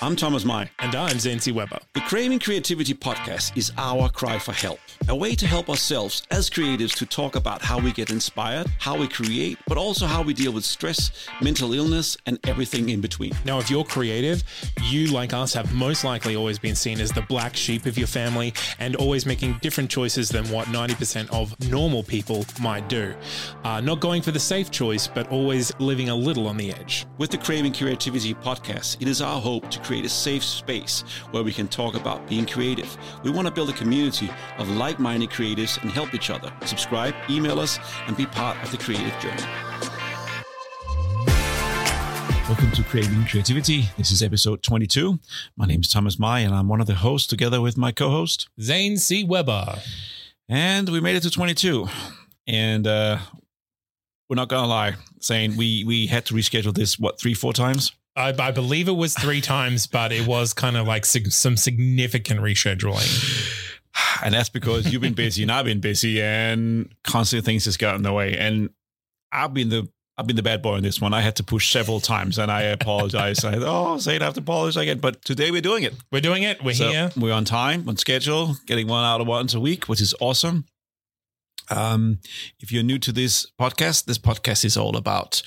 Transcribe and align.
I'm 0.00 0.14
Thomas 0.14 0.44
Mai. 0.44 0.70
And 0.78 0.94
I'm 0.94 1.18
Zancy 1.18 1.50
Weber. 1.50 1.80
The 1.94 2.00
Craving 2.02 2.38
Creativity 2.38 2.94
podcast 2.94 3.56
is 3.56 3.72
our 3.76 4.08
cry 4.08 4.38
for 4.38 4.52
help, 4.52 4.78
a 5.08 5.16
way 5.16 5.34
to 5.34 5.44
help 5.44 5.68
ourselves 5.68 6.22
as 6.30 6.48
creatives 6.48 6.94
to 6.98 7.06
talk 7.06 7.34
about 7.34 7.62
how 7.62 7.80
we 7.80 7.90
get 7.90 8.10
inspired, 8.10 8.68
how 8.78 8.96
we 8.96 9.08
create, 9.08 9.58
but 9.66 9.76
also 9.76 10.06
how 10.06 10.22
we 10.22 10.34
deal 10.34 10.52
with 10.52 10.64
stress, 10.64 11.26
mental 11.42 11.74
illness, 11.74 12.16
and 12.26 12.38
everything 12.46 12.90
in 12.90 13.00
between. 13.00 13.32
Now, 13.44 13.58
if 13.58 13.72
you're 13.72 13.82
creative, 13.82 14.44
you, 14.84 15.08
like 15.08 15.32
us, 15.32 15.52
have 15.54 15.74
most 15.74 16.04
likely 16.04 16.36
always 16.36 16.60
been 16.60 16.76
seen 16.76 17.00
as 17.00 17.10
the 17.10 17.22
black 17.22 17.56
sheep 17.56 17.84
of 17.84 17.98
your 17.98 18.06
family 18.06 18.54
and 18.78 18.94
always 18.94 19.26
making 19.26 19.58
different 19.62 19.90
choices 19.90 20.28
than 20.28 20.44
what 20.46 20.68
90% 20.68 21.28
of 21.32 21.58
normal 21.68 22.04
people 22.04 22.46
might 22.60 22.88
do. 22.88 23.16
Uh, 23.64 23.80
not 23.80 23.98
going 23.98 24.22
for 24.22 24.30
the 24.30 24.38
safe 24.38 24.70
choice, 24.70 25.08
but 25.08 25.28
always 25.32 25.72
living 25.80 26.08
a 26.08 26.14
little 26.14 26.46
on 26.46 26.56
the 26.56 26.72
edge. 26.72 27.04
With 27.18 27.32
the 27.32 27.38
Craving 27.38 27.72
Creativity 27.72 28.32
podcast, 28.32 29.02
it 29.02 29.08
is 29.08 29.20
our 29.20 29.40
hope 29.40 29.68
to 29.72 29.87
create 29.88 30.04
a 30.04 30.08
safe 30.10 30.44
space 30.44 31.00
where 31.30 31.42
we 31.42 31.50
can 31.50 31.66
talk 31.66 31.94
about 31.94 32.28
being 32.28 32.44
creative. 32.44 32.94
We 33.24 33.30
want 33.30 33.48
to 33.48 33.54
build 33.54 33.70
a 33.70 33.72
community 33.72 34.28
of 34.58 34.68
like 34.68 34.98
minded 34.98 35.30
creatives 35.30 35.80
and 35.80 35.90
help 35.90 36.12
each 36.12 36.28
other. 36.28 36.52
Subscribe, 36.66 37.14
email 37.30 37.58
us, 37.58 37.78
and 38.06 38.14
be 38.14 38.26
part 38.26 38.62
of 38.62 38.70
the 38.70 38.76
creative 38.76 39.18
journey. 39.18 39.42
Welcome 42.46 42.70
to 42.72 42.82
Craving 42.82 43.24
Creativity. 43.24 43.88
This 43.96 44.10
is 44.10 44.22
episode 44.22 44.62
22. 44.62 45.18
My 45.56 45.64
name 45.64 45.80
is 45.80 45.88
Thomas 45.88 46.18
Mai, 46.18 46.40
and 46.40 46.54
I'm 46.54 46.68
one 46.68 46.82
of 46.82 46.86
the 46.86 46.96
hosts 46.96 47.26
together 47.26 47.62
with 47.62 47.78
my 47.78 47.90
co 47.90 48.10
host, 48.10 48.50
Zane 48.60 48.98
C. 48.98 49.24
Weber. 49.24 49.78
And 50.50 50.90
we 50.90 51.00
made 51.00 51.16
it 51.16 51.22
to 51.22 51.30
22. 51.30 51.88
And 52.46 52.86
uh, 52.86 53.20
we're 54.28 54.36
not 54.36 54.50
going 54.50 54.64
to 54.64 54.68
lie, 54.68 54.96
saying 55.20 55.56
we, 55.56 55.82
we 55.84 56.08
had 56.08 56.26
to 56.26 56.34
reschedule 56.34 56.74
this, 56.74 56.98
what, 56.98 57.18
three, 57.18 57.32
four 57.32 57.54
times? 57.54 57.92
I, 58.18 58.34
I 58.38 58.50
believe 58.50 58.88
it 58.88 58.96
was 58.96 59.14
three 59.14 59.40
times, 59.40 59.86
but 59.86 60.10
it 60.10 60.26
was 60.26 60.52
kind 60.52 60.76
of 60.76 60.86
like 60.86 61.06
sig- 61.06 61.30
some 61.30 61.56
significant 61.56 62.40
rescheduling. 62.40 63.54
And 64.22 64.34
that's 64.34 64.48
because 64.48 64.92
you've 64.92 65.02
been 65.02 65.14
busy 65.14 65.42
and 65.42 65.52
I've 65.52 65.64
been 65.64 65.80
busy 65.80 66.20
and 66.20 66.92
constantly 67.04 67.44
things 67.44 67.64
just 67.64 67.78
got 67.78 67.94
in 67.94 68.02
the 68.02 68.12
way. 68.12 68.36
And 68.36 68.70
I've 69.32 69.54
been 69.54 69.68
the 69.68 69.88
I've 70.16 70.26
been 70.26 70.34
the 70.34 70.42
bad 70.42 70.62
boy 70.62 70.74
on 70.74 70.82
this 70.82 71.00
one. 71.00 71.14
I 71.14 71.20
had 71.20 71.36
to 71.36 71.44
push 71.44 71.70
several 71.72 72.00
times 72.00 72.38
and 72.38 72.50
I 72.50 72.62
apologize. 72.62 73.44
I 73.44 73.54
oh, 73.56 73.98
say 73.98 74.18
I 74.18 74.24
have 74.24 74.34
to 74.34 74.40
apologize 74.40 74.76
again. 74.76 74.98
But 74.98 75.24
today 75.24 75.52
we're 75.52 75.60
doing 75.60 75.84
it. 75.84 75.94
We're 76.10 76.20
doing 76.20 76.42
it. 76.42 76.62
We're 76.62 76.74
So 76.74 76.88
here. 76.90 77.12
We're 77.16 77.32
on 77.32 77.44
time, 77.44 77.88
on 77.88 77.96
schedule, 77.96 78.56
getting 78.66 78.88
one 78.88 79.04
out 79.04 79.20
of 79.20 79.28
once 79.28 79.54
a 79.54 79.60
week, 79.60 79.84
which 79.84 80.00
is 80.00 80.14
awesome. 80.20 80.64
Um, 81.70 82.18
if 82.60 82.70
you're 82.72 82.82
new 82.82 82.98
to 82.98 83.12
this 83.12 83.46
podcast, 83.60 84.04
this 84.06 84.18
podcast 84.18 84.64
is 84.64 84.76
all 84.76 84.96
about 84.96 85.42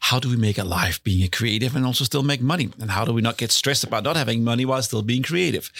how 0.00 0.18
do 0.18 0.28
we 0.28 0.36
make 0.36 0.58
a 0.58 0.64
life 0.64 1.02
being 1.02 1.22
a 1.24 1.28
creative 1.28 1.74
and 1.76 1.84
also 1.86 2.04
still 2.04 2.22
make 2.22 2.40
money, 2.40 2.68
and 2.80 2.90
how 2.90 3.04
do 3.04 3.12
we 3.12 3.22
not 3.22 3.36
get 3.36 3.50
stressed 3.52 3.84
about 3.84 4.04
not 4.04 4.16
having 4.16 4.44
money 4.44 4.64
while 4.64 4.82
still 4.82 5.02
being 5.02 5.22
creative. 5.22 5.70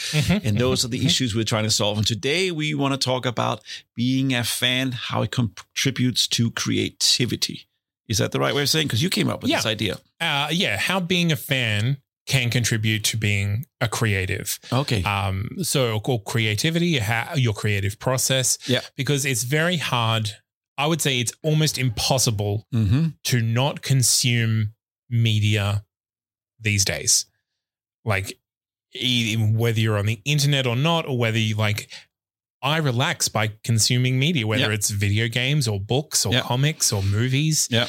and 0.44 0.58
those 0.58 0.84
are 0.84 0.88
the 0.88 1.04
issues 1.06 1.34
we're 1.34 1.44
trying 1.44 1.64
to 1.64 1.70
solve. 1.70 1.98
And 1.98 2.06
today 2.06 2.50
we 2.50 2.74
want 2.74 2.92
to 2.94 2.98
talk 2.98 3.26
about 3.26 3.60
being 3.94 4.34
a 4.34 4.44
fan, 4.44 4.92
how 4.92 5.22
it 5.22 5.30
contributes 5.30 6.26
to 6.28 6.50
creativity. 6.52 7.66
Is 8.08 8.18
that 8.18 8.32
the 8.32 8.40
right 8.40 8.54
way 8.54 8.62
of 8.62 8.68
saying? 8.68 8.86
Because 8.86 9.02
you 9.02 9.08
came 9.08 9.28
up 9.30 9.42
with 9.42 9.50
Yeah. 9.50 9.56
this 9.58 9.66
idea. 9.66 9.98
Uh, 10.20 10.48
yeah, 10.52 10.76
how 10.76 11.00
being 11.00 11.32
a 11.32 11.36
fan 11.36 11.98
can 12.26 12.48
contribute 12.50 13.04
to 13.04 13.16
being 13.16 13.66
a 13.80 13.88
creative. 13.88 14.58
Okay. 14.72 15.02
Um, 15.02 15.48
so, 15.62 16.00
or 16.04 16.22
creativity, 16.22 16.98
how, 16.98 17.34
your 17.34 17.52
creative 17.52 17.98
process. 17.98 18.58
Yeah. 18.66 18.80
Because 18.96 19.26
it's 19.26 19.42
very 19.42 19.76
hard. 19.76 20.30
I 20.78 20.86
would 20.86 21.02
say 21.02 21.20
it's 21.20 21.32
almost 21.42 21.78
impossible 21.78 22.66
mm-hmm. 22.74 23.08
to 23.24 23.40
not 23.42 23.82
consume 23.82 24.72
media 25.10 25.84
these 26.58 26.84
days. 26.84 27.26
Like, 28.04 28.38
whether 28.94 29.80
you're 29.80 29.98
on 29.98 30.06
the 30.06 30.20
internet 30.24 30.66
or 30.66 30.76
not, 30.76 31.06
or 31.06 31.18
whether 31.18 31.38
you 31.38 31.56
like, 31.56 31.90
I 32.62 32.78
relax 32.78 33.28
by 33.28 33.52
consuming 33.64 34.18
media, 34.18 34.46
whether 34.46 34.68
Yeah. 34.68 34.70
it's 34.70 34.88
video 34.88 35.28
games 35.28 35.68
or 35.68 35.78
books 35.78 36.24
or 36.24 36.32
Yeah. 36.32 36.40
comics 36.40 36.92
or 36.92 37.02
movies. 37.02 37.68
Yeah. 37.70 37.88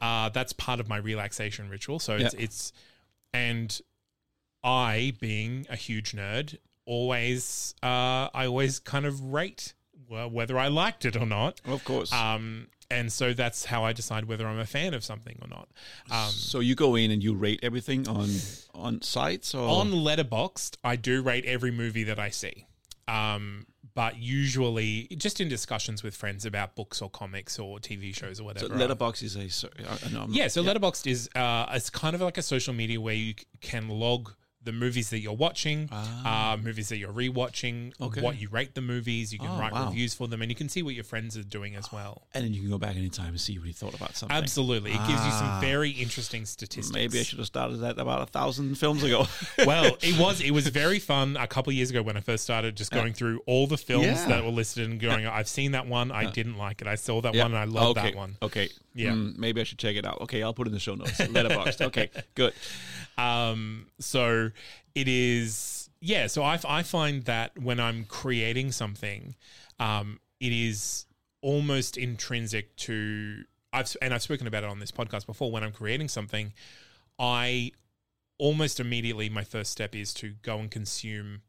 Uh, 0.00 0.28
that's 0.28 0.52
part 0.52 0.80
of 0.80 0.88
my 0.88 0.96
relaxation 0.98 1.68
ritual. 1.70 1.98
So 1.98 2.16
it's, 2.16 2.34
it's, 2.34 2.72
and 3.32 3.80
I, 4.62 5.14
being 5.20 5.66
a 5.70 5.76
huge 5.76 6.12
nerd, 6.12 6.58
always, 6.84 7.74
uh, 7.82 8.28
I 8.34 8.46
always 8.46 8.78
kind 8.78 9.06
of 9.06 9.20
rate 9.20 9.74
whether 10.08 10.58
I 10.58 10.68
liked 10.68 11.04
it 11.04 11.16
or 11.16 11.26
not. 11.26 11.60
Of 11.64 11.84
course. 11.84 12.12
Um, 12.12 12.66
and 12.90 13.12
so 13.12 13.32
that's 13.32 13.64
how 13.64 13.84
I 13.84 13.92
decide 13.92 14.24
whether 14.24 14.46
I'm 14.46 14.58
a 14.58 14.66
fan 14.66 14.94
of 14.94 15.04
something 15.04 15.38
or 15.40 15.48
not. 15.48 15.68
Um, 16.10 16.30
so 16.30 16.58
you 16.58 16.74
go 16.74 16.96
in 16.96 17.12
and 17.12 17.22
you 17.22 17.34
rate 17.34 17.60
everything 17.62 18.08
on 18.08 18.28
on 18.74 19.00
sites 19.02 19.54
or 19.54 19.68
on 19.68 19.92
Letterboxd, 19.92 20.76
I 20.82 20.96
do 20.96 21.22
rate 21.22 21.44
every 21.44 21.70
movie 21.70 22.02
that 22.04 22.18
I 22.18 22.30
see. 22.30 22.66
Um, 23.06 23.66
but 24.00 24.16
usually, 24.16 25.06
just 25.16 25.40
in 25.42 25.48
discussions 25.50 26.02
with 26.02 26.14
friends 26.14 26.46
about 26.46 26.74
books 26.74 27.02
or 27.02 27.10
comics 27.10 27.58
or 27.58 27.78
TV 27.78 28.14
shows 28.14 28.40
or 28.40 28.44
So 28.56 28.68
whatever. 28.68 28.74
Letterboxd 28.94 29.22
is 29.24 29.36
a 29.36 29.48
so- 29.50 29.68
I- 29.78 29.98
I 30.06 30.08
know 30.10 30.20
I'm- 30.20 30.32
Yeah, 30.32 30.48
so 30.48 30.62
Letterboxd 30.64 31.06
is 31.06 31.28
uh, 31.34 31.66
it's 31.72 31.90
kind 31.90 32.14
of 32.14 32.22
like 32.22 32.38
a 32.38 32.42
social 32.42 32.72
media 32.72 32.98
where 32.98 33.14
you 33.14 33.34
can 33.60 33.88
log 33.90 34.32
the 34.62 34.72
movies 34.72 35.08
that 35.08 35.20
you're 35.20 35.32
watching, 35.32 35.88
Ah. 35.90 36.52
uh, 36.52 36.56
movies 36.58 36.90
that 36.90 36.98
you're 36.98 37.12
rewatching, 37.12 37.94
Okay. 37.98 38.20
what 38.20 38.38
you 38.38 38.48
rate 38.50 38.74
the 38.74 38.82
movies. 38.82 39.32
You 39.32 39.38
can 39.38 39.48
Oh, 39.48 39.58
write 39.58 39.72
wow. 39.72 39.86
reviews 39.88 40.12
for 40.12 40.28
them, 40.28 40.42
and 40.42 40.50
you 40.50 40.54
can 40.54 40.68
see 40.68 40.82
what 40.82 40.94
your 40.94 41.04
friends 41.04 41.34
are 41.36 41.42
doing 41.42 41.74
as 41.76 41.90
well. 41.90 42.26
and 42.34 42.44
then 42.44 42.52
you 42.52 42.60
can 42.60 42.70
go 42.70 42.76
back 42.78 42.94
anytime 42.96 43.28
and 43.28 43.40
see 43.40 43.58
what 43.58 43.66
you 43.66 43.72
thought 43.72 43.94
about 43.94 44.16
something. 44.16 44.36
Absolutely, 44.36 44.90
it 44.90 44.98
gives 45.06 45.08
you 45.24 45.32
Ah. 45.32 45.58
some 45.60 45.60
very 45.60 45.90
interesting 45.90 46.44
statistics. 46.44 46.92
Maybe 46.92 47.18
I 47.18 47.22
should 47.22 47.38
have 47.38 47.46
started 47.46 47.78
that 47.78 47.98
about 47.98 48.20
a 48.22 48.26
thousand 48.26 48.76
films 48.76 49.02
ago. 49.02 49.26
well, 49.66 49.96
it 50.02 50.18
was 50.18 50.40
it 50.42 50.50
was 50.50 50.66
very 50.68 50.98
fun 50.98 51.36
a 51.38 51.46
couple 51.46 51.70
of 51.70 51.74
years 51.76 51.88
ago 51.90 52.02
when 52.02 52.16
I 52.18 52.20
first 52.20 52.44
started 52.44 52.76
just 52.76 52.90
going 52.90 53.14
through 53.14 53.40
all 53.46 53.66
the 53.66 53.78
films 53.78 54.04
Yeah. 54.06 54.26
that 54.28 54.44
were 54.44 54.50
listed 54.50 54.88
and 54.90 55.00
going, 55.00 55.26
I've 55.26 55.48
seen 55.48 55.72
that 55.72 55.86
one, 55.86 56.12
I 56.12 56.30
didn't 56.30 56.58
like 56.58 56.82
it. 56.82 56.86
I 56.86 56.96
saw 56.96 57.20
that 57.22 57.34
one 57.34 57.46
and 57.52 57.56
I 57.56 57.64
love 57.64 57.96
okay. 57.96 58.10
that 58.10 58.14
one. 58.16 58.36
Okay. 58.42 58.68
Yeah. 58.94 59.12
Hmm, 59.12 59.32
maybe 59.38 59.60
I 59.60 59.64
should 59.64 59.78
check 59.78 59.96
it 59.96 60.04
out. 60.04 60.20
Okay, 60.22 60.42
I'll 60.42 60.52
put 60.54 60.66
it 60.66 60.70
in 60.70 60.74
the 60.74 60.80
show 60.80 60.94
notes. 60.96 61.12
Letterboxd. 61.18 61.80
Okay, 61.86 62.10
good. 62.34 62.52
Um, 63.18 63.86
so 63.98 64.49
it 64.94 65.08
is, 65.08 65.90
yeah. 66.00 66.26
So 66.26 66.42
I, 66.42 66.58
I 66.66 66.82
find 66.82 67.24
that 67.24 67.58
when 67.58 67.80
I'm 67.80 68.04
creating 68.04 68.72
something, 68.72 69.34
um, 69.78 70.20
it 70.40 70.52
is 70.52 71.06
almost 71.42 71.96
intrinsic 71.96 72.76
to 72.76 73.44
I've 73.72 73.96
and 74.02 74.12
I've 74.12 74.22
spoken 74.22 74.46
about 74.46 74.64
it 74.64 74.70
on 74.70 74.80
this 74.80 74.90
podcast 74.92 75.26
before. 75.26 75.50
When 75.50 75.62
I'm 75.62 75.72
creating 75.72 76.08
something, 76.08 76.52
I 77.18 77.72
almost 78.38 78.80
immediately 78.80 79.28
my 79.28 79.44
first 79.44 79.70
step 79.70 79.94
is 79.94 80.12
to 80.14 80.34
go 80.42 80.58
and 80.58 80.70
consume 80.70 81.42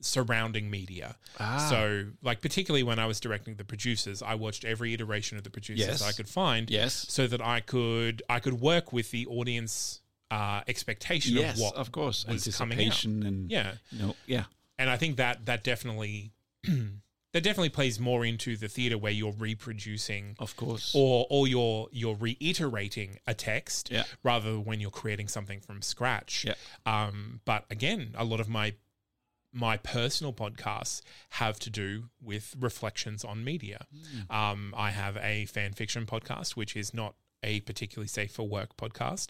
surrounding 0.00 0.70
media. 0.70 1.16
Ah. 1.40 1.66
So, 1.70 2.06
like 2.22 2.42
particularly 2.42 2.82
when 2.82 2.98
I 2.98 3.06
was 3.06 3.20
directing 3.20 3.54
the 3.54 3.64
producers, 3.64 4.22
I 4.22 4.34
watched 4.34 4.64
every 4.64 4.92
iteration 4.92 5.38
of 5.38 5.44
the 5.44 5.50
producers 5.50 5.86
Yes. 5.86 6.02
I 6.02 6.12
could 6.12 6.28
find 6.28 6.68
Yes. 6.70 7.06
so 7.08 7.26
that 7.26 7.40
I 7.40 7.60
could 7.60 8.22
I 8.28 8.40
could 8.40 8.60
work 8.60 8.92
with 8.92 9.10
the 9.10 9.26
audience 9.26 10.00
uh, 10.34 10.62
expectation 10.66 11.36
Yes, 11.36 11.56
of 11.56 11.60
what 11.62 11.74
of 11.76 11.92
course. 11.92 12.26
was 12.26 12.56
coming 12.56 12.78
out. 12.88 13.04
And 13.04 13.50
Yeah, 13.50 13.74
you 13.90 13.98
know, 14.00 14.16
yeah. 14.26 14.44
and 14.78 14.88
I 14.90 14.96
think 14.96 15.16
that 15.16 15.46
that 15.46 15.62
definitely 15.64 16.32
that 17.32 17.42
definitely 17.42 17.68
plays 17.70 17.98
more 17.98 18.24
into 18.24 18.56
the 18.56 18.68
theater 18.68 18.96
where 18.96 19.12
you're 19.12 19.32
reproducing 19.32 20.36
Of 20.38 20.56
course. 20.56 20.92
or 20.94 21.26
or 21.30 21.46
you're 21.48 21.88
you're 21.92 22.14
reiterating 22.16 23.18
a 23.26 23.34
text 23.34 23.90
Yeah. 23.90 24.04
rather 24.22 24.50
than 24.52 24.64
when 24.64 24.80
you're 24.80 24.90
creating 25.02 25.28
something 25.28 25.60
from 25.60 25.82
scratch. 25.82 26.44
Yeah. 26.44 26.54
Um, 26.86 27.40
but 27.44 27.64
again, 27.70 28.14
a 28.16 28.24
lot 28.24 28.40
of 28.40 28.48
my 28.48 28.74
my 29.56 29.76
personal 29.76 30.32
podcasts 30.32 31.00
have 31.30 31.58
to 31.60 31.70
do 31.70 32.08
with 32.20 32.56
reflections 32.58 33.24
on 33.24 33.44
media. 33.44 33.86
Hmm. 33.92 34.36
Um, 34.36 34.74
I 34.76 34.90
have 34.90 35.16
a 35.18 35.46
fan 35.46 35.72
fiction 35.74 36.06
podcast, 36.06 36.56
which 36.56 36.74
is 36.76 36.92
not 36.92 37.14
a 37.44 37.60
particularly 37.60 38.08
safe 38.08 38.32
for 38.32 38.48
work 38.48 38.76
podcast, 38.76 39.28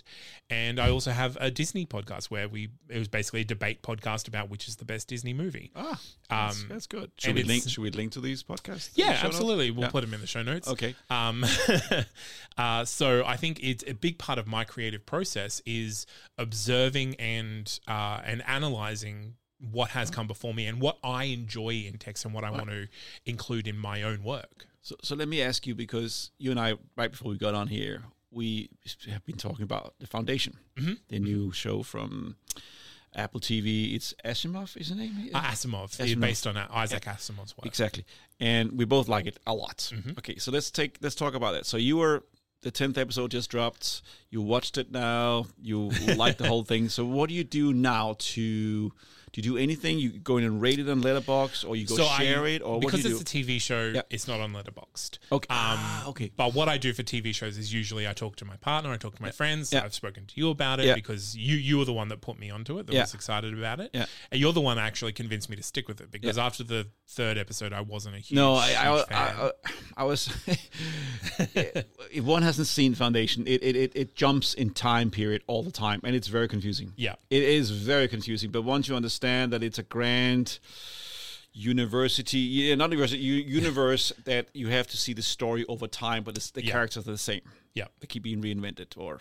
and 0.49 0.81
I 0.81 0.89
also 0.89 1.11
have 1.11 1.37
a 1.41 1.51
Disney 1.51 1.85
podcast 1.85 2.31
where 2.31 2.49
we 2.49 2.71
it 2.89 2.99
was 2.99 3.09
basically 3.09 3.43
a 3.43 3.45
debate 3.45 3.83
podcast 3.83 4.27
about 4.29 4.49
which 4.49 4.69
is 4.69 4.77
the 4.77 4.87
best 4.87 5.09
Disney 5.09 5.35
movie. 5.35 5.71
Ah, 5.77 6.01
that's, 6.31 6.63
Um, 6.63 6.69
that's 6.71 6.87
good. 6.87 7.11
Should 7.19 7.35
we 7.35 7.43
link? 7.43 7.69
Should 7.69 7.83
we 7.83 7.91
link 7.91 8.13
to 8.13 8.21
these 8.23 8.43
podcasts? 8.43 8.91
Yeah, 8.95 9.09
the 9.13 9.17
show 9.19 9.23
notes? 9.25 9.37
absolutely. 9.37 9.71
We'll 9.73 9.83
Yeah. 9.83 9.91
put 9.91 10.01
them 10.03 10.15
in 10.15 10.21
the 10.23 10.27
show 10.27 10.43
notes. 10.43 10.69
Okay. 10.69 10.95
Um, 11.11 11.45
uh, 12.57 12.85
so 12.85 13.25
I 13.27 13.37
think 13.37 13.61
it's 13.63 13.85
a 13.87 13.93
big 13.95 14.19
part 14.19 14.39
of 14.39 14.47
my 14.47 14.65
creative 14.65 15.05
process 15.05 15.61
is 15.67 16.07
observing 16.39 17.17
and 17.17 17.79
uh, 17.89 18.21
and 18.25 18.43
analyzing 18.47 19.35
what 19.73 19.91
has 19.91 20.11
come 20.11 20.27
before 20.27 20.53
me 20.53 20.67
and 20.67 20.81
what 20.81 20.99
I 21.03 21.25
enjoy 21.25 21.85
in 21.87 21.97
text 21.99 22.25
and 22.25 22.35
what 22.35 22.45
I 22.45 22.51
want 22.51 22.69
to 22.69 22.87
include 23.25 23.67
in 23.67 23.79
my 23.79 24.03
own 24.03 24.23
work. 24.23 24.67
So, 24.85 24.95
so 25.03 25.17
let 25.17 25.29
me 25.29 25.41
ask 25.41 25.67
you 25.67 25.75
because 25.75 26.31
you 26.39 26.51
and 26.51 26.61
I, 26.61 26.75
right 26.97 27.11
before 27.11 27.31
we 27.33 27.39
got 27.39 27.55
on 27.55 27.69
here, 27.69 28.03
we 28.31 28.69
have 29.11 29.25
been 29.25 29.37
talking 29.39 29.63
about 29.63 29.95
the 29.99 30.07
Foundation, 30.07 30.59
Mm-hmm. 30.77 30.93
the 31.09 31.19
new 31.21 31.53
show 31.53 31.83
from 31.83 32.37
Apple 33.17 33.41
TV. 33.41 33.95
It's 33.95 34.13
Asimov, 34.25 34.77
is 34.77 34.91
the 34.91 34.97
name? 34.97 35.31
Uh, 35.33 35.41
Asimov, 35.41 35.97
Asimov. 35.97 36.21
based 36.21 36.47
on 36.47 36.57
uh, 36.59 36.67
Isaac 36.71 37.05
Asimov's 37.05 37.57
work. 37.57 37.65
Exactly, 37.65 38.05
and 38.39 38.73
we 38.77 38.85
both 38.85 39.09
like 39.09 39.25
it 39.27 39.39
a 39.47 39.55
lot. 39.55 39.91
Mm-hmm. 39.95 40.19
Okay, 40.19 40.37
so 40.37 40.51
let's 40.53 40.71
take 40.71 40.99
let's 41.01 41.15
talk 41.15 41.35
about 41.35 41.55
it. 41.55 41.65
So 41.65 41.77
you 41.79 41.97
were 41.97 42.25
the 42.63 42.71
tenth 42.71 42.99
episode 42.99 43.31
just 43.31 43.51
dropped. 43.51 44.03
You 44.31 44.43
watched 44.43 44.77
it 44.77 44.91
now. 44.93 45.47
You 45.63 45.89
like 46.17 46.37
the 46.39 46.47
whole 46.49 46.65
thing. 46.65 46.89
So 46.91 47.07
what 47.07 47.29
do 47.31 47.35
you 47.35 47.45
do 47.45 47.73
now 47.73 48.17
to? 48.19 48.93
Do 49.35 49.41
you 49.41 49.43
do 49.43 49.57
anything? 49.59 49.99
You 49.99 50.11
go 50.11 50.37
in 50.37 50.45
and 50.45 50.63
rate 50.63 50.79
it 50.79 50.89
on 50.89 51.03
Letterboxd, 51.03 51.69
or 51.69 51.75
you 51.75 51.87
go 51.89 51.97
so 51.97 52.05
share 52.05 52.45
I, 52.45 52.51
it, 52.51 52.63
or 52.63 52.75
what 52.75 52.83
because 52.83 53.03
do 53.03 53.09
you 53.09 53.17
it's 53.19 53.33
do? 53.33 53.41
a 53.41 53.43
TV 53.43 53.61
show, 53.61 53.91
Yeah. 53.93 54.03
it's 54.09 54.29
not 54.29 54.39
on 54.39 54.53
Letterboxd. 54.53 55.19
Okay. 55.33 55.49
Um, 55.53 55.57
Ah, 55.77 56.07
okay. 56.11 56.31
But 56.37 56.55
what 56.55 56.69
I 56.69 56.79
do 56.79 56.93
for 56.93 57.03
TV 57.03 57.35
shows 57.35 57.59
is 57.59 57.75
usually 57.75 58.07
I 58.07 58.13
talk 58.13 58.37
to 58.37 58.45
my 58.45 58.55
partner, 58.59 58.93
I 58.93 58.97
talk 58.97 59.17
to 59.17 59.23
my 59.23 59.33
friends. 59.33 59.73
Yeah. 59.73 59.83
I've 59.83 59.93
spoken 59.93 60.27
to 60.27 60.35
you 60.37 60.51
about 60.51 60.79
it 60.79 60.95
because 60.95 61.37
you 61.37 61.57
you 61.57 61.79
were 61.79 61.85
the 61.85 61.93
one 61.93 62.07
that 62.11 62.21
put 62.21 62.39
me 62.39 62.49
onto 62.49 62.79
it, 62.79 62.87
that 62.87 62.95
was 62.95 63.13
excited 63.13 63.53
about 63.59 63.81
it. 63.81 63.91
Yeah. 63.93 64.07
And 64.31 64.41
you're 64.41 64.53
the 64.53 64.61
one 64.61 64.77
that 64.77 64.85
actually 64.85 65.13
convinced 65.13 65.51
me 65.51 65.57
to 65.57 65.65
stick 65.65 65.89
with 65.89 66.01
it 66.01 66.13
because 66.13 66.39
after 66.39 66.63
the 66.63 66.87
third 67.09 67.37
episode, 67.37 67.73
I 67.73 67.81
wasn't 67.81 68.15
a 68.15 68.19
huge, 68.19 68.37
No, 68.37 68.55
I, 68.55 68.69
huge 68.69 68.77
I, 68.79 69.05
fan. 69.07 69.37
I, 69.37 69.47
I, 69.47 69.51
I 69.97 70.05
was. 70.05 70.29
if 72.13 72.23
one 72.25 72.43
hasn't 72.43 72.69
seen 72.69 72.95
Foundation, 72.95 73.49
it, 73.49 73.65
it, 73.65 73.75
it, 73.75 73.93
it 73.97 74.15
jumps 74.15 74.55
in 74.55 74.71
time 74.71 75.11
period 75.11 75.43
all 75.49 75.65
the 75.65 75.73
time, 75.73 76.01
and 76.05 76.15
it's 76.15 76.29
very 76.29 76.47
confusing. 76.47 76.93
Yeah. 76.97 77.15
it 77.31 77.43
is 77.43 77.71
very 77.73 78.07
confusing. 78.07 78.53
But 78.53 78.63
once 78.63 78.87
you 78.89 78.95
understand 78.95 79.24
that 79.25 79.63
it's 79.63 79.79
a 79.79 79.83
grand 79.83 80.59
university, 81.53 82.39
yeah, 82.39 82.75
not 82.75 82.91
university, 82.91 83.19
universe 83.23 84.13
that 84.25 84.49
you 84.55 84.69
have 84.69 84.87
to 84.89 84.97
see 84.97 85.13
the 85.13 85.23
story 85.23 85.65
over 85.69 85.87
time, 85.87 86.25
but 86.25 86.37
it's, 86.37 86.51
the 86.51 86.65
Yeah. 86.65 86.73
characters 86.73 87.07
are 87.09 87.13
the 87.13 87.19
same. 87.19 87.43
yeah. 87.75 87.87
They 88.01 88.07
keep 88.07 88.23
being 88.23 88.43
reinvented, 88.43 88.97
or 88.97 89.21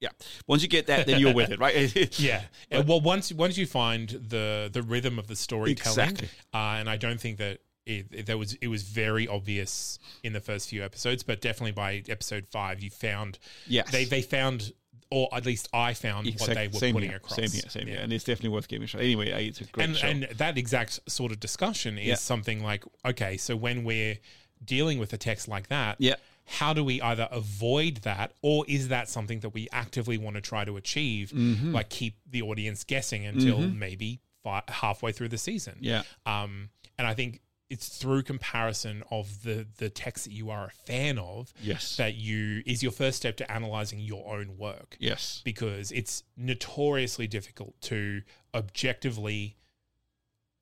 yeah. 0.00 0.10
Once 0.46 0.62
you 0.62 0.68
get 0.68 0.86
that, 0.88 1.06
then 1.06 1.20
you're 1.20 1.34
with 1.34 1.50
it, 1.50 1.58
right? 1.58 2.18
Yeah. 2.18 2.42
And 2.70 2.86
well, 2.88 3.00
once 3.00 3.32
once 3.32 3.56
you 3.56 3.66
find 3.66 4.08
the 4.08 4.68
the 4.72 4.82
rhythm 4.82 5.18
of 5.18 5.26
the 5.28 5.36
storytelling, 5.36 6.10
Exactly. 6.10 6.28
uh, 6.52 6.76
and 6.78 6.88
I 6.90 6.96
don't 6.96 7.20
think 7.20 7.38
that 7.38 7.60
it, 7.86 8.06
it- 8.12 8.26
that 8.26 8.38
was 8.38 8.54
it 8.54 8.68
was 8.68 8.82
very 8.82 9.26
obvious 9.28 9.98
in 10.22 10.32
the 10.32 10.40
first 10.40 10.68
few 10.68 10.82
episodes, 10.84 11.22
but 11.22 11.40
definitely 11.40 11.72
by 11.72 12.02
episode 12.08 12.46
five, 12.50 12.80
you 12.80 12.90
found 12.90 13.38
Yes. 13.66 13.90
they 13.90 14.04
they 14.04 14.22
found, 14.22 14.72
or 15.14 15.28
at 15.32 15.44
least 15.46 15.68
I 15.72 15.94
found 15.94 16.26
what 16.38 16.54
they 16.54 16.68
were 16.68 16.74
same 16.74 16.94
putting 16.94 17.10
here, 17.10 17.18
across. 17.18 17.36
Same 17.36 17.50
here, 17.50 17.70
same 17.70 17.86
here, 17.86 17.96
Yeah. 17.96 18.02
and 18.02 18.12
it's 18.12 18.24
definitely 18.24 18.50
worth 18.56 18.68
giving 18.68 18.84
a 18.84 18.86
shot. 18.88 19.00
Anyway, 19.00 19.28
it's 19.48 19.60
a 19.60 19.64
great 19.64 19.84
and 19.88 19.96
show. 19.96 20.08
and 20.08 20.22
that 20.34 20.58
exact 20.58 21.00
sort 21.08 21.30
of 21.32 21.38
discussion 21.40 21.98
is 21.98 22.06
Yeah. 22.06 22.14
something 22.16 22.62
like 22.62 22.82
okay 23.04 23.36
so 23.36 23.54
when 23.56 23.84
we're 23.84 24.18
dealing 24.64 24.98
with 24.98 25.12
a 25.12 25.18
text 25.18 25.46
like 25.48 25.68
that 25.68 25.96
Yeah. 25.98 26.14
how 26.46 26.72
do 26.72 26.82
we 26.84 27.00
either 27.00 27.28
avoid 27.30 27.98
that 27.98 28.32
or 28.42 28.64
is 28.68 28.88
that 28.88 29.08
something 29.08 29.40
that 29.40 29.50
we 29.50 29.68
actively 29.72 30.18
want 30.18 30.34
to 30.36 30.40
try 30.42 30.64
to 30.64 30.76
achieve 30.76 31.30
Mm-hmm. 31.30 31.72
like 31.72 31.88
keep 31.90 32.14
the 32.28 32.42
audience 32.42 32.82
guessing 32.84 33.24
until 33.26 33.60
maybe 33.60 34.20
fi- 34.42 34.62
halfway 34.68 35.12
through 35.12 35.28
the 35.28 35.38
season 35.38 35.76
Yeah. 35.80 36.02
um 36.26 36.70
and 36.98 37.06
i 37.06 37.14
think 37.14 37.40
it's 37.70 37.88
through 37.88 38.22
comparison 38.22 39.02
of 39.10 39.42
the 39.42 39.66
the 39.78 39.88
text 39.88 40.24
that 40.24 40.32
you 40.32 40.50
are 40.50 40.66
a 40.66 40.70
fan 40.70 41.18
of 41.18 41.52
Yes. 41.62 41.96
that 41.96 42.14
you 42.14 42.62
is 42.66 42.82
your 42.82 42.92
first 42.92 43.16
step 43.16 43.36
to 43.38 43.50
analyzing 43.50 44.00
your 44.00 44.34
own 44.34 44.58
work 44.58 44.96
yes. 45.00 45.40
because 45.44 45.90
it's 45.92 46.24
notoriously 46.36 47.26
difficult 47.26 47.80
to 47.82 48.22
objectively 48.54 49.56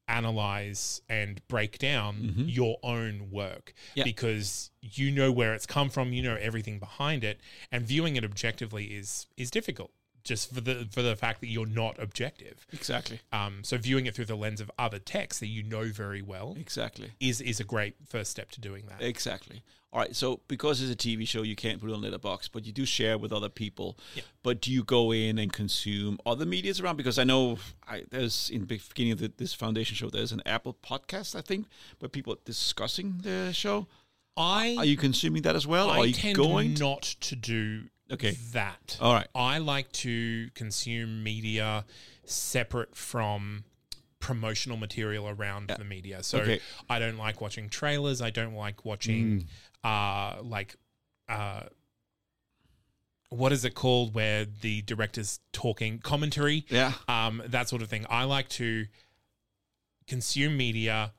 analyze 0.08 1.00
and 1.08 1.40
break 1.48 1.78
down 1.78 2.34
your 2.48 2.76
own 2.82 3.30
work 3.30 3.72
Mm-hmm. 3.96 4.04
Because 4.04 4.70
you 4.80 5.10
know 5.10 5.30
where 5.32 5.54
it's 5.54 5.66
come 5.66 5.88
from 5.88 6.12
you 6.12 6.22
know 6.22 6.36
everything 6.40 6.78
behind 6.78 7.24
it 7.24 7.40
and 7.70 7.84
viewing 7.86 8.16
it 8.16 8.24
objectively 8.24 8.86
is 8.86 9.26
is 9.36 9.50
difficult 9.50 9.90
just 10.24 10.52
for 10.54 10.60
the 10.60 10.86
for 10.90 11.02
the 11.02 11.16
fact 11.16 11.40
that 11.40 11.48
you're 11.48 11.66
not 11.66 11.98
objective 11.98 12.66
Exactly. 12.72 13.20
um 13.32 13.62
so 13.64 13.76
viewing 13.78 14.06
it 14.06 14.14
through 14.14 14.26
the 14.26 14.36
lens 14.36 14.60
of 14.60 14.70
other 14.78 14.98
texts 14.98 15.40
that 15.40 15.48
you 15.48 15.62
know 15.62 15.84
very 15.84 16.22
well 16.22 16.54
Exactly. 16.58 17.10
is 17.20 17.40
is 17.40 17.60
a 17.60 17.64
great 17.64 17.94
first 18.06 18.30
step 18.30 18.50
to 18.52 18.60
doing 18.60 18.84
that 18.88 19.02
Exactly. 19.02 19.62
All 19.94 20.00
right. 20.00 20.16
So 20.16 20.40
because 20.48 20.80
it's 20.80 20.90
a 20.90 20.96
TV 20.96 21.28
show, 21.28 21.42
you 21.42 21.54
can't 21.54 21.78
put 21.78 21.90
it 21.90 21.92
on 21.92 22.00
Letterboxd, 22.00 22.48
but 22.52 22.64
you 22.64 22.72
do 22.72 22.86
share 22.86 23.18
with 23.18 23.30
other 23.30 23.50
people. 23.50 23.98
But 24.42 24.62
do 24.62 24.72
you 24.72 24.84
go 24.84 25.12
in 25.12 25.38
and 25.38 25.52
consume 25.52 26.18
other 26.24 26.46
medias 26.46 26.80
around? 26.80 26.96
Because 26.96 27.18
I 27.18 27.24
know 27.24 27.58
I, 27.86 28.04
there's 28.10 28.48
in 28.48 28.60
the 28.62 28.66
beginning 28.66 29.12
of 29.12 29.18
the, 29.18 29.30
this 29.36 29.52
foundation 29.52 29.94
show, 29.94 30.08
there's 30.08 30.32
an 30.32 30.40
Apple 30.46 30.74
podcast, 30.82 31.36
I 31.36 31.42
think, 31.42 31.66
where 31.98 32.08
people 32.08 32.32
are 32.32 32.38
discussing 32.46 33.18
the 33.22 33.52
show. 33.52 33.86
i 34.34 34.76
Are 34.78 34.86
you 34.86 34.96
consuming 34.96 35.42
that 35.42 35.56
as 35.56 35.66
well? 35.66 35.90
I 35.90 35.98
are 35.98 36.06
you 36.06 36.14
tend 36.14 36.36
going? 36.36 36.72
not 36.72 37.02
to 37.02 37.36
do 37.36 37.82
Okay. 38.12 38.36
that. 38.52 38.98
All 39.00 39.14
right. 39.14 39.28
I 39.34 39.58
like 39.58 39.90
to 39.92 40.50
consume 40.54 41.22
media 41.22 41.84
separate 42.24 42.94
from 42.94 43.64
promotional 44.20 44.76
material 44.76 45.28
around 45.28 45.72
the 45.76 45.84
media. 45.84 46.22
So 46.22 46.38
Okay. 46.38 46.60
I 46.88 46.98
don't 46.98 47.16
like 47.16 47.40
watching 47.40 47.68
trailers. 47.68 48.22
I 48.22 48.30
don't 48.30 48.54
like 48.54 48.84
watching 48.84 49.46
uh 49.82 50.36
like 50.42 50.76
uh 51.28 51.62
what 53.30 53.50
is 53.50 53.64
it 53.64 53.74
called 53.74 54.14
where 54.14 54.44
the 54.44 54.82
director's 54.82 55.40
talking 55.52 55.98
commentary 55.98 56.66
yeah. 56.68 56.92
um, 57.08 57.42
that 57.46 57.68
sort 57.68 57.80
of 57.80 57.88
thing. 57.88 58.04
I 58.10 58.24
like 58.24 58.48
to 58.50 58.86
consume 60.06 60.56
media 60.56 61.12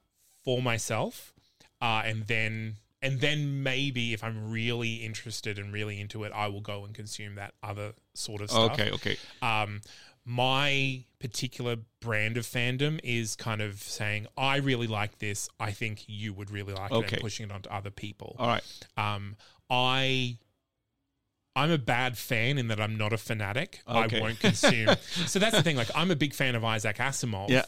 for 0.43 0.61
myself, 0.61 1.33
uh, 1.81 2.03
and 2.05 2.27
then 2.27 2.75
and 3.03 3.19
then 3.19 3.61
maybe 3.61 4.13
if 4.13 4.23
I'm 4.23 4.49
really 4.51 4.95
interested 4.95 5.59
and 5.59 5.71
really 5.71 5.99
into 5.99 6.23
it, 6.23 6.31
I 6.33 6.47
will 6.47 6.61
go 6.61 6.85
and 6.85 6.95
consume 6.95 7.35
that 7.35 7.53
other 7.61 7.93
sort 8.15 8.41
of 8.41 8.49
stuff. 8.49 8.71
Okay. 8.71 8.89
Okay. 8.91 9.17
Um, 9.41 9.81
my 10.25 11.03
particular 11.19 11.75
brand 11.99 12.37
of 12.37 12.45
fandom 12.45 12.99
is 13.03 13.35
kind 13.35 13.61
of 13.61 13.81
saying, 13.81 14.27
I 14.37 14.57
really 14.57 14.87
like 14.87 15.19
this. 15.19 15.49
I 15.59 15.71
think 15.71 16.05
you 16.07 16.33
would 16.33 16.49
really 16.49 16.73
like 16.73 16.91
it, 16.91 17.11
and 17.11 17.21
pushing 17.21 17.49
it 17.49 17.51
onto 17.51 17.69
other 17.69 17.91
people. 17.91 18.37
All 18.39 18.47
right. 18.47 18.63
Um, 18.95 19.35
I 19.69 20.37
I'm 21.55 21.69
a 21.69 21.77
bad 21.77 22.17
fan 22.17 22.57
in 22.57 22.67
that 22.69 22.81
I'm 22.81 22.97
not 22.97 23.13
a 23.13 23.17
fanatic. 23.17 23.81
Okay. 23.87 24.17
I 24.17 24.21
won't 24.21 24.39
consume. 24.39 24.89
so 25.27 25.37
that's 25.37 25.55
the 25.55 25.61
thing. 25.61 25.75
Like 25.75 25.89
I'm 25.95 26.09
a 26.09 26.15
big 26.15 26.33
fan 26.33 26.55
of 26.55 26.63
Isaac 26.63 26.97
Asimov. 26.97 27.49
Yeah. 27.49 27.65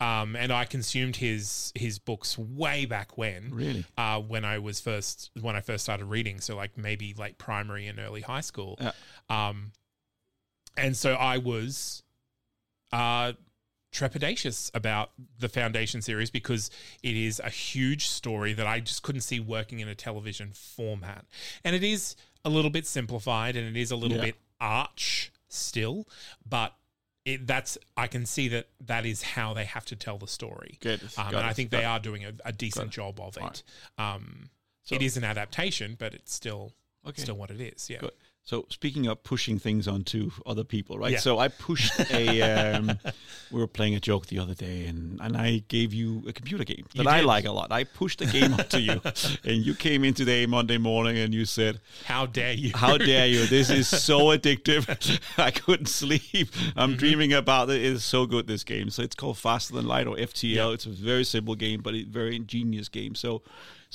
Um, 0.00 0.36
and 0.36 0.52
I 0.52 0.64
consumed 0.64 1.16
his 1.16 1.72
his 1.74 1.98
books 1.98 2.38
way 2.38 2.86
back 2.86 3.18
when. 3.18 3.50
Really? 3.52 3.84
Uh, 3.96 4.20
when 4.20 4.44
I 4.44 4.58
was 4.58 4.80
first 4.80 5.30
when 5.40 5.54
I 5.54 5.60
first 5.60 5.84
started 5.84 6.06
reading, 6.06 6.40
so 6.40 6.56
like 6.56 6.78
maybe 6.78 7.14
late 7.14 7.36
primary 7.36 7.86
and 7.86 7.98
early 7.98 8.22
high 8.22 8.40
school. 8.40 8.78
Yeah. 8.80 8.92
Um, 9.28 9.72
and 10.76 10.96
so 10.96 11.14
I 11.14 11.38
was 11.38 12.02
uh, 12.92 13.32
trepidatious 13.96 14.70
about 14.74 15.10
the 15.38 15.48
Foundation 15.48 16.02
series 16.02 16.30
because 16.30 16.70
it 17.02 17.16
is 17.16 17.40
a 17.40 17.48
huge 17.50 18.06
story 18.06 18.52
that 18.52 18.66
I 18.66 18.80
just 18.80 19.02
couldn't 19.02 19.22
see 19.22 19.40
working 19.40 19.80
in 19.80 19.88
a 19.88 19.94
television 19.94 20.52
format. 20.52 21.24
And 21.64 21.74
it 21.74 21.82
is 21.82 22.16
a 22.44 22.50
little 22.50 22.70
bit 22.70 22.86
simplified 22.86 23.56
and 23.56 23.66
it 23.74 23.80
is 23.80 23.90
a 23.90 23.96
little 23.96 24.18
Yeah. 24.18 24.24
bit 24.24 24.36
arch 24.60 25.32
still, 25.48 26.06
but 26.48 26.74
it, 27.24 27.46
that's 27.46 27.76
I 27.96 28.06
can 28.06 28.24
see 28.26 28.48
that 28.48 28.68
that 28.84 29.04
is 29.04 29.22
how 29.22 29.52
they 29.54 29.64
have 29.64 29.84
to 29.86 29.96
tell 29.96 30.18
the 30.18 30.28
story. 30.28 30.78
Good. 30.80 31.02
Um, 31.16 31.28
and 31.28 31.38
I 31.38 31.52
think 31.52 31.70
they 31.70 31.84
are 31.84 31.98
doing 31.98 32.24
a, 32.24 32.32
a 32.44 32.52
decent 32.52 32.90
job 32.90 33.18
of 33.20 33.36
it. 33.36 33.62
Um, 33.98 34.50
So- 34.84 34.94
it 34.94 35.02
is 35.02 35.16
an 35.16 35.24
adaptation, 35.24 35.96
but 35.98 36.14
it's 36.14 36.32
still 36.32 36.72
Okay. 37.06 37.22
still 37.22 37.36
what 37.36 37.50
it 37.50 37.60
is. 37.60 37.88
Yeah. 37.90 37.98
Good. 37.98 38.12
So 38.46 38.64
speaking 38.70 39.08
of 39.08 39.24
pushing 39.24 39.58
things 39.58 39.88
onto 39.88 40.30
other 40.46 40.62
people, 40.62 40.96
right? 41.00 41.10
Yeah. 41.14 41.18
So 41.18 41.40
I 41.40 41.48
pushed 41.48 41.98
a. 42.12 42.42
Um, 42.42 42.92
we 43.50 43.58
were 43.60 43.66
playing 43.66 43.96
a 43.96 44.00
joke 44.00 44.26
the 44.26 44.38
other 44.38 44.54
day, 44.54 44.86
and 44.86 45.20
and 45.20 45.36
I 45.36 45.64
gave 45.66 45.92
you 45.92 46.22
a 46.28 46.32
computer 46.32 46.62
game 46.62 46.86
that 46.94 47.08
I 47.08 47.22
like 47.22 47.44
a 47.44 47.50
lot. 47.50 47.72
I 47.72 47.82
pushed 47.82 48.20
the 48.20 48.26
game 48.26 48.54
onto 48.54 48.78
you, 48.78 49.00
and 49.44 49.66
you 49.66 49.74
came 49.74 50.04
in 50.04 50.14
today 50.14 50.46
Monday 50.46 50.78
morning, 50.78 51.18
and 51.18 51.34
you 51.34 51.44
said, 51.44 51.80
How 52.04 52.24
dare 52.26 52.52
you? 52.52 52.70
"How 52.72 52.96
dare 52.96 53.26
you? 53.26 53.46
This 53.46 53.68
is 53.68 53.88
so 54.04 54.26
addictive. 54.26 54.86
I 55.36 55.50
couldn't 55.50 55.86
sleep. 55.88 56.48
I'm 56.76 56.90
Mm-hmm. 56.90 56.98
dreaming 56.98 57.32
about 57.32 57.68
it. 57.70 57.84
It's 57.84 58.04
so 58.04 58.26
good. 58.26 58.46
This 58.46 58.62
game. 58.62 58.90
So 58.90 59.02
it's 59.02 59.16
called 59.16 59.38
Faster 59.38 59.74
Than 59.74 59.88
Light 59.88 60.06
or 60.06 60.14
FTL. 60.14 60.54
Yeah. 60.54 60.70
It's 60.70 60.86
a 60.86 60.90
very 60.90 61.24
simple 61.24 61.56
game, 61.56 61.80
but 61.82 61.94
a 61.94 62.04
very 62.04 62.36
ingenious 62.36 62.88
game. 62.88 63.16
So." 63.16 63.42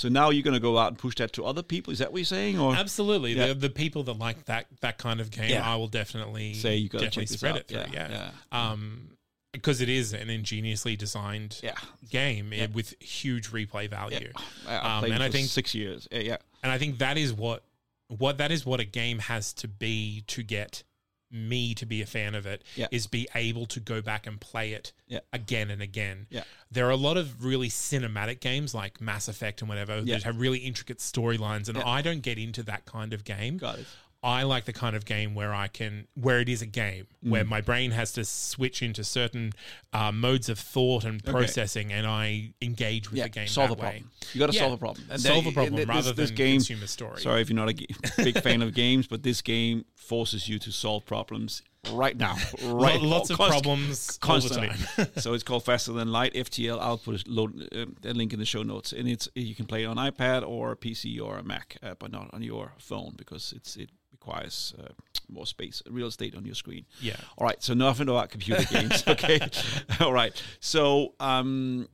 So 0.02 0.10
now 0.10 0.32
you're 0.32 0.42
going 0.42 0.56
to 0.56 0.60
go 0.60 0.80
out 0.80 0.88
and 0.88 0.98
push 0.98 1.14
that 1.18 1.32
to 1.34 1.46
other 1.46 1.62
people. 1.62 1.94
Is 1.94 2.00
that 2.00 2.12
what 2.12 2.18
you're 2.18 2.26
saying? 2.26 2.58
Or 2.60 2.76
Absolutely, 2.76 3.34
Yeah. 3.34 3.48
the, 3.50 3.54
the 3.54 3.70
people 3.70 4.02
that 4.06 4.18
like 4.18 4.46
that 4.46 4.66
that 4.82 4.98
kind 4.98 5.22
of 5.22 5.30
game, 5.30 5.52
Yeah. 5.52 5.70
I 5.72 5.76
will 5.76 5.88
definitely 5.90 6.56
Say, 6.56 6.78
"You 6.78 6.90
gotta 6.90 7.06
definitely 7.06 7.28
spread 7.38 7.56
it 7.58 7.68
through. 7.68 7.84
Yeah, 7.94 8.10
Yeah, 8.10 8.32
Um, 8.72 9.10
because 9.54 9.80
it 9.80 9.90
is 9.90 10.14
an 10.14 10.32
ingeniously 10.32 10.96
designed 10.96 11.62
game 12.10 12.52
eh, 12.52 12.66
with 12.74 12.96
huge 13.00 13.52
replay 13.52 13.88
value. 13.88 14.32
I, 14.68 14.76
I 14.76 14.98
Um, 14.98 15.04
and 15.06 15.14
it 15.14 15.22
I 15.22 15.30
think- 15.30 15.50
six 15.50 15.76
years. 15.76 16.08
Yeah. 16.12 16.38
and 16.64 16.72
I 16.72 16.80
think 16.80 16.98
that 16.98 17.18
is 17.20 17.32
what 17.32 17.64
what 18.08 18.40
that 18.40 18.52
is 18.52 18.66
what 18.66 18.80
a 18.80 18.86
game 18.86 19.20
has 19.20 19.54
to 19.54 19.68
be 19.68 20.24
to 20.28 20.42
get 20.42 20.84
me 21.32 21.74
to 21.76 21.86
be 21.86 22.02
a 22.02 22.06
fan 22.06 22.36
of 22.36 22.46
it 22.46 22.64
is 22.92 23.06
Yeah. 23.06 23.10
be 23.12 23.28
able 23.36 23.66
to 23.68 23.80
go 23.80 24.02
back 24.02 24.28
and 24.28 24.40
play 24.40 24.74
it 24.74 24.92
Yeah. 25.08 25.20
again 25.32 25.70
and 25.72 25.82
again. 25.82 26.28
Yeah. 26.30 26.44
There 26.72 26.88
are 26.88 26.92
a 26.92 26.96
lot 26.98 27.18
of 27.18 27.44
really 27.44 27.70
cinematic 27.70 28.40
games 28.40 28.74
like 28.74 29.00
Mass 29.02 29.28
Effect 29.28 29.62
and 29.62 29.70
whatever 29.70 30.02
that 30.02 30.24
have 30.24 30.40
really 30.40 30.60
intricate 30.60 31.00
storylines 31.00 31.68
and. 31.70 31.78
I 31.78 32.02
don't 32.02 32.22
get 32.22 32.38
into 32.38 32.64
that 32.64 32.86
kind 32.86 33.14
of 33.14 33.24
game. 33.24 33.58
Got 33.58 33.80
it. 33.80 33.88
I 34.24 34.44
like 34.44 34.66
the 34.66 34.74
kind 34.74 34.96
of 34.96 35.04
game 35.06 35.34
where 35.34 35.52
I 35.54 35.68
can, 35.68 36.08
where 36.14 36.40
it 36.40 36.48
is 36.48 36.62
a 36.62 36.68
game, 36.68 37.08
Mm. 37.26 37.30
where 37.32 37.44
my 37.44 37.60
brain 37.62 37.90
has 37.92 38.12
to 38.14 38.24
switch 38.26 38.82
into 38.84 39.04
certain 39.04 39.54
uh, 39.94 40.12
modes 40.12 40.48
of 40.48 40.60
thought 40.60 41.04
and 41.06 41.22
Okay. 41.22 41.32
processing, 41.32 41.92
and 41.92 42.06
I 42.06 42.54
engage 42.62 43.10
with 43.10 43.18
Yeah, 43.18 43.24
the 43.26 43.30
game. 43.30 43.48
solve 43.48 43.72
a 43.72 43.76
problem. 43.76 44.04
Way. 44.04 44.10
You 44.34 44.40
got 44.40 44.48
to 44.52 44.54
Yeah, 44.54 44.62
solve 44.62 44.74
a 44.74 44.78
problem. 44.78 45.08
And 45.10 45.20
solve 45.22 45.46
a 45.48 45.52
problem 45.52 45.84
rather 45.88 46.10
this, 46.10 46.16
this 46.18 46.30
than 46.30 46.36
game, 46.36 46.56
consume 46.58 46.84
a 46.84 46.88
story. 46.88 47.22
Sorry 47.22 47.42
if 47.42 47.50
you're 47.50 47.56
not 47.56 47.70
a 47.70 47.88
big 48.24 48.40
fan 48.42 48.62
of 48.62 48.74
games, 48.76 49.08
but 49.08 49.24
this 49.24 49.42
game 49.42 49.86
forces 49.96 50.48
you 50.48 50.60
to 50.60 50.72
solve 50.72 51.06
problems 51.06 51.64
right 51.92 52.16
now. 52.16 52.36
Right, 52.64 53.02
lots 53.02 53.32
of 53.32 53.38
const- 53.38 53.52
problems 53.64 54.18
constantly. 54.20 54.70
all 54.70 54.76
the 54.98 55.06
time. 55.06 55.14
so 55.18 55.34
it's 55.34 55.44
called 55.44 55.66
Faster 55.66 55.94
Than 55.94 56.12
Light 56.12 56.34
FTL. 56.36 56.80
I'll 56.80 56.98
put 57.00 57.26
a, 57.28 57.30
load, 57.30 57.68
uh, 57.76 57.86
a 58.08 58.14
link 58.14 58.34
in 58.34 58.40
the 58.40 58.46
show 58.46 58.62
notes, 58.62 58.94
and 58.94 59.08
it's 59.08 59.28
you 59.36 59.56
can 59.56 59.66
play 59.66 59.84
it 59.84 59.88
on 59.88 59.98
iPad 59.98 60.48
or 60.48 60.72
a 60.72 60.76
PC 60.78 61.20
or 61.20 61.38
a 61.38 61.44
Mac, 61.44 61.78
uh, 61.82 61.96
but 61.98 62.12
not 62.12 62.30
on 62.34 62.44
your 62.44 62.74
phone 62.78 63.14
because 63.18 63.52
it's 63.56 63.76
it 63.78 63.90
requires 64.22 64.74
uh, 64.80 64.90
more 65.30 65.46
space, 65.46 65.82
real 65.90 66.08
estate 66.08 66.36
on 66.36 66.46
your 66.46 66.56
screen. 66.56 66.86
yeah. 67.02 67.16
All 67.38 67.46
right, 67.48 67.62
so 67.62 67.74
nothing 67.74 68.08
about 68.10 68.30
computer 68.30 68.64
games. 68.66 69.04
Okay, 69.08 69.40
all 70.00 70.14
right. 70.14 70.42
So, 70.60 71.14
um, 71.20 71.88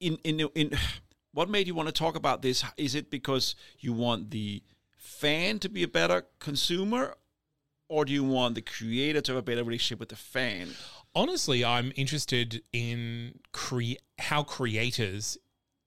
in 0.00 0.16
in 0.24 0.40
in 0.54 0.78
what 1.32 1.48
made 1.50 1.66
you 1.66 1.74
want 1.74 1.88
to 1.88 1.92
talk 1.92 2.16
about 2.16 2.42
this? 2.42 2.64
Is 2.76 2.94
it 2.94 3.10
because 3.10 3.54
you 3.80 3.92
want 3.92 4.30
the 4.30 4.62
fan 4.96 5.58
to 5.60 5.68
be 5.68 5.82
a 5.82 5.88
better 5.88 6.26
consumer, 6.38 7.16
or 7.88 8.04
do 8.04 8.12
you 8.12 8.24
want 8.24 8.54
the 8.54 8.62
creator 8.62 9.20
to 9.20 9.32
have 9.32 9.38
a 9.38 9.42
better 9.42 9.64
relationship 9.64 9.98
with 10.00 10.10
the 10.10 10.16
fan? 10.16 10.68
Honestly, 11.14 11.64
I'm 11.64 11.92
interested 11.96 12.62
in 12.72 13.40
cre- 13.52 14.00
how 14.18 14.42
creators 14.44 15.38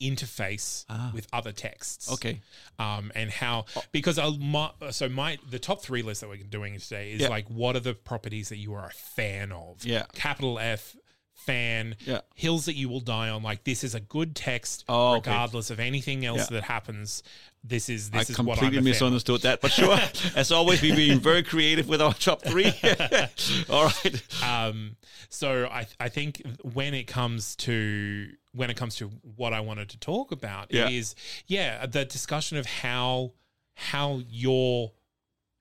interface 0.01 0.85
Ah. 0.89 1.11
with 1.13 1.27
other 1.31 1.51
texts. 1.51 2.11
Okay, 2.11 2.41
um, 2.79 3.11
and 3.15 3.29
how 3.29 3.65
because 3.91 4.17
I'll, 4.17 4.37
my, 4.37 4.71
so 4.91 5.07
my 5.09 5.37
the 5.49 5.59
top 5.59 5.81
three 5.81 6.01
list 6.01 6.21
that 6.21 6.29
we're 6.29 6.37
doing 6.37 6.79
today 6.79 7.11
is 7.13 7.21
Yeah. 7.21 7.29
like 7.29 7.47
what 7.49 7.75
are 7.75 7.79
the 7.81 7.93
properties 7.93 8.49
that 8.49 8.57
you 8.57 8.73
are 8.73 8.87
a 8.87 8.91
fan 8.93 9.51
of? 9.51 9.83
Yeah. 9.85 10.05
capital 10.13 10.59
F 10.59 10.95
fan. 11.45 11.95
Yeah. 12.05 12.21
hills 12.35 12.65
that 12.65 12.75
you 12.75 12.87
will 12.89 12.99
die 12.99 13.29
on. 13.29 13.43
Like 13.43 13.63
this 13.63 13.83
is 13.83 13.95
a 13.95 13.99
good 13.99 14.35
text, 14.35 14.83
Oh, 14.87 15.15
okay. 15.15 15.29
regardless 15.29 15.69
of 15.69 15.79
anything 15.79 16.25
else 16.25 16.41
Yeah. 16.51 16.57
that 16.59 16.63
happens. 16.63 17.23
This 17.63 17.89
is 17.89 18.09
this 18.09 18.29
I 18.29 18.33
is 18.33 18.39
what 18.39 18.57
I'm 18.57 18.63
completely 18.63 18.81
misunderstood 18.89 19.41
that, 19.41 19.61
but 19.61 19.71
sure. 19.71 19.95
As 20.35 20.51
always, 20.51 20.81
we've 20.81 20.95
been 20.95 21.19
very 21.19 21.43
creative 21.43 21.87
with 21.87 22.01
our 22.01 22.13
top 22.13 22.41
three. 22.43 22.73
all 23.69 23.85
right. 23.85 24.23
um 24.43 24.95
so 25.29 25.67
i 25.71 25.87
i 25.99 26.09
think 26.09 26.41
when 26.73 26.93
it 26.93 27.05
comes 27.07 27.55
to 27.55 28.27
when 28.53 28.69
it 28.69 28.75
comes 28.75 28.95
to 28.97 29.07
what 29.37 29.53
i 29.53 29.59
wanted 29.61 29.87
to 29.89 29.97
talk 29.97 30.31
about 30.33 30.67
Yeah. 30.71 30.89
is 30.89 31.15
yeah 31.47 31.85
the 31.85 32.03
discussion 32.03 32.57
of 32.57 32.65
how 32.65 33.31
how 33.75 34.21
your 34.29 34.91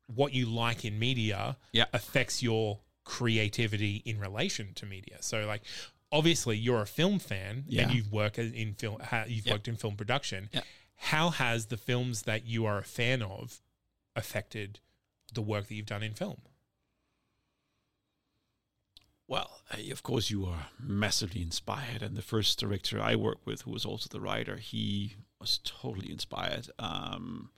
what 0.07 0.33
you 0.33 0.47
like 0.47 0.85
in 0.85 0.99
media 0.99 1.57
Yeah. 1.73 1.85
affects 1.93 2.43
your 2.43 2.81
creativity 3.17 3.95
in 4.05 4.21
relation 4.21 4.73
to 4.75 4.87
media 4.87 5.17
so 5.21 5.45
like 5.47 5.63
obviously 6.13 6.57
you're 6.57 6.83
a 6.83 6.87
film 6.87 7.19
fan 7.19 7.65
Yeah. 7.67 7.83
and 7.83 7.93
you've 7.95 8.13
worked 8.13 8.39
in 8.39 8.75
film 8.75 8.99
you've 9.27 9.47
Yeah. 9.47 9.53
worked 9.55 9.67
in 9.69 9.77
film 9.77 9.97
production 9.97 10.49
Yeah. 10.53 10.61
how 11.13 11.31
has 11.31 11.67
the 11.67 11.77
films 11.77 12.23
that 12.23 12.47
you 12.47 12.67
are 12.67 12.79
a 12.79 12.85
fan 12.99 13.21
of 13.23 13.61
affected 14.15 14.79
the 15.35 15.43
work 15.43 15.67
that 15.67 15.75
you've 15.75 15.87
done 15.97 16.05
in 16.05 16.15
film 16.15 16.41
Well, 19.27 19.61
of 19.93 20.03
course, 20.03 20.29
you 20.29 20.45
are 20.45 20.67
massively 20.81 21.41
inspired. 21.41 22.03
And 22.03 22.17
the 22.17 22.23
first 22.35 22.59
director 22.59 23.01
I 23.01 23.15
worked 23.15 23.47
with, 23.47 23.63
who 23.63 23.71
was 23.71 23.85
also 23.85 24.09
the 24.11 24.21
writer, 24.21 24.57
he 24.57 25.15
was 25.41 25.61
totally 25.63 26.11
inspired. 26.11 26.69
Um, 26.81 27.51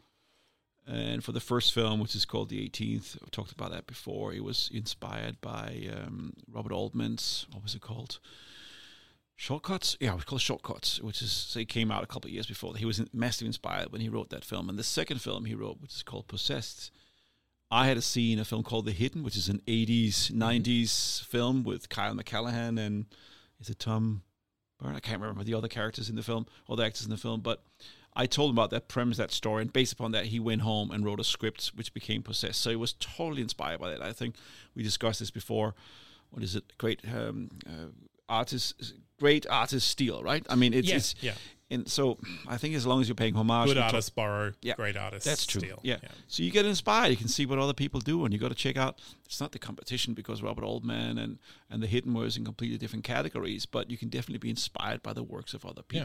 and 0.86 1.22
for 1.22 1.32
the 1.32 1.40
first 1.40 1.72
film, 1.72 2.00
which 2.00 2.14
is 2.14 2.24
called 2.24 2.48
The 2.48 2.68
18th, 2.68 3.18
I've 3.22 3.30
talked 3.30 3.52
about 3.52 3.70
that 3.70 3.86
before, 3.86 4.32
it 4.32 4.42
was 4.42 4.70
inspired 4.72 5.40
by 5.40 5.88
um, 5.94 6.34
Robert 6.50 6.72
Altman's, 6.72 7.46
what 7.52 7.62
was 7.62 7.74
it 7.74 7.80
called? 7.80 8.18
Shortcuts? 9.36 9.96
Yeah, 10.00 10.12
it 10.12 10.16
was 10.16 10.24
called 10.24 10.40
Shortcuts, 10.40 11.00
which 11.00 11.22
is, 11.22 11.56
it 11.58 11.68
came 11.68 11.90
out 11.90 12.02
a 12.04 12.06
couple 12.06 12.28
of 12.28 12.34
years 12.34 12.46
before. 12.46 12.76
He 12.76 12.84
was 12.84 13.02
massively 13.12 13.48
inspired 13.48 13.92
when 13.92 14.00
he 14.00 14.08
wrote 14.08 14.30
that 14.30 14.44
film. 14.44 14.68
And 14.68 14.78
the 14.78 14.84
second 14.84 15.20
film 15.20 15.44
he 15.44 15.54
wrote, 15.54 15.80
which 15.80 15.94
is 15.94 16.02
called 16.02 16.28
Possessed, 16.28 16.90
I 17.70 17.86
had 17.86 17.96
a 17.96 18.02
scene, 18.02 18.38
a 18.38 18.44
film 18.44 18.62
called 18.62 18.84
The 18.84 18.92
Hidden, 18.92 19.22
which 19.22 19.36
is 19.36 19.48
an 19.48 19.62
80s, 19.66 20.30
90s 20.30 21.24
film 21.24 21.62
with 21.64 21.88
Kyle 21.88 22.14
McCallahan 22.14 22.78
and 22.78 23.06
is 23.60 23.70
it 23.70 23.78
Tom 23.78 24.22
Byrne? 24.78 24.96
I 24.96 25.00
can't 25.00 25.20
remember 25.20 25.44
the 25.44 25.54
other 25.54 25.68
characters 25.68 26.10
in 26.10 26.16
the 26.16 26.22
film, 26.22 26.46
or 26.68 26.76
the 26.76 26.84
actors 26.84 27.04
in 27.04 27.10
the 27.10 27.16
film, 27.16 27.40
but 27.40 27.62
I 28.14 28.26
told 28.26 28.50
him 28.50 28.56
about 28.58 28.70
that 28.70 28.88
premise, 28.88 29.16
that 29.16 29.32
story, 29.32 29.62
and 29.62 29.72
based 29.72 29.92
upon 29.92 30.12
that, 30.12 30.26
he 30.26 30.38
went 30.38 30.62
home 30.62 30.90
and 30.90 31.04
wrote 31.04 31.20
a 31.20 31.24
script 31.24 31.72
which 31.74 31.94
became 31.94 32.22
Possessed. 32.22 32.60
So 32.60 32.70
he 32.70 32.76
was 32.76 32.92
totally 32.94 33.40
inspired 33.42 33.80
by 33.80 33.90
that. 33.90 34.02
I 34.02 34.12
think 34.12 34.36
we 34.74 34.82
discussed 34.82 35.20
this 35.20 35.30
before. 35.30 35.74
What 36.30 36.42
is 36.42 36.54
it? 36.56 36.76
Great 36.78 37.00
um, 37.06 37.50
uh, 37.66 37.88
artist, 38.28 38.94
great 39.18 39.46
artist 39.48 39.88
steal, 39.88 40.22
right? 40.22 40.44
I 40.50 40.54
mean, 40.56 40.74
it's, 40.74 40.88
yes 40.88 41.12
it's 41.12 41.22
yeah 41.22 41.34
and 41.72 41.88
so 41.88 42.18
I 42.46 42.58
think 42.58 42.74
as 42.74 42.84
long 42.86 43.00
as 43.00 43.08
you're 43.08 43.14
paying 43.14 43.34
homage, 43.34 43.68
good 43.68 43.74
to- 43.76 43.82
artists 43.82 44.10
borrow, 44.10 44.52
Yeah. 44.60 44.74
great 44.74 44.94
artists 44.96 45.26
that's 45.26 45.46
true. 45.46 45.60
steal. 45.62 45.80
Yeah. 45.82 45.96
So 46.28 46.42
you 46.42 46.50
get 46.50 46.66
inspired. 46.66 47.08
You 47.08 47.16
can 47.16 47.28
see 47.28 47.46
what 47.46 47.58
other 47.58 47.72
people 47.72 47.98
do, 47.98 48.24
and 48.26 48.34
you 48.34 48.38
got 48.38 48.50
to 48.50 48.54
check 48.54 48.76
out. 48.76 49.00
It's 49.24 49.40
not 49.40 49.52
the 49.52 49.58
competition 49.58 50.12
because 50.12 50.42
Robert 50.42 50.64
Altman 50.64 51.16
and 51.16 51.38
and 51.70 51.82
the 51.82 51.86
Hidden 51.86 52.12
was 52.12 52.36
in 52.36 52.44
completely 52.44 52.76
different 52.76 53.04
categories, 53.04 53.64
but 53.64 53.90
you 53.90 53.96
can 53.96 54.10
definitely 54.10 54.38
be 54.38 54.50
inspired 54.50 55.02
by 55.02 55.14
the 55.14 55.22
works 55.22 55.54
of 55.54 55.64
other 55.64 55.82
Yeah. 55.90 56.04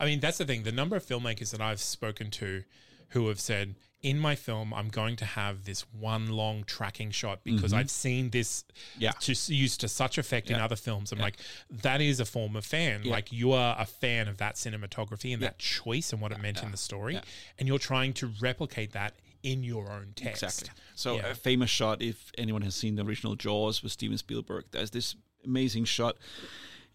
I 0.00 0.04
mean, 0.06 0.20
that's 0.20 0.38
the 0.38 0.44
thing. 0.44 0.62
The 0.62 0.72
number 0.72 0.96
of 0.96 1.04
filmmakers 1.04 1.50
that 1.52 1.60
I've 1.60 1.80
spoken 1.80 2.30
to 2.32 2.64
who 3.10 3.28
have 3.28 3.38
said, 3.40 3.74
in 4.02 4.18
my 4.18 4.34
film, 4.34 4.74
I'm 4.74 4.88
going 4.88 5.16
to 5.16 5.24
have 5.24 5.64
this 5.64 5.82
one 5.92 6.28
long 6.28 6.64
tracking 6.64 7.10
shot 7.10 7.40
because 7.44 7.72
I've 7.72 7.90
seen 7.90 8.30
this 8.30 8.62
Mm-hmm. 8.62 9.02
Yeah. 9.02 9.10
to 9.20 9.54
used 9.54 9.80
to 9.80 9.88
such 9.88 10.18
effect 10.18 10.50
in 10.50 10.56
other 10.60 10.76
films. 10.76 11.12
I'm 11.12 11.18
like, 11.18 11.36
that 11.70 12.00
is 12.00 12.20
a 12.20 12.24
form 12.24 12.56
of 12.56 12.64
fan. 12.64 13.00
Yeah. 13.04 13.12
Like 13.12 13.32
you 13.32 13.52
are 13.52 13.74
a 13.78 13.84
fan 13.86 14.28
of 14.28 14.36
that 14.38 14.54
cinematography 14.56 15.32
and 15.32 15.40
Yeah. 15.42 15.48
that 15.48 15.58
choice 15.58 16.12
and 16.12 16.20
what 16.22 16.30
it 16.32 16.40
meant 16.40 16.62
in 16.62 16.70
the 16.70 16.76
story, 16.76 17.14
Yeah. 17.14 17.22
and 17.58 17.66
you're 17.68 17.78
trying 17.78 18.12
to 18.14 18.30
replicate 18.40 18.92
that 18.92 19.14
in 19.42 19.62
your 19.64 19.90
own 19.90 20.12
text. 20.14 20.42
Exactly. 20.42 20.70
So 20.94 21.16
Yeah. 21.16 21.28
a 21.28 21.34
famous 21.34 21.70
shot, 21.70 22.02
if 22.02 22.30
anyone 22.38 22.62
has 22.62 22.74
seen 22.74 22.96
the 22.96 23.04
original 23.04 23.34
Jaws 23.34 23.82
with 23.82 23.92
Steven 23.92 24.18
Spielberg, 24.18 24.66
there's 24.72 24.90
this 24.90 25.16
amazing 25.44 25.84
shot 25.84 26.16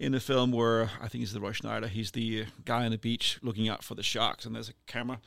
in 0.02 0.14
the 0.14 0.20
film 0.20 0.52
where 0.52 0.90
I 1.00 1.08
think 1.08 1.20
he's 1.20 1.32
the 1.32 1.40
Roy 1.40 1.52
Schneider. 1.52 1.88
He's 1.88 2.10
the 2.12 2.46
guy 2.66 2.86
on 2.86 2.92
the 2.92 2.98
beach 2.98 3.38
looking 3.44 3.70
out 3.70 3.84
for 3.84 3.94
the 3.94 4.02
sharks, 4.02 4.46
and 4.46 4.56
there's 4.56 4.68
a 4.68 4.74
camera 4.88 5.20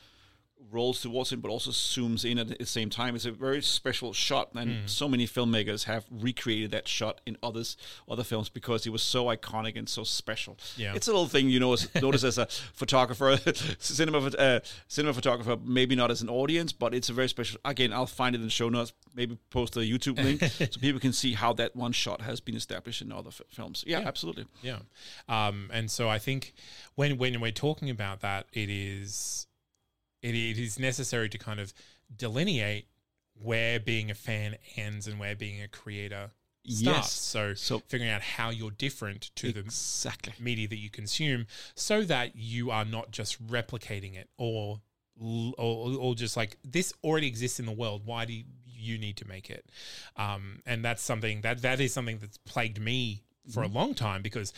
rolls 0.71 0.99
towards 1.01 1.31
him, 1.31 1.41
but 1.41 1.49
also 1.49 1.71
zooms 1.71 2.25
in 2.29 2.37
at 2.39 2.57
the 2.57 2.65
same 2.65 2.89
time. 2.89 3.15
It's 3.15 3.25
a 3.25 3.31
very 3.31 3.61
special 3.61 4.13
shot, 4.13 4.49
and 4.55 4.81
Hmm. 4.81 4.87
so 4.87 5.07
many 5.07 5.27
filmmakers 5.27 5.83
have 5.83 6.05
recreated 6.09 6.71
that 6.71 6.87
shot 6.87 7.21
in 7.25 7.37
others 7.43 7.77
other 8.09 8.23
films 8.23 8.49
because 8.49 8.85
it 8.85 8.89
was 8.89 9.03
so 9.03 9.25
iconic 9.25 9.77
and 9.77 9.87
so 9.87 10.03
special. 10.03 10.57
Yeah. 10.75 10.93
It's 10.95 11.07
a 11.07 11.11
little 11.11 11.27
thing 11.27 11.49
you 11.49 11.59
know, 11.59 11.73
as- 11.73 11.87
notice 12.01 12.23
as 12.23 12.37
a 12.37 12.47
photographer, 12.73 13.37
cinema 13.79 14.17
uh, 14.19 14.59
cinema 14.87 15.13
photographer, 15.13 15.57
maybe 15.63 15.95
not 15.95 16.09
as 16.11 16.21
an 16.21 16.29
audience, 16.29 16.73
but 16.73 16.93
it's 16.93 17.09
a 17.09 17.13
very 17.13 17.29
special. 17.29 17.59
Again, 17.63 17.93
I'll 17.93 18.07
find 18.07 18.35
it 18.35 18.39
in 18.39 18.45
the 18.45 18.51
show 18.51 18.69
notes. 18.69 18.91
Maybe 19.13 19.37
post 19.51 19.77
a 19.77 19.81
YouTube 19.81 20.21
link 20.21 20.41
so 20.73 20.79
people 20.79 20.99
can 20.99 21.13
see 21.13 21.33
how 21.33 21.53
that 21.53 21.75
one 21.75 21.91
shot 21.93 22.21
has 22.21 22.39
been 22.41 22.55
established 22.55 23.01
in 23.01 23.11
other 23.11 23.29
f- 23.29 23.41
films. 23.49 23.83
Yeah, 23.87 23.99
Yeah. 23.99 24.07
absolutely. 24.07 24.45
Yeah. 24.61 24.79
Um, 25.29 25.69
and 25.71 25.89
so 25.91 26.09
I 26.09 26.19
think 26.19 26.53
when 26.95 27.17
when 27.17 27.39
we're 27.39 27.51
talking 27.51 27.89
about 27.89 28.19
that, 28.21 28.47
it 28.51 28.69
is 28.69 29.47
it, 30.25 30.35
it 30.35 30.57
is 30.57 30.79
necessary 30.79 31.29
to 31.29 31.37
kind 31.37 31.59
of 31.59 31.73
delineate 32.15 32.87
where 33.41 33.79
being 33.79 34.09
a 34.09 34.15
fan 34.15 34.55
ends 34.77 35.07
and 35.07 35.19
where 35.19 35.35
being 35.35 35.61
a 35.61 35.67
creator 35.67 36.31
starts. 36.67 36.81
Yes. 36.83 37.11
So, 37.11 37.53
So- 37.53 37.79
figuring 37.87 38.11
out 38.11 38.21
how 38.21 38.49
you're 38.49 38.71
different 38.71 39.31
to 39.35 39.51
the 39.51 39.59
Exactly. 39.59 40.33
media 40.39 40.67
that 40.67 40.77
you 40.77 40.89
consume 40.89 41.45
so 41.75 42.03
that 42.03 42.35
you 42.35 42.71
are 42.71 42.85
not 42.85 43.11
just 43.11 43.45
replicating 43.47 44.15
it 44.15 44.29
or 44.37 44.81
or, 45.17 45.95
or 45.97 46.13
just 46.15 46.35
like 46.35 46.57
this 46.65 46.93
already 47.01 47.27
exists 47.27 47.57
in 47.57 47.65
the 47.65 47.71
world 47.71 48.01
why 48.05 48.25
do 48.25 48.33
you, 48.33 48.43
you 48.67 48.97
need 48.97 49.15
to 49.15 49.25
make 49.25 49.49
it 49.49 49.65
um, 50.17 50.61
and 50.65 50.83
that's 50.83 51.01
something 51.01 51.39
that 51.39 51.61
that 51.61 51.79
is 51.79 51.93
something 51.93 52.17
that's 52.17 52.37
plagued 52.39 52.81
me 52.81 53.23
for 53.49 53.63
a 53.63 53.67
long 53.69 53.93
time 53.93 54.21
because 54.21 54.51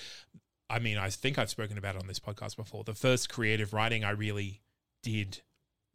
I 0.70 0.80
mean, 0.80 0.98
I 0.98 1.10
think 1.12 1.38
I've 1.38 1.50
spoken 1.50 1.78
about 1.78 1.96
it 1.96 2.02
on 2.02 2.08
this 2.08 2.20
podcast 2.20 2.58
before. 2.58 2.84
The 2.84 2.94
first 2.94 3.30
creative 3.30 3.72
writing 3.74 4.04
I 4.04 4.10
really 4.10 4.62
did 5.02 5.42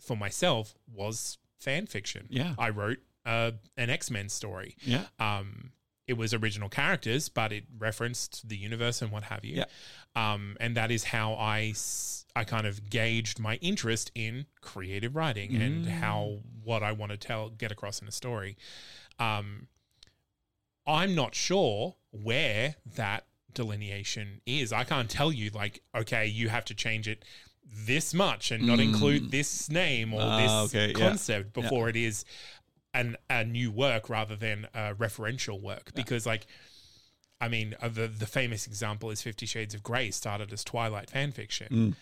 for 0.03 0.17
myself 0.17 0.75
was 0.93 1.39
fan 1.59 1.87
fiction. 1.87 2.27
Yeah. 2.29 2.55
I 2.59 2.71
wrote 2.71 2.99
uh, 3.25 3.53
an 3.77 3.89
X 3.91 4.11
Men 4.11 4.29
story. 4.29 4.77
Yeah. 4.83 5.05
Um, 5.19 5.73
it 6.09 6.15
was 6.15 6.35
original 6.35 6.69
characters, 6.69 7.29
but 7.29 7.53
it 7.53 7.65
referenced 7.79 8.49
the 8.49 8.57
universe 8.57 9.01
and 9.01 9.13
what 9.13 9.23
have 9.25 9.45
you. 9.45 9.59
Yeah. 9.59 9.65
Um, 10.17 10.57
and 10.61 10.77
that 10.77 10.91
is 10.91 11.05
how 11.05 11.35
I, 11.35 11.75
I 12.35 12.45
kind 12.45 12.67
of 12.67 12.91
gauged 12.91 13.39
my 13.39 13.55
interest 13.57 14.11
in 14.15 14.47
creative 14.61 15.15
writing 15.15 15.55
and 15.55 15.87
how 15.87 16.39
what 16.65 16.83
I 16.83 16.93
want 16.93 17.13
to 17.13 17.17
tell 17.19 17.51
get 17.51 17.71
across 17.71 18.03
in 18.03 18.09
a 18.09 18.13
story. 18.13 18.57
Um, 19.21 19.69
I'm 20.87 21.15
not 21.15 21.37
sure 21.37 21.95
where 22.11 22.75
that 22.97 23.27
delineation 23.55 24.41
is. 24.45 24.73
I 24.73 24.83
can't 24.85 25.09
tell 25.09 25.31
you 25.33 25.51
like, 25.51 25.83
okay, 25.95 26.27
you 26.27 26.49
have 26.49 26.65
to 26.67 26.75
change 26.75 27.07
it 27.07 27.25
this 27.65 28.13
much 28.15 28.51
and 28.51 28.67
not 28.67 28.81
include 28.81 29.31
this 29.31 29.69
name 29.71 30.13
or 30.15 30.21
Ah, 30.23 30.39
this 30.65 30.75
okay, 30.75 30.89
yeah. 30.89 31.09
concept 31.09 31.53
before 31.53 31.89
it 31.89 31.97
is 31.97 32.25
an 32.95 33.17
a 33.31 33.45
new 33.45 33.71
work 33.71 34.09
rather 34.11 34.37
than 34.37 34.67
a 34.75 34.95
referential 34.95 35.61
work. 35.61 35.93
Because 35.95 36.27
like 36.27 36.47
I 37.41 37.49
mean, 37.49 37.75
uh, 37.81 37.89
the 37.89 38.07
the 38.09 38.27
famous 38.27 38.67
example 38.67 39.11
is 39.11 39.23
Fifty 39.23 39.47
Shades 39.47 39.75
of 39.75 39.83
Grey 39.83 40.11
started 40.11 40.53
as 40.53 40.63
Twilight 40.63 41.11
fan 41.11 41.33
fiction, 41.33 41.69
Mm. 41.71 41.95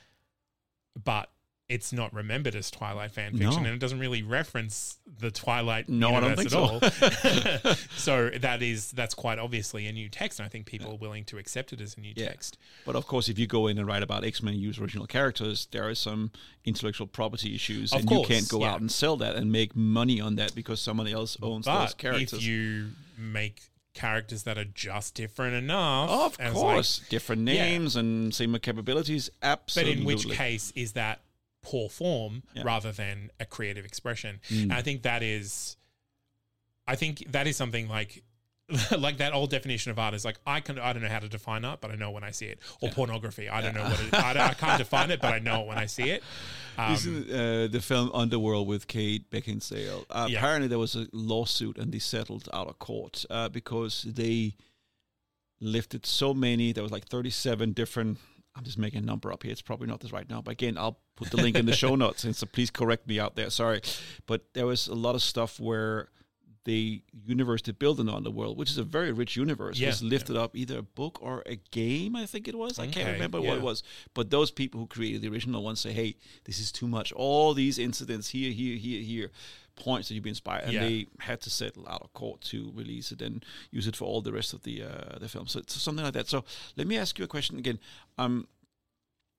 but 1.03 1.31
it's 1.71 1.93
not 1.93 2.13
remembered 2.13 2.55
as 2.57 2.71
Twilight 2.71 3.13
fan 3.13 3.33
fiction, 3.33 3.63
No. 3.63 3.69
and 3.69 3.75
it 3.77 3.79
doesn't 3.79 4.01
really 4.01 4.23
reference 4.23 4.99
the 5.21 5.31
Twilight 5.31 5.89
No, 5.89 6.15
I 6.15 6.21
don't 6.21 6.37
universe 6.39 6.81
think 6.81 7.63
at 7.63 7.65
all. 7.65 7.75
so 7.97 8.31
that 8.41 8.61
is 8.63 8.91
that's 8.91 9.15
quite 9.15 9.39
obviously 9.39 9.87
a 9.87 9.93
new 9.93 10.09
text, 10.09 10.39
and 10.41 10.47
I 10.47 10.49
think 10.49 10.67
people 10.67 10.91
are 10.93 10.97
willing 10.97 11.25
to 11.27 11.39
accept 11.39 11.73
it 11.73 11.81
as 11.81 11.97
a 11.97 12.01
new 12.01 12.13
Yeah. 12.17 12.27
text. 12.29 12.59
But 12.85 12.97
of 12.97 13.07
course, 13.07 13.29
if 13.29 13.39
you 13.39 13.47
go 13.47 13.67
in 13.69 13.79
and 13.79 13.87
write 13.87 14.03
about 14.03 14.25
X 14.25 14.43
Men 14.43 14.55
and 14.55 14.63
use 14.63 14.79
original 14.79 15.07
characters, 15.07 15.69
there 15.71 15.89
are 15.89 15.95
some 15.95 16.33
intellectual 16.65 17.07
property 17.07 17.55
issues, 17.55 17.93
Of 17.93 18.01
and 18.01 18.09
course, 18.09 18.29
you 18.29 18.35
can't 18.35 18.49
go 18.49 18.61
yeah. 18.61 18.73
out 18.73 18.81
and 18.81 18.91
sell 18.91 19.17
that 19.19 19.37
and 19.37 19.51
make 19.53 19.75
money 19.77 20.21
on 20.21 20.37
that 20.37 20.55
because 20.55 20.81
somebody 20.81 21.13
else 21.13 21.37
owns 21.41 21.67
those 21.67 21.75
But 21.95 21.99
characters. 21.99 22.33
if 22.35 22.43
you 22.43 22.91
make 23.17 23.63
characters 23.95 24.45
that 24.45 24.57
are 24.59 24.65
just 24.65 25.15
different 25.15 25.55
enough, 25.55 26.11
of 26.11 26.33
it's 26.33 26.39
like- 26.41 26.53
course, 26.55 27.01
different 27.09 27.47
Yeah. 27.47 27.65
names 27.65 27.97
and 27.97 28.35
same 28.35 28.57
capabilities. 28.59 29.31
Absolutely. 29.43 29.95
But 29.95 30.01
in 30.01 30.07
which 30.07 30.37
case 30.37 30.73
is 30.77 30.93
that 30.93 31.21
poor 31.63 31.89
form 31.89 32.43
Yeah. 32.55 32.63
rather 32.65 32.93
than 32.93 33.31
a 33.39 33.45
creative 33.45 33.85
expression? 33.85 34.41
Mm. 34.49 34.63
And 34.65 34.73
I 34.73 34.83
think 34.83 35.03
that 35.03 35.23
is, 35.23 35.77
I 36.87 36.97
think 36.97 37.25
that 37.33 37.47
is 37.47 37.57
something 37.57 37.89
like. 37.89 38.23
like 38.97 39.17
that 39.17 39.33
old 39.35 39.51
definition 39.51 39.91
of 39.91 39.99
art 39.99 40.15
is 40.15 40.25
like 40.25 40.37
I 40.47 40.61
can 40.61 40.79
I 40.79 40.93
don't 40.93 41.03
know 41.03 41.09
how 41.09 41.19
to 41.19 41.29
define 41.29 41.65
art, 41.65 41.81
but 41.81 41.91
I 41.91 41.97
know 41.97 42.13
when 42.13 42.23
I 42.23 42.31
see 42.31 42.47
it. 42.47 42.61
Or 42.81 42.89
pornography, 42.91 43.49
I 43.49 43.61
don't 43.63 43.75
know 43.75 43.83
what 43.83 44.01
it, 44.01 44.15
I, 44.15 44.33
don't- 44.33 44.49
I 44.49 44.55
can't 44.55 44.79
define 44.79 45.11
it, 45.11 45.21
but 45.21 45.35
I 45.35 45.41
know 45.41 45.63
it 45.63 45.67
when 45.67 45.77
I 45.77 45.87
see 45.87 46.11
it. 46.11 46.23
Um, 46.79 46.93
Isn't 46.93 47.31
uh, 47.33 47.67
the 47.67 47.81
film 47.81 48.13
Underworld 48.15 48.69
with 48.69 48.87
Kate 48.87 49.29
Beckinsale? 49.29 50.05
Uh, 50.09 50.29
Yeah. 50.31 50.39
Apparently, 50.39 50.69
there 50.69 50.79
was 50.79 50.95
a 50.95 51.09
lawsuit 51.13 51.79
and 51.79 51.91
they 51.93 51.99
settled 51.99 52.49
out 52.53 52.69
of 52.69 52.79
court 52.79 53.25
uh, 53.29 53.49
because 53.49 54.03
they 54.07 54.55
lifted 55.61 56.07
so 56.07 56.33
many. 56.33 56.73
There 56.73 56.85
was 56.85 56.93
like 56.93 57.07
thirty-seven 57.09 57.73
different. 57.73 58.19
I'm 58.57 58.65
just 58.65 58.79
making 58.79 59.03
a 59.03 59.07
number 59.07 59.33
up 59.33 59.43
here. 59.43 59.53
It's 59.53 59.63
probably 59.63 59.87
not 59.87 60.01
this 60.01 60.13
right 60.13 60.29
now, 60.29 60.43
but 60.43 60.53
again, 60.53 60.77
I'll 60.77 60.99
put 61.17 61.31
the 61.31 61.37
link 61.37 61.57
in 61.57 61.67
the 61.67 61.75
show 61.75 61.95
notes. 61.97 62.25
And 62.25 62.35
so 62.35 62.47
please 62.47 62.71
correct 62.71 63.07
me 63.07 63.21
out 63.21 63.37
there. 63.37 63.49
Sorry, 63.51 63.81
but 64.27 64.45
there 64.55 64.67
was 64.67 64.89
a 64.89 64.95
lot 64.95 65.15
of 65.15 65.23
stuff 65.23 65.61
where 65.61 66.09
the 66.65 67.03
universe 67.25 67.63
they 67.63 67.73
built 67.73 67.99
in 68.01 68.09
Underworld, 68.09 68.59
which 68.59 68.71
is 68.71 68.77
a 68.79 68.85
very 68.85 69.13
rich 69.13 69.35
universe, 69.37 69.79
Yeah. 69.79 69.89
was 69.89 70.03
lifted 70.03 70.37
up 70.37 70.55
either 70.55 70.79
a 70.79 70.83
book 70.83 71.19
or 71.23 71.43
a 71.47 71.57
game. 71.71 72.15
I 72.15 72.27
think 72.27 72.47
it 72.49 72.55
was. 72.55 72.79
I 72.79 72.85
can't 72.87 72.99
Okay, 73.09 73.13
remember 73.13 73.41
what 73.41 73.57
it 73.57 73.63
was. 73.63 73.83
But 74.13 74.31
those 74.31 74.51
people 74.51 74.79
who 74.81 74.87
created 74.87 75.23
the 75.23 75.29
original 75.29 75.63
one 75.63 75.77
say, 75.77 75.93
"Hey, 75.93 76.17
this 76.45 76.59
is 76.61 76.71
too 76.71 76.87
much. 76.87 77.13
All 77.13 77.55
these 77.55 77.79
incidents 77.79 78.29
here, 78.29 78.53
here, 78.53 78.77
here, 78.77 79.01
here, 79.03 79.31
points 79.75 80.09
that 80.09 80.15
you've 80.15 80.23
been 80.25 80.33
inspired." 80.33 80.65
And 80.65 80.73
Yeah. 80.75 80.81
they 80.81 81.07
had 81.21 81.41
to 81.43 81.51
settle 81.51 81.89
out 81.89 82.03
of 82.03 82.13
court 82.13 82.43
to 82.53 82.71
release 82.75 83.11
it 83.11 83.23
and 83.23 83.43
use 83.71 83.87
it 83.87 83.97
for 83.97 84.05
all 84.05 84.21
the 84.21 84.33
rest 84.33 84.53
of 84.53 84.63
the 84.63 84.83
uh, 84.83 85.19
the 85.19 85.29
film. 85.29 85.47
So 85.47 85.61
it's 85.61 85.81
something 85.81 86.05
like 86.05 86.13
that. 86.15 86.29
So 86.29 86.45
let 86.77 86.87
me 86.87 86.99
ask 86.99 87.19
you 87.19 87.25
a 87.25 87.29
question 87.29 87.59
again. 87.59 87.79
Um, 88.19 88.47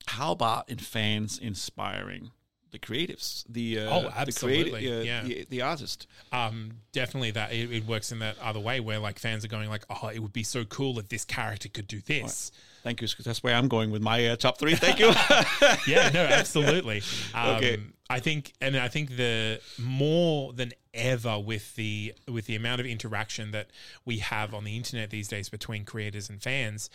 how 0.08 0.32
about 0.32 0.68
in 0.68 0.80
fans 0.80 1.38
inspiring 1.38 2.32
the 2.72 2.80
creatives, 2.80 3.44
the 3.50 3.80
uh, 3.80 3.90
Oh, 3.96 4.02
the 4.04 4.18
absolutely, 4.18 4.72
creative, 4.72 5.00
uh, 5.02 5.04
yeah. 5.04 5.24
the, 5.24 5.48
the 5.50 5.62
artist? 5.62 6.08
um, 6.32 6.72
definitely 6.94 7.32
that 7.32 7.52
it, 7.54 7.72
it 7.72 7.86
works 7.86 8.12
in 8.12 8.20
that 8.20 8.38
other 8.40 8.60
way 8.60 8.80
where 8.80 9.00
like 9.00 9.20
fans 9.20 9.44
are 9.46 9.50
going 9.50 9.70
like, 9.70 9.84
oh, 9.90 10.08
it 10.08 10.20
would 10.20 10.34
be 10.34 10.44
so 10.44 10.64
cool 10.66 10.98
if 11.00 11.10
this 11.10 11.26
character 11.26 11.70
could 11.70 11.88
do 11.88 12.00
this. 12.02 12.52
Thank 12.84 13.02
you. 13.02 13.08
'cause 13.08 13.26
That's 13.26 13.44
where 13.44 13.54
I'm 13.56 13.68
going 13.68 13.92
with 13.92 14.02
my 14.02 14.28
uh, 14.28 14.36
top 14.36 14.58
three. 14.58 14.76
Thank 14.76 15.00
you. 15.00 15.08
yeah, 15.88 16.10
no, 16.14 16.22
absolutely. 16.30 17.04
Um, 17.34 17.56
Okay. 17.58 17.78
I 18.10 18.20
think, 18.20 18.52
and 18.60 18.76
I 18.76 18.90
think 18.90 19.16
the 19.16 19.62
more 19.80 20.52
than 20.52 20.74
ever 20.94 21.40
with 21.40 21.76
the 21.76 22.14
with 22.28 22.46
the 22.46 22.58
amount 22.58 22.82
of 22.82 22.86
interaction 22.88 23.52
that 23.52 23.70
we 24.04 24.18
have 24.18 24.54
on 24.54 24.66
the 24.66 24.76
internet 24.76 25.12
these 25.12 25.30
days 25.30 25.48
between 25.48 25.86
creators 25.86 26.30
and 26.30 26.42
fans, 26.42 26.90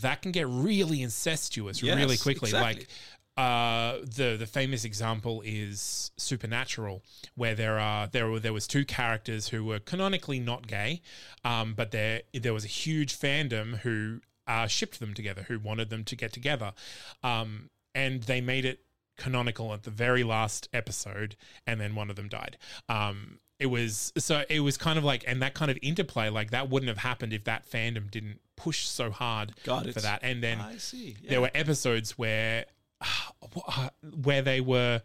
that 0.00 0.22
can 0.22 0.30
get 0.30 0.46
really 0.46 1.02
incestuous 1.02 1.82
really 1.82 2.16
quickly. 2.16 2.50
exactly. 2.50 2.80
Like 2.82 2.88
uh, 3.38 4.00
the 4.00 4.36
the 4.36 4.46
famous 4.46 4.84
example 4.84 5.42
is 5.44 6.10
Supernatural, 6.16 7.04
where 7.36 7.54
there 7.54 7.78
are 7.78 8.08
there 8.08 8.28
were 8.28 8.40
there 8.40 8.52
was 8.52 8.66
two 8.66 8.84
characters 8.84 9.48
who 9.48 9.64
were 9.64 9.78
canonically 9.78 10.40
not 10.40 10.66
gay, 10.66 11.02
um, 11.44 11.74
but 11.74 11.92
there 11.92 12.22
there 12.34 12.52
was 12.52 12.64
a 12.64 12.68
huge 12.68 13.16
fandom 13.16 13.78
who 13.78 14.20
uh, 14.48 14.66
shipped 14.66 14.98
them 14.98 15.14
together, 15.14 15.44
who 15.46 15.60
wanted 15.60 15.88
them 15.88 16.02
to 16.02 16.16
get 16.16 16.32
together, 16.32 16.72
um, 17.22 17.70
and 17.94 18.24
they 18.24 18.40
made 18.40 18.64
it 18.64 18.80
canonical 19.16 19.72
at 19.72 19.84
the 19.84 19.90
very 19.90 20.24
last 20.24 20.68
episode, 20.72 21.36
and 21.64 21.80
then 21.80 21.94
one 21.94 22.10
of 22.10 22.16
them 22.16 22.28
died. 22.28 22.56
Um, 22.88 23.38
it 23.60 23.66
was 23.66 24.12
so 24.18 24.42
it 24.50 24.60
was 24.60 24.76
kind 24.76 24.98
of 24.98 25.04
like 25.04 25.22
and 25.28 25.40
that 25.42 25.54
kind 25.54 25.70
of 25.70 25.78
interplay 25.80 26.28
like 26.28 26.50
that 26.50 26.70
wouldn't 26.70 26.88
have 26.88 26.98
happened 26.98 27.32
if 27.32 27.44
that 27.44 27.70
fandom 27.70 28.10
didn't 28.10 28.40
push 28.56 28.86
so 28.86 29.12
hard 29.12 29.52
for 29.94 30.00
that 30.00 30.20
and 30.24 30.42
then. 30.42 30.58
Yeah. 31.22 31.30
there 31.30 31.40
were 31.40 31.50
episodes 31.54 32.18
where 32.18 32.64
where 34.22 34.42
they 34.42 34.60
were 34.60 35.02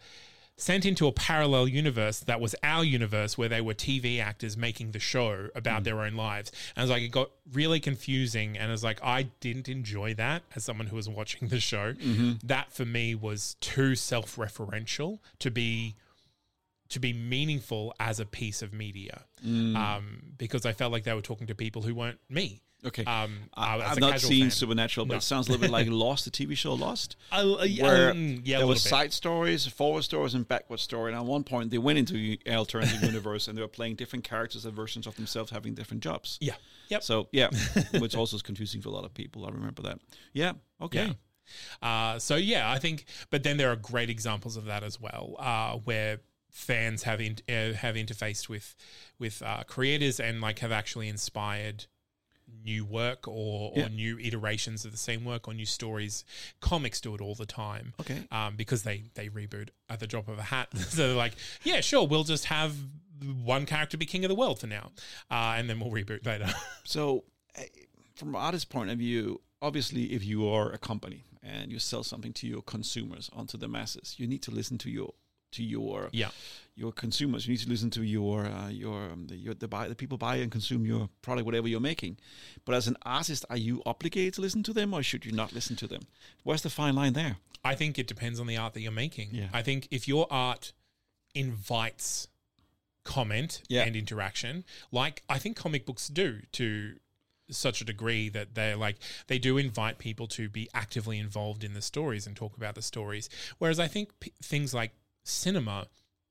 sent 0.56 0.86
into 0.86 1.08
a 1.08 1.12
parallel 1.12 1.68
universe 1.68 2.20
that 2.20 2.40
was 2.40 2.56
our 2.62 2.84
universe 2.84 3.38
where 3.38 3.50
they 3.50 3.60
were 3.60 3.74
TV 3.74 4.20
actors 4.22 4.56
making 4.56 4.92
the 4.92 5.00
show 5.00 5.50
about 5.56 5.82
Mm. 5.82 5.86
their 5.86 6.02
own 6.02 6.14
lives. 6.16 6.52
And 6.76 6.82
it 6.84 6.84
was 6.84 6.90
like 6.92 7.02
it 7.02 7.08
got 7.12 7.32
really 7.52 7.80
confusing 7.80 8.56
and 8.58 8.70
it 8.70 8.72
was 8.72 8.84
like 8.84 9.00
I 9.04 9.24
didn't 9.40 9.68
enjoy 9.68 10.14
that 10.16 10.44
as 10.56 10.64
someone 10.64 10.88
who 10.88 10.96
was 10.96 11.10
watching 11.10 11.48
the 11.48 11.60
show. 11.60 11.94
Mm-hmm. 11.94 12.34
That 12.48 12.72
for 12.72 12.86
me 12.86 13.16
was 13.16 13.56
too 13.62 13.96
self-referential 13.96 15.20
to 15.40 15.50
be 15.52 15.96
to 16.90 17.00
be 17.00 17.14
meaningful 17.14 17.92
as 18.00 18.20
a 18.20 18.26
piece 18.26 18.62
of 18.62 18.72
media. 18.74 19.24
Mm. 19.44 19.76
Um, 19.76 20.22
because 20.38 20.64
I 20.68 20.74
felt 20.74 20.92
like 20.92 21.04
they 21.04 21.14
were 21.14 21.22
talking 21.22 21.48
to 21.48 21.56
people 21.56 21.82
who 21.82 21.96
weren't 21.96 22.20
me. 22.30 22.62
Okay. 22.86 23.06
Um, 23.06 23.38
I, 23.54 23.78
uh, 23.78 23.90
I've 23.92 23.98
a 23.98 24.00
not 24.00 24.20
seen 24.20 24.44
fan. 24.46 24.52
Supernatural, 24.52 25.06
but 25.06 25.14
No. 25.14 25.18
it 25.18 25.24
sounds 25.24 25.48
a 25.48 25.52
little 25.52 25.62
bit 25.62 25.72
like 25.72 25.88
Lost, 25.90 26.26
the 26.26 26.32
TV 26.32 26.56
show 26.58 26.74
Lost, 26.74 27.16
Uh, 27.32 27.54
uh, 27.54 27.68
where 27.80 28.12
um, 28.12 28.42
yeah, 28.44 28.58
there 28.58 28.68
was 28.68 28.82
side 28.82 29.14
stories, 29.14 29.66
forward 29.66 30.04
stories, 30.04 30.34
and 30.34 30.48
backward 30.48 30.80
story. 30.80 31.12
And 31.12 31.20
at 31.20 31.26
one 31.26 31.44
point, 31.44 31.72
they 31.72 31.78
went 31.78 31.98
into 32.00 32.38
an 32.46 32.56
alternative 32.56 33.02
universe, 33.02 33.48
and 33.48 33.58
they 33.58 33.62
were 33.62 33.68
playing 33.68 33.96
different 33.96 34.26
characters 34.26 34.66
and 34.66 34.74
versions 34.76 35.08
of 35.08 35.16
themselves 35.16 35.52
having 35.52 35.74
different 35.76 36.04
jobs. 36.04 36.38
Yeah. 36.42 36.56
Yep. 36.90 37.04
So 37.04 37.28
yeah, 37.32 37.50
which 38.00 38.16
also 38.16 38.36
is 38.36 38.42
confusing 38.42 38.82
for 38.82 38.90
a 38.90 38.92
lot 38.92 39.06
of 39.06 39.14
people. 39.14 39.46
I 39.46 39.50
remember 39.50 39.82
that. 39.84 40.00
Yeah. 40.34 40.54
Okay. 40.82 41.06
Yeah. 41.82 41.88
Uh, 41.88 42.20
so 42.20 42.36
yeah, 42.36 42.70
I 42.72 42.80
think, 42.80 43.06
but 43.30 43.44
then 43.44 43.58
there 43.58 43.72
are 43.72 43.76
great 43.76 44.10
examples 44.10 44.58
of 44.58 44.66
that 44.66 44.84
as 44.84 45.00
well, 45.00 45.36
uh, 45.40 45.78
where 45.78 46.20
fans 46.52 47.04
have 47.04 47.20
in, 47.20 47.38
uh, 47.50 47.74
have 47.74 47.96
interfaced 47.96 48.48
with 48.50 48.76
with 49.20 49.42
uh, 49.42 49.64
creators 49.68 50.20
and 50.20 50.40
like 50.42 50.60
have 50.60 50.72
actually 50.72 51.08
inspired 51.10 51.86
new 52.64 52.86
work 52.86 53.28
or, 53.28 53.74
Yeah. 53.76 53.86
or 53.86 53.90
new 53.90 54.18
iterations 54.20 54.86
of 54.86 54.92
the 54.92 54.98
same 54.98 55.24
work 55.26 55.48
or 55.48 55.54
new 55.54 55.66
stories. 55.66 56.24
Comics 56.62 57.00
do 57.02 57.16
it 57.16 57.22
all 57.22 57.36
the 57.36 57.46
time. 57.46 57.94
Okay. 58.00 58.24
Um, 58.32 58.56
because 58.56 58.84
they 58.84 59.06
they 59.16 59.30
reboot 59.30 59.70
at 59.90 60.00
the 60.00 60.08
drop 60.08 60.28
of 60.28 60.38
a 60.40 60.44
hat. 60.44 60.70
so 60.78 61.08
they're 61.08 61.16
like, 61.16 61.34
yeah, 61.64 61.82
sure, 61.82 62.06
we'll 62.08 62.24
just 62.24 62.46
have 62.46 62.76
one 63.44 63.66
character 63.66 63.98
be 63.98 64.06
king 64.06 64.26
of 64.26 64.30
the 64.30 64.36
world 64.36 64.60
for 64.60 64.68
now, 64.68 64.92
uh, 65.32 65.56
and 65.58 65.70
then 65.70 65.80
we'll 65.80 65.92
reboot 65.92 66.26
later. 66.26 66.48
So, 66.84 67.24
eh, 67.56 67.66
from 68.16 68.30
an 68.30 68.36
artist's 68.42 68.66
point 68.66 68.90
of 68.90 68.98
view, 68.98 69.40
obviously, 69.62 70.12
if 70.14 70.26
you 70.26 70.48
are 70.50 70.70
a 70.72 70.78
company 70.78 71.24
and 71.42 71.72
you 71.72 71.80
sell 71.80 72.04
something 72.04 72.34
to 72.34 72.48
your 72.48 72.62
consumers, 72.62 73.30
onto 73.34 73.58
the 73.58 73.68
masses, 73.70 74.16
you 74.18 74.28
need 74.28 74.42
to 74.44 74.52
listen 74.52 74.78
to 74.80 74.90
your 74.90 75.14
to 75.54 75.64
your 75.64 76.10
yeah. 76.12 76.30
your 76.76 76.92
consumers. 76.92 77.48
You 77.48 77.54
need 77.54 77.62
to 77.62 77.70
listen 77.70 77.90
to 77.92 78.04
your 78.04 78.46
uh, 78.46 78.70
your 78.70 79.12
um, 79.12 79.28
the, 79.28 79.36
your 79.36 79.54
the, 79.54 79.68
buy, 79.68 79.88
the 79.88 79.96
people 79.96 80.18
buy 80.18 80.38
and 80.38 80.52
consume 80.52 80.86
your 80.86 81.10
product, 81.22 81.46
whatever 81.46 81.68
you're 81.68 81.80
making. 81.80 82.18
But 82.66 82.76
as 82.76 82.88
an 82.88 82.98
artist, 83.04 83.46
are 83.50 83.58
you 83.58 83.82
obligated 83.86 84.34
to 84.36 84.42
listen 84.42 84.64
to 84.64 84.74
them, 84.74 84.94
or 84.94 85.02
should 85.04 85.26
you 85.26 85.32
not 85.32 85.54
listen 85.54 85.76
to 85.78 85.88
them? 85.88 86.02
Where's 86.44 86.62
the 86.62 86.70
fine 86.70 86.96
line 86.96 87.14
there? 87.14 87.38
I 87.64 87.76
think 87.76 87.98
it 87.98 88.08
depends 88.08 88.40
on 88.40 88.48
the 88.48 88.58
art 88.58 88.74
that 88.74 88.82
you're 88.82 88.92
making. 88.92 89.30
Yeah. 89.32 89.48
I 89.54 89.62
think 89.62 89.88
if 89.90 90.08
your 90.08 90.28
art 90.30 90.74
invites 91.34 92.28
comment 93.04 93.62
Yeah. 93.70 93.84
and 93.84 93.96
interaction, 93.96 94.64
like 94.92 95.24
I 95.30 95.38
think 95.38 95.58
comic 95.58 95.86
books 95.86 96.08
do 96.08 96.42
to 96.54 96.96
such 97.50 97.82
a 97.82 97.86
degree 97.86 98.30
that 98.30 98.56
they're 98.56 98.78
like 98.78 98.96
they 99.28 99.38
do 99.38 99.58
invite 99.58 99.98
people 99.98 100.28
to 100.28 100.50
be 100.50 100.70
actively 100.74 101.20
involved 101.20 101.64
in 101.64 101.74
the 101.74 101.82
stories 101.82 102.26
and 102.26 102.36
talk 102.36 102.56
about 102.58 102.76
the 102.76 102.82
stories. 102.82 103.30
Whereas 103.60 103.80
I 103.80 103.88
think 103.88 104.18
p- 104.20 104.34
things 104.42 104.74
like 104.74 104.92
cinema, 105.24 105.88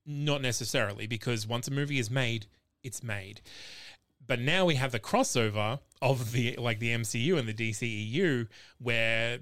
not 0.06 0.42
necessarily, 0.42 1.06
because 1.06 1.46
once 1.46 1.68
a 1.68 1.70
movie 1.70 1.98
is 1.98 2.10
made, 2.10 2.46
it's 2.82 3.02
made. 3.02 3.40
But 4.24 4.40
now 4.40 4.64
we 4.64 4.76
have 4.76 4.92
the 4.92 5.00
crossover 5.00 5.80
of 6.00 6.32
the 6.32 6.56
like 6.56 6.78
the 6.78 6.90
MCU 6.90 7.38
and 7.38 7.48
the 7.48 7.54
DCEU 7.54 8.48
where 8.78 9.40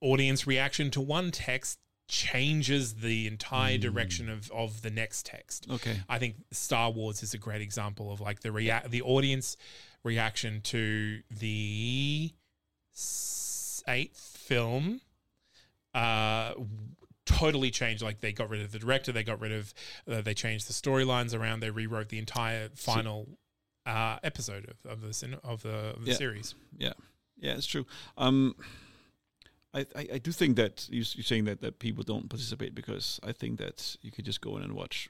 audience 0.00 0.46
reaction 0.46 0.90
to 0.90 1.00
one 1.00 1.30
text 1.30 1.78
changes 2.08 2.96
the 2.96 3.26
entire 3.26 3.78
direction 3.78 4.28
of, 4.28 4.50
of 4.50 4.82
the 4.82 4.90
next 4.90 5.24
text. 5.26 5.66
Okay. 5.70 6.00
I 6.08 6.18
think 6.18 6.36
Star 6.50 6.90
Wars 6.90 7.22
is 7.22 7.32
a 7.32 7.38
great 7.38 7.62
example 7.62 8.12
of 8.12 8.20
like 8.20 8.40
the 8.40 8.52
rea- 8.52 8.82
the 8.88 9.02
audience 9.02 9.56
reaction 10.04 10.60
to 10.62 11.20
the 11.30 12.32
eighth 13.88 14.38
film 14.38 15.00
uh 15.94 16.52
totally 17.26 17.70
changed 17.70 18.02
like 18.02 18.20
they 18.20 18.32
got 18.32 18.48
rid 18.50 18.60
of 18.62 18.72
the 18.72 18.78
director 18.78 19.12
they 19.12 19.22
got 19.22 19.40
rid 19.40 19.52
of 19.52 19.72
uh, 20.10 20.20
they 20.20 20.34
changed 20.34 20.68
the 20.68 20.72
storylines 20.72 21.38
around 21.38 21.60
they 21.60 21.70
rewrote 21.70 22.08
the 22.08 22.18
entire 22.18 22.68
final 22.74 23.28
uh 23.86 24.18
episode 24.24 24.66
of, 24.84 24.90
of 24.90 25.00
the 25.00 25.38
of 25.44 25.62
the, 25.62 25.70
of 25.70 26.04
the 26.04 26.10
Yeah. 26.10 26.16
series 26.16 26.54
Yeah, 26.76 26.92
yeah, 27.38 27.52
it's 27.54 27.66
true. 27.66 27.86
Um, 28.16 28.54
I, 29.74 29.80
I, 29.96 30.08
I 30.14 30.18
do 30.18 30.32
think 30.32 30.56
that 30.56 30.86
you, 30.90 31.02
you're 31.14 31.24
saying 31.24 31.44
that, 31.46 31.60
that 31.62 31.78
people 31.78 32.04
don't 32.04 32.28
participate 32.28 32.74
because 32.74 33.18
I 33.24 33.32
think 33.32 33.58
that 33.58 33.96
you 34.02 34.10
could 34.10 34.24
just 34.26 34.40
go 34.40 34.56
in 34.58 34.62
and 34.62 34.74
watch 34.74 35.08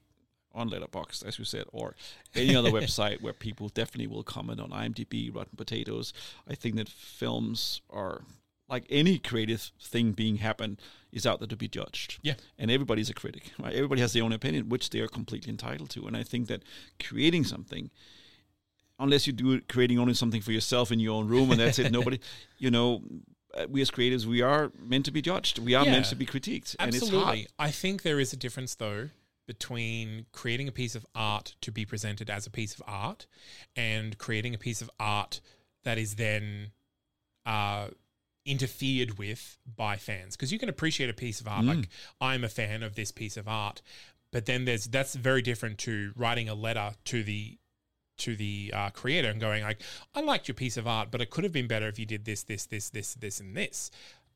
on 0.54 0.70
Letterboxd, 0.70 1.24
as 1.26 1.38
you 1.38 1.44
said, 1.44 1.64
or 1.72 1.96
any 2.34 2.54
other 2.54 2.70
website 2.80 3.20
where 3.22 3.32
people 3.32 3.68
definitely 3.70 4.06
will 4.06 4.22
comment 4.22 4.60
on 4.60 4.70
IMDb, 4.70 5.34
Rotten 5.34 5.56
Potatoes. 5.56 6.12
I 6.48 6.54
think 6.54 6.76
that 6.76 6.88
films 6.88 7.80
are 7.90 8.22
like 8.72 8.86
any 8.90 9.18
creative 9.18 9.70
thing 9.80 10.12
being 10.12 10.36
happened 10.36 10.80
is 11.12 11.26
out 11.26 11.38
there 11.40 11.46
to 11.48 11.56
be 11.56 11.68
judged. 11.68 12.18
Yeah. 12.22 12.34
and 12.58 12.70
everybody's 12.70 13.10
a 13.10 13.14
critic. 13.14 13.52
Right? 13.62 13.74
Everybody 13.74 14.00
has 14.00 14.14
their 14.14 14.24
own 14.24 14.32
opinion, 14.32 14.68
which 14.70 14.90
they 14.90 15.00
are 15.00 15.08
completely 15.08 15.50
entitled 15.50 15.90
to. 15.90 16.06
And 16.06 16.16
I 16.16 16.22
think 16.24 16.48
that 16.48 16.62
creating 16.98 17.44
something 17.44 17.90
unless 18.98 19.26
you 19.26 19.32
do 19.32 19.60
creating 19.62 19.98
only 19.98 20.14
something 20.14 20.40
for 20.40 20.52
yourself 20.52 20.92
in 20.92 21.00
your 21.00 21.14
own 21.14 21.26
room 21.28 21.50
and 21.50 21.58
that's 21.60 21.78
it 21.78 21.90
nobody 21.98 22.20
you 22.58 22.70
know 22.70 23.02
uh, 23.58 23.66
we 23.68 23.80
as 23.80 23.90
creatives 23.90 24.26
we 24.26 24.40
are 24.42 24.70
meant 24.78 25.04
to 25.04 25.10
be 25.10 25.20
judged 25.22 25.58
we 25.58 25.74
are 25.74 25.84
Yeah. 25.84 25.92
meant 25.92 26.06
to 26.06 26.14
be 26.14 26.26
critiqued 26.26 26.76
and 26.78 26.94
it's 26.94 27.02
Absolutely. 27.02 27.24
hard 27.24 27.46
I 27.58 27.70
think 27.70 28.02
there 28.02 28.20
is 28.20 28.32
a 28.32 28.36
difference 28.36 28.74
though 28.76 29.08
between 29.46 30.26
creating 30.32 30.68
a 30.68 30.72
piece 30.72 30.94
of 30.94 31.04
art 31.14 31.56
to 31.62 31.72
be 31.72 31.84
presented 31.84 32.30
as 32.30 32.46
a 32.46 32.50
piece 32.50 32.74
of 32.74 32.82
art 32.86 33.26
and 33.74 34.16
creating 34.18 34.54
a 34.54 34.58
piece 34.58 34.80
of 34.82 34.90
art 35.00 35.40
that 35.84 35.98
is 35.98 36.14
then 36.14 36.70
uh, 37.44 37.88
interfered 38.44 39.18
with 39.18 39.58
by 39.76 39.96
fans. 39.96 40.36
Because 40.36 40.52
you 40.52 40.58
can 40.58 40.68
appreciate 40.68 41.10
a 41.10 41.14
piece 41.14 41.40
of 41.40 41.48
art, 41.48 41.64
like 41.64 41.78
mm. 41.78 41.88
I'm 42.20 42.44
a 42.44 42.48
fan 42.48 42.82
of 42.82 42.94
this 42.94 43.12
piece 43.12 43.36
of 43.36 43.48
art, 43.48 43.82
but 44.32 44.46
then 44.46 44.64
there's 44.64 44.86
that's 44.86 45.14
very 45.14 45.42
different 45.42 45.78
to 45.78 46.12
writing 46.16 46.48
a 46.48 46.54
letter 46.54 46.92
to 47.06 47.22
the 47.22 47.58
to 48.18 48.36
the 48.36 48.72
uh, 48.74 48.90
creator 48.90 49.28
and 49.28 49.40
going 49.40 49.62
like, 49.62 49.80
I 50.14 50.20
liked 50.20 50.46
your 50.46 50.54
piece 50.54 50.76
of 50.76 50.86
art, 50.86 51.10
but 51.10 51.20
it 51.20 51.30
could 51.30 51.44
have 51.44 51.52
been 51.52 51.66
better 51.66 51.88
if 51.88 51.98
you 51.98 52.06
did 52.06 52.24
this, 52.24 52.42
this, 52.44 52.66
this, 52.66 52.90
this, 52.90 53.14
this, 53.14 53.40
and 53.40 53.56
this. 53.56 53.90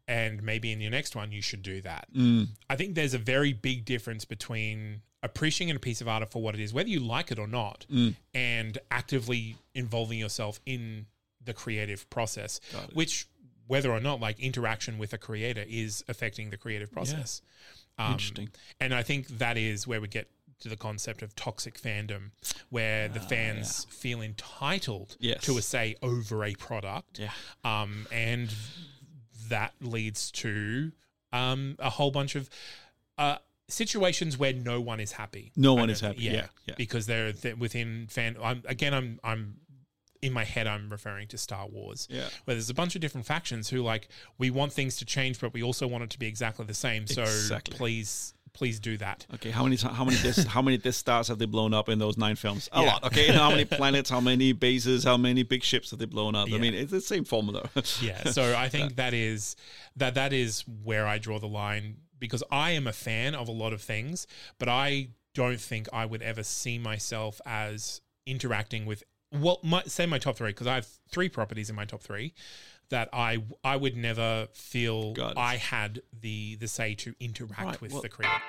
And 0.09 0.43
maybe 0.43 0.73
in 0.73 0.81
your 0.81 0.91
next 0.91 1.15
one 1.15 1.31
you 1.31 1.43
should 1.43 1.63
do 1.63 1.81
that. 1.83 2.09
Mm. 2.15 2.49
I 2.71 2.77
think 2.77 2.95
there's 2.95 3.15
a 3.15 3.19
very 3.19 3.53
big 3.53 3.85
difference 3.85 4.25
between 4.25 5.03
appreciating 5.23 5.77
a 5.77 5.79
piece 5.79 6.01
of 6.01 6.09
art 6.09 6.31
for 6.31 6.43
what 6.43 6.55
it 6.55 6.61
is, 6.61 6.73
whether 6.73 6.89
you 6.89 7.01
like 7.01 7.31
it 7.31 7.39
or 7.39 7.47
not, 7.47 7.87
mm. 7.93 8.15
and 8.35 8.79
actively 8.91 9.57
involving 9.75 10.19
yourself 10.19 10.61
in 10.65 11.07
the 11.45 11.53
creative 11.53 12.09
process, 12.11 12.61
which 12.93 13.29
whether 13.67 13.91
or 13.91 14.01
not 14.01 14.21
like 14.21 14.39
interaction 14.41 14.99
with 14.99 15.13
a 15.13 15.19
creator 15.19 15.65
is 15.69 16.05
affecting 16.09 16.51
the 16.51 16.57
creative 16.57 16.91
process. 16.93 17.43
Um, 17.99 18.13
Interesting. 18.13 18.49
And 18.81 18.95
I 18.95 19.03
think 19.03 19.27
that 19.39 19.57
is 19.57 19.87
where 19.87 20.01
we 20.01 20.09
get 20.09 20.29
to 20.61 20.69
the 20.69 20.77
concept 20.77 21.23
of 21.23 21.35
toxic 21.35 21.81
fandom, 21.81 22.31
where 22.71 23.09
the 23.09 23.21
fans 23.21 23.85
feel 23.91 24.23
entitled 24.23 25.13
Ah, 25.15 25.17
Yes. 25.21 25.43
to 25.45 25.59
a 25.59 25.63
say 25.63 25.97
over 26.03 26.45
a 26.45 26.55
product. 26.55 27.19
Yeah. 27.19 27.31
Um, 27.65 28.07
and 28.13 28.55
that 29.49 29.75
leads 29.81 30.31
to 30.33 30.93
um, 31.33 31.77
a 31.79 31.91
whole 31.91 32.11
bunch 32.11 32.37
of 32.37 32.49
uh, 33.19 33.37
situations 33.69 34.39
where 34.39 34.53
no 34.53 34.81
one 34.81 35.01
is 35.01 35.13
happy. 35.13 35.53
No 35.57 35.75
one 35.75 35.91
is 35.91 36.01
happy. 36.01 36.23
Yeah, 36.23 36.47
yeah. 36.67 36.75
Because 36.77 37.07
they're, 37.07 37.33
they're 37.33 37.57
within 37.57 38.07
fan. 38.09 38.37
I'm, 38.43 38.63
again, 38.67 38.95
I'm 38.95 39.21
I'm 39.25 39.57
in 40.23 40.33
my 40.33 40.45
head. 40.45 40.67
I'm 40.67 40.89
referring 40.91 41.29
to 41.29 41.39
Star 41.39 41.67
Wars. 41.67 42.07
Yeah. 42.11 42.29
Where 42.45 42.55
there's 42.55 42.71
a 42.71 42.75
bunch 42.75 42.95
of 42.95 43.01
different 43.01 43.27
factions 43.27 43.69
who 43.69 43.83
like 43.83 44.09
we 44.39 44.51
want 44.51 44.73
things 44.73 44.97
to 44.97 45.05
change, 45.05 45.41
but 45.41 45.53
we 45.53 45.63
also 45.63 45.87
want 45.87 46.05
it 46.05 46.11
to 46.11 46.19
be 46.19 46.27
exactly 46.27 46.65
the 46.65 46.75
same. 46.75 47.07
So 47.07 47.23
Exactly. 47.23 47.77
please, 47.77 48.35
please 48.53 48.81
do 48.81 48.97
that. 48.97 49.27
okay 49.35 49.51
how 49.51 49.63
many 49.65 49.77
how 49.77 50.03
many 50.05 50.17
Death, 50.23 50.47
how 50.47 50.63
many 50.63 50.79
Death 50.79 50.95
Stars 50.95 51.29
have 51.29 51.39
they 51.39 51.45
blown 51.45 51.75
up 51.75 51.91
in 51.91 51.99
those 51.99 52.17
nine 52.17 52.37
films 52.37 52.71
a 52.73 52.81
Yeah. 52.81 52.87
lot 52.87 53.05
okay 53.05 53.27
how 53.31 53.51
many 53.51 53.65
planets 53.79 54.09
how 54.09 54.21
many 54.21 54.53
bases 54.53 55.05
how 55.05 55.19
many 55.19 55.43
big 55.43 55.63
ships 55.63 55.91
have 55.91 55.99
they 55.99 56.07
blown 56.07 56.35
up 56.35 56.49
I 56.51 56.57
mean 56.57 56.73
it's 56.73 56.91
the 56.91 57.03
same 57.03 57.25
formula 57.27 57.69
yeah 58.01 58.25
so 58.31 58.57
i 58.57 58.71
think 58.71 58.97
that 58.97 59.13
is 59.13 59.57
that 59.97 60.15
that 60.15 60.33
is 60.33 60.65
where 60.85 61.07
i 61.07 61.19
draw 61.19 61.39
the 61.39 61.49
line 61.49 61.99
because 62.19 62.43
i 62.51 62.71
am 62.71 62.87
a 62.87 62.95
fan 62.95 63.35
of 63.35 63.47
a 63.49 63.53
lot 63.53 63.75
of 63.75 63.83
things 63.83 64.27
but 64.59 64.71
i 64.71 65.09
don't 65.35 65.61
think 65.61 65.87
i 65.93 66.07
would 66.07 66.23
ever 66.23 66.43
see 66.43 66.79
myself 66.79 67.43
as 67.45 68.01
interacting 68.25 68.87
with 68.87 69.03
well 69.33 69.59
my, 69.63 69.83
say 69.85 70.07
my 70.07 70.19
top 70.19 70.37
three 70.37 70.51
because 70.51 70.67
i 70.67 70.75
have 70.77 70.87
three 71.11 71.29
properties 71.29 71.69
in 71.71 71.77
my 71.77 71.85
top 71.85 72.01
three 72.03 72.33
that 72.91 73.09
i 73.13 73.39
i 73.65 73.77
would 73.77 73.97
never 73.97 74.47
feel 74.53 75.13
Got 75.15 75.33
it. 75.33 75.39
i 75.39 75.57
had 75.57 76.03
the 76.21 76.57
the 76.57 76.69
say 76.69 76.95
to 76.95 77.15
interact 77.21 77.63
Right, 77.63 77.81
with 77.81 77.93
well- 77.93 78.03
the 78.03 78.09
creator 78.09 78.41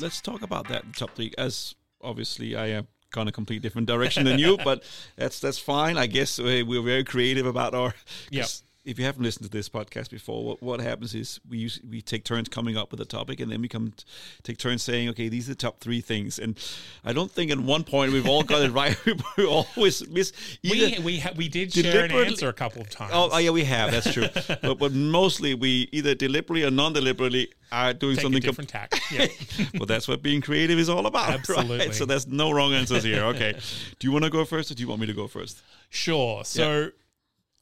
let's 0.00 0.20
talk 0.20 0.42
about 0.42 0.68
that 0.68 0.84
top 0.96 1.14
three. 1.14 1.32
As 1.38 1.74
obviously, 2.00 2.54
I 2.56 2.66
am 2.68 2.86
gone 3.10 3.26
a 3.28 3.32
complete 3.32 3.62
different 3.62 3.86
direction 3.88 4.24
than 4.24 4.38
you, 4.38 4.56
but 4.64 4.82
that's 5.16 5.40
that's 5.40 5.58
fine. 5.58 5.96
I 5.96 6.06
guess 6.06 6.38
uh, 6.38 6.62
we're 6.66 6.82
very 6.82 7.04
creative 7.04 7.46
about 7.46 7.74
our. 7.74 7.94
Yep. 8.30 8.46
If 8.84 8.98
you 8.98 9.04
haven't 9.04 9.22
listened 9.22 9.44
to 9.44 9.50
this 9.50 9.68
podcast 9.68 10.08
before, 10.10 10.42
what, 10.44 10.62
what 10.62 10.80
happens 10.80 11.14
is 11.14 11.40
we 11.46 11.58
use, 11.58 11.78
we 11.88 12.00
take 12.00 12.24
turns 12.24 12.48
coming 12.48 12.76
up 12.76 12.90
with 12.90 13.00
a 13.00 13.04
topic, 13.04 13.38
and 13.40 13.52
then 13.52 13.60
we 13.60 13.68
come 13.68 13.90
t- 13.94 14.04
take 14.42 14.56
turns 14.56 14.82
saying, 14.82 15.10
"Okay, 15.10 15.28
these 15.28 15.46
are 15.48 15.52
the 15.52 15.56
top 15.56 15.80
three 15.80 16.00
things." 16.00 16.38
And 16.38 16.58
I 17.04 17.12
don't 17.12 17.30
think 17.30 17.50
at 17.50 17.58
one 17.60 17.84
point 17.84 18.12
we've 18.12 18.26
all 18.26 18.42
got 18.42 18.62
it 18.62 18.70
right. 18.72 18.96
we 19.36 19.44
always 19.44 20.08
miss. 20.08 20.32
we 20.64 20.98
we 21.02 21.18
ha- 21.18 21.32
we 21.36 21.48
did 21.48 21.72
share 21.72 22.04
an 22.04 22.12
answer 22.12 22.48
a 22.48 22.52
couple 22.52 22.80
of 22.80 22.88
times 22.88 23.10
Oh, 23.14 23.28
oh, 23.32 23.38
yeah, 23.38 23.50
we 23.50 23.64
have. 23.64 23.90
That's 23.90 24.12
true. 24.12 24.28
but, 24.62 24.78
but 24.78 24.92
mostly 24.92 25.54
we 25.54 25.88
either 25.92 26.14
deliberately 26.14 26.64
or 26.64 26.70
non-deliberately 26.70 27.52
are 27.70 27.92
doing 27.92 28.14
take 28.16 28.22
something. 28.22 28.40
com- 28.40 28.48
different 28.48 28.70
tack 28.70 28.94
yeah 29.12 29.26
well, 29.74 29.84
that's 29.86 30.08
what 30.08 30.22
being 30.22 30.40
creative 30.40 30.78
is 30.78 30.88
all 30.88 31.04
about. 31.06 31.30
Absolutely. 31.30 31.78
Right? 31.78 31.94
So 31.94 32.06
there's 32.06 32.26
no 32.26 32.50
wrong 32.52 32.72
answers 32.72 33.02
here. 33.04 33.24
Okay. 33.24 33.52
do 33.98 34.06
you 34.06 34.12
want 34.12 34.24
to 34.24 34.30
go 34.30 34.44
first 34.46 34.70
or 34.70 34.74
do 34.74 34.82
you 34.82 34.88
want 34.88 35.00
me 35.02 35.06
to 35.08 35.12
go 35.12 35.26
first? 35.26 35.62
Sure. 35.90 36.42
So 36.44 36.90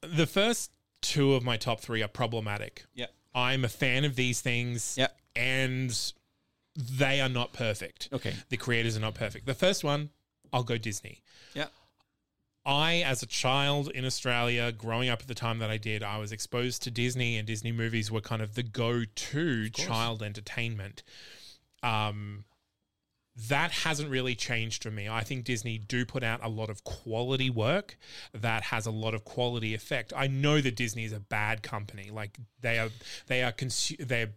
the 0.02 0.26
first 0.26 0.70
two 1.06 1.34
of 1.34 1.44
my 1.44 1.56
top 1.56 1.80
three 1.80 2.02
are 2.02 2.08
problematic. 2.08 2.84
Yeah. 2.94 3.06
I'm 3.34 3.64
a 3.64 3.68
fan 3.68 4.04
of 4.04 4.16
these 4.16 4.40
things. 4.40 4.96
Yeah. 4.98 5.08
And 5.34 5.96
they 6.76 7.20
are 7.20 7.28
not 7.28 7.52
perfect. 7.52 8.08
Okay. 8.12 8.34
The 8.48 8.56
creators 8.56 8.96
are 8.96 9.00
not 9.00 9.14
perfect. 9.14 9.46
The 9.46 9.54
first 9.54 9.84
one, 9.84 10.10
I'll 10.52 10.64
go 10.64 10.78
Disney. 10.78 11.22
Yeah. 11.54 11.66
I, 12.64 13.04
as 13.06 13.22
a 13.22 13.26
child 13.26 13.90
in 13.92 14.04
Australia, 14.04 14.72
growing 14.72 15.08
up 15.08 15.20
at 15.20 15.28
the 15.28 15.34
time 15.34 15.60
that 15.60 15.70
I 15.70 15.76
did, 15.76 16.02
I 16.02 16.18
was 16.18 16.32
exposed 16.32 16.82
to 16.82 16.90
Disney, 16.90 17.36
and 17.36 17.46
Disney 17.46 17.70
movies 17.70 18.10
were 18.10 18.20
kind 18.20 18.42
of 18.42 18.56
the 18.56 18.64
go-to 18.64 19.70
child 19.70 20.20
entertainment. 20.20 21.04
Um, 21.84 22.44
that 23.48 23.70
hasn't 23.70 24.08
really 24.10 24.34
changed 24.34 24.82
for 24.82 24.90
me. 24.90 25.08
I 25.08 25.22
think 25.22 25.44
Disney 25.44 25.76
do 25.78 26.06
put 26.06 26.22
out 26.22 26.40
a 26.42 26.48
lot 26.48 26.70
of 26.70 26.84
quality 26.84 27.50
work 27.50 27.96
that 28.32 28.62
has 28.64 28.86
a 28.86 28.90
lot 28.90 29.14
of 29.14 29.24
quality 29.24 29.74
effect. 29.74 30.12
I 30.16 30.26
know 30.26 30.60
that 30.60 30.74
Disney 30.76 31.04
is 31.04 31.12
a 31.12 31.20
bad 31.20 31.62
company. 31.62 32.10
Like 32.10 32.38
they 32.60 32.78
are, 32.78 32.88
they 33.26 33.42
are 33.42 33.52
consu- 33.52 34.06
they're 34.06 34.30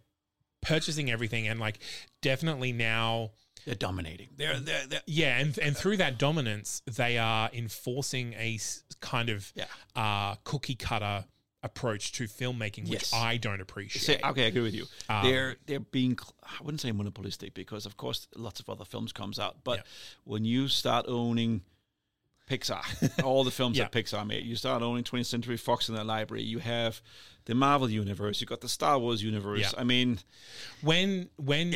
purchasing 0.60 1.10
everything, 1.10 1.48
and 1.48 1.58
like 1.58 1.78
definitely 2.20 2.72
now 2.72 3.30
They're 3.64 3.74
dominating. 3.74 4.28
They're, 4.36 4.60
they're, 4.60 4.86
they're 4.86 5.00
yeah, 5.06 5.38
and 5.38 5.58
and 5.58 5.74
through 5.76 5.96
that 5.98 6.18
dominance, 6.18 6.82
they 6.86 7.16
are 7.16 7.48
enforcing 7.54 8.34
a 8.34 8.58
kind 9.00 9.30
of 9.30 9.50
Yeah. 9.54 9.64
uh, 9.96 10.34
cookie 10.44 10.74
cutter 10.74 11.24
approach 11.62 12.12
to 12.12 12.24
filmmaking, 12.24 12.84
which 12.88 13.02
Yes. 13.02 13.12
I 13.12 13.36
don't 13.36 13.60
appreciate. 13.60 14.24
okay, 14.24 14.44
I 14.44 14.46
agree 14.46 14.62
with 14.62 14.74
you. 14.74 14.86
Um, 15.08 15.24
they're 15.24 15.56
they're 15.66 15.80
being 15.80 16.18
I 16.42 16.62
wouldn't 16.62 16.80
say 16.80 16.90
monopolistic 16.92 17.52
because 17.54 17.84
of 17.86 17.96
course 17.96 18.28
lots 18.34 18.60
of 18.60 18.68
other 18.70 18.84
films 18.84 19.12
comes 19.12 19.38
out, 19.38 19.58
but 19.64 19.78
Yeah. 19.78 19.82
when 20.24 20.44
you 20.44 20.68
start 20.68 21.06
owning 21.08 21.62
Pixar, 22.48 23.22
all 23.24 23.44
the 23.44 23.50
films 23.50 23.76
Yeah. 23.78 23.84
that 23.84 23.92
Pixar 23.92 24.26
made, 24.26 24.44
you 24.44 24.56
start 24.56 24.82
owning 24.82 25.04
20th 25.04 25.26
Century 25.26 25.56
Fox 25.56 25.88
in 25.88 25.94
their 25.94 26.02
library. 26.04 26.42
You 26.42 26.58
have 26.58 27.00
the 27.44 27.54
Marvel 27.54 27.88
universe, 27.88 28.40
you 28.40 28.46
got 28.46 28.60
the 28.60 28.68
Star 28.68 28.98
Wars 28.98 29.22
universe. 29.22 29.60
Yeah. 29.60 29.70
I 29.78 29.84
mean, 29.84 30.18
when 30.80 31.28
when 31.36 31.74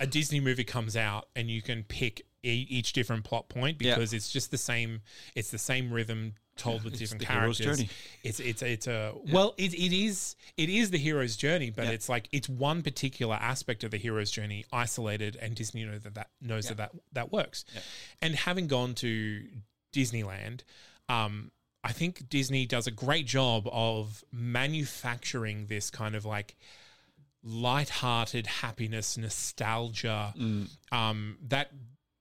a 0.00 0.06
Disney 0.06 0.38
movie 0.40 0.64
comes 0.64 0.96
out 0.96 1.28
and 1.34 1.50
you 1.50 1.62
can 1.62 1.82
pick 1.82 2.26
each 2.42 2.92
different 2.92 3.24
plot 3.24 3.48
point 3.48 3.78
because 3.78 4.12
it's 4.12 4.28
just 4.30 4.50
the 4.50 4.58
same. 4.58 5.00
It's 5.34 5.50
the 5.50 5.58
same 5.58 5.90
rhythm 5.90 6.34
told 6.56 6.84
with 6.84 6.98
different 6.98 7.24
characters. 7.24 7.82
It's 8.22 8.40
it's 8.40 8.62
it's 8.62 8.86
a 8.86 9.12
well, 9.32 9.54
it, 9.58 9.74
it 9.74 9.92
is 9.92 10.36
it 10.56 10.68
is 10.68 10.90
the 10.90 10.98
hero's 10.98 11.36
journey, 11.36 11.70
but 11.70 11.84
Yeah. 11.86 11.90
it's 11.92 12.08
like 12.08 12.28
it's 12.32 12.48
one 12.48 12.82
particular 12.82 13.34
aspect 13.36 13.84
of 13.84 13.90
the 13.90 13.96
hero's 13.98 14.30
journey 14.30 14.64
isolated, 14.72 15.36
and 15.40 15.54
Disney 15.54 15.84
knows 15.84 16.02
that 16.02 16.14
that 16.14 16.30
knows 16.40 16.68
that, 16.68 16.76
that 16.78 16.92
that 17.12 17.32
works. 17.32 17.64
And 18.22 18.34
having 18.34 18.66
gone 18.68 18.94
to 18.96 19.44
Disneyland, 19.92 20.60
um, 21.08 21.50
I 21.82 21.92
think 21.92 22.28
Disney 22.28 22.66
does 22.66 22.86
a 22.86 22.90
great 22.90 23.26
job 23.26 23.68
of 23.70 24.24
manufacturing 24.32 25.66
this 25.66 25.90
kind 25.90 26.14
of 26.14 26.24
like 26.24 26.56
light-hearted 27.42 28.46
happiness, 28.46 29.18
nostalgia 29.18 30.32
Mm. 30.36 30.68
um, 30.92 31.38
that 31.48 31.70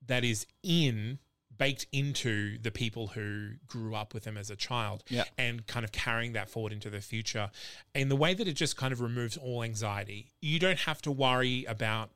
that 0.06 0.24
is 0.26 0.46
in 0.64 1.20
baked 1.64 1.86
into 1.92 2.58
the 2.60 2.72
people 2.72 3.08
who 3.08 3.52
grew 3.68 3.96
up 3.96 4.14
with 4.14 4.24
them 4.24 4.38
as 4.38 4.50
a 4.50 4.56
child 4.56 5.04
Yeah. 5.10 5.24
and 5.38 5.66
kind 5.68 5.84
of 5.84 5.92
carrying 5.92 6.34
that 6.34 6.50
forward 6.50 6.74
into 6.74 6.90
the 6.90 7.02
future 7.02 7.50
in 7.96 8.10
the 8.10 8.16
way 8.16 8.34
that 8.34 8.48
it 8.48 8.54
just 8.54 8.76
kind 8.78 8.92
of 8.92 9.00
removes 9.02 9.38
all 9.38 9.64
anxiety 9.64 10.32
you 10.42 10.60
don't 10.60 10.80
have 10.80 11.02
to 11.04 11.12
worry 11.12 11.66
about 11.66 12.10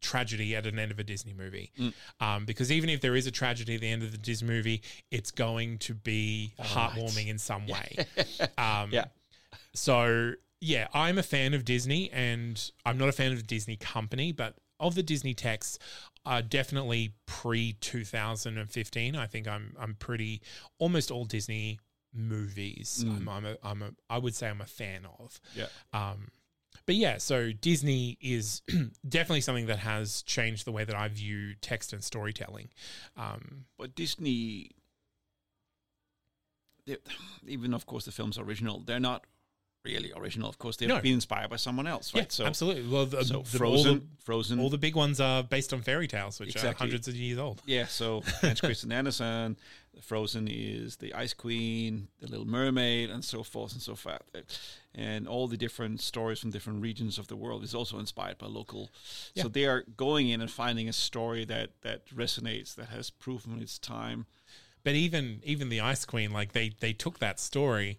tragedy 0.00 0.54
at 0.54 0.66
an 0.66 0.78
end 0.78 0.90
of 0.92 0.98
a 0.98 1.04
disney 1.04 1.32
movie 1.32 1.72
Mm. 1.78 1.92
um, 2.20 2.44
because 2.44 2.70
even 2.70 2.90
if 2.90 3.00
there 3.00 3.16
is 3.16 3.26
a 3.26 3.30
tragedy 3.30 3.74
at 3.76 3.80
the 3.80 3.88
end 3.88 4.02
of 4.02 4.12
the 4.12 4.18
disney 4.18 4.48
movie 4.48 4.82
it's 5.10 5.30
going 5.30 5.78
to 5.78 5.94
be 5.94 6.52
heartwarming 6.60 7.28
in 7.28 7.38
some 7.38 7.66
way 7.66 7.96
um, 8.58 8.90
Yeah. 8.92 9.06
so 9.74 10.32
yeah, 10.60 10.88
I'm 10.94 11.18
a 11.18 11.22
fan 11.22 11.52
of 11.52 11.66
Disney, 11.66 12.10
and 12.10 12.58
I'm 12.86 12.96
not 12.96 13.10
a 13.10 13.12
fan 13.12 13.32
of 13.32 13.36
the 13.36 13.42
Disney 13.44 13.76
company, 13.76 14.32
but 14.32 14.54
of 14.80 14.94
the 14.94 15.02
Disney 15.02 15.34
texts, 15.34 15.78
uh, 16.26 16.42
definitely 16.46 17.14
pre 17.26 17.74
2015. 17.80 19.16
I 19.16 19.26
think 19.26 19.46
I'm 19.48 19.76
I'm 19.78 19.94
pretty 19.94 20.42
almost 20.78 21.10
all 21.10 21.24
Disney 21.24 21.78
movies. 22.14 23.04
I'm, 23.06 23.28
I'm 23.28 23.44
a 23.44 23.56
I'm 23.62 23.82
a 23.82 23.90
I 24.08 24.18
would 24.18 24.34
say 24.34 24.48
I'm 24.48 24.60
a 24.60 24.66
fan 24.66 25.06
of. 25.18 25.40
Yeah. 25.54 25.66
Um, 25.92 26.28
but 26.86 26.96
yeah, 26.96 27.18
so 27.18 27.52
Disney 27.52 28.18
is 28.20 28.62
definitely 29.08 29.40
something 29.40 29.66
that 29.66 29.78
has 29.78 30.22
changed 30.22 30.66
the 30.66 30.72
way 30.72 30.84
that 30.84 30.96
I 30.96 31.08
view 31.08 31.54
text 31.60 31.92
and 31.92 32.02
storytelling. 32.02 32.68
Um, 33.16 33.64
But 33.78 33.94
Disney, 33.94 34.72
even 37.46 37.72
of 37.74 37.86
course 37.86 38.04
the 38.04 38.12
films 38.12 38.38
are 38.38 38.42
original, 38.42 38.80
they're 38.80 39.00
not 39.00 39.24
really 39.84 40.12
original. 40.16 40.48
Of 40.48 40.58
course, 40.58 40.76
they've 40.76 40.88
No. 40.88 41.00
been 41.00 41.14
inspired 41.14 41.50
by 41.50 41.56
someone 41.56 41.86
else, 41.86 42.14
right? 42.14 42.22
yeah, 42.24 42.28
so, 42.30 42.44
absolutely. 42.46 42.86
Well, 42.88 43.06
the, 43.06 43.24
so 43.24 43.42
the- 43.42 43.58
Frozen, 43.58 43.90
all 43.90 43.94
the, 43.98 44.02
Frozen, 44.24 44.60
all 44.60 44.70
the 44.70 44.78
big 44.78 44.96
ones 44.96 45.20
are 45.20 45.42
based 45.42 45.72
on 45.74 45.82
fairy 45.82 46.08
tales, 46.08 46.40
which 46.40 46.56
are 46.62 46.72
hundreds 46.72 47.06
of 47.08 47.14
years 47.14 47.38
old. 47.38 47.60
yeah. 47.66 47.86
So 47.86 48.22
Hans 48.40 48.60
Christian 48.60 48.90
Andersen, 48.92 49.56
Frozen 50.00 50.48
is 50.50 50.96
the 50.96 51.12
Ice 51.14 51.34
Queen, 51.34 52.08
the 52.20 52.26
Little 52.28 52.46
Mermaid, 52.46 53.10
and 53.10 53.24
so 53.24 53.42
forth 53.42 53.72
and 53.72 53.82
so 53.82 53.94
forth. 53.94 54.22
And 54.94 55.28
all 55.28 55.48
the 55.48 55.56
different 55.56 56.00
stories 56.00 56.38
from 56.40 56.50
different 56.50 56.80
regions 56.82 57.18
of 57.18 57.26
the 57.28 57.36
world 57.36 57.62
is 57.62 57.74
also 57.74 57.98
inspired 57.98 58.38
by 58.38 58.46
local. 58.46 58.90
Yeah. 59.34 59.42
So 59.44 59.48
they 59.48 59.66
are 59.66 59.84
going 59.96 60.28
in 60.30 60.40
and 60.40 60.50
finding 60.50 60.88
a 60.88 60.92
story 60.92 61.44
that 61.46 61.70
that 61.82 62.06
resonates, 62.06 62.74
that 62.76 62.88
has 62.88 63.10
proven 63.10 63.60
its 63.60 63.78
time. 63.78 64.26
But 64.82 64.94
even 64.94 65.40
even 65.44 65.68
the 65.68 65.80
Ice 65.80 66.04
Queen, 66.04 66.30
like 66.32 66.52
they 66.52 66.70
they 66.80 66.92
took 66.92 67.18
that 67.18 67.38
story 67.40 67.98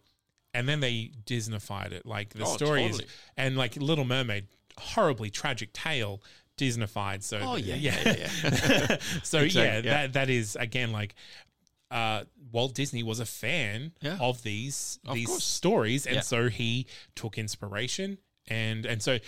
and 0.55 0.67
then 0.69 0.79
they 0.79 1.11
Disneyfied 1.25 1.91
it. 1.91 2.05
Like 2.05 2.29
the 2.33 2.43
Oh, 2.45 2.55
story 2.57 2.83
totally. 2.83 3.03
is 3.05 3.09
and 3.37 3.57
like 3.57 3.75
Little 3.75 4.05
Mermaid, 4.05 4.47
horribly 4.77 5.29
tragic 5.29 5.73
tale, 5.73 6.21
Disneyfied. 6.57 7.21
So 7.23 7.39
Oh, 7.39 7.55
the- 7.55 7.61
yeah, 7.61 7.75
yeah, 7.75 8.15
yeah, 8.17 8.97
so 9.23 9.39
Exactly, 9.39 9.53
yeah, 9.61 9.75
yeah. 9.77 9.81
that 9.81 10.13
that 10.13 10.29
is 10.29 10.55
again 10.55 10.91
like 10.91 11.15
uh, 11.91 12.23
Walt 12.51 12.73
Disney 12.73 13.03
was 13.03 13.19
a 13.19 13.25
fan 13.25 13.91
Yeah. 14.01 14.17
of 14.19 14.41
these 14.43 14.99
Of 15.05 15.13
these 15.15 15.27
course. 15.27 15.43
stories, 15.43 16.05
and 16.07 16.15
Yeah. 16.15 16.21
so 16.21 16.49
he 16.49 16.87
took 17.15 17.37
inspiration 17.37 18.17
and 18.47 18.85
and 18.85 19.01
so 19.01 19.19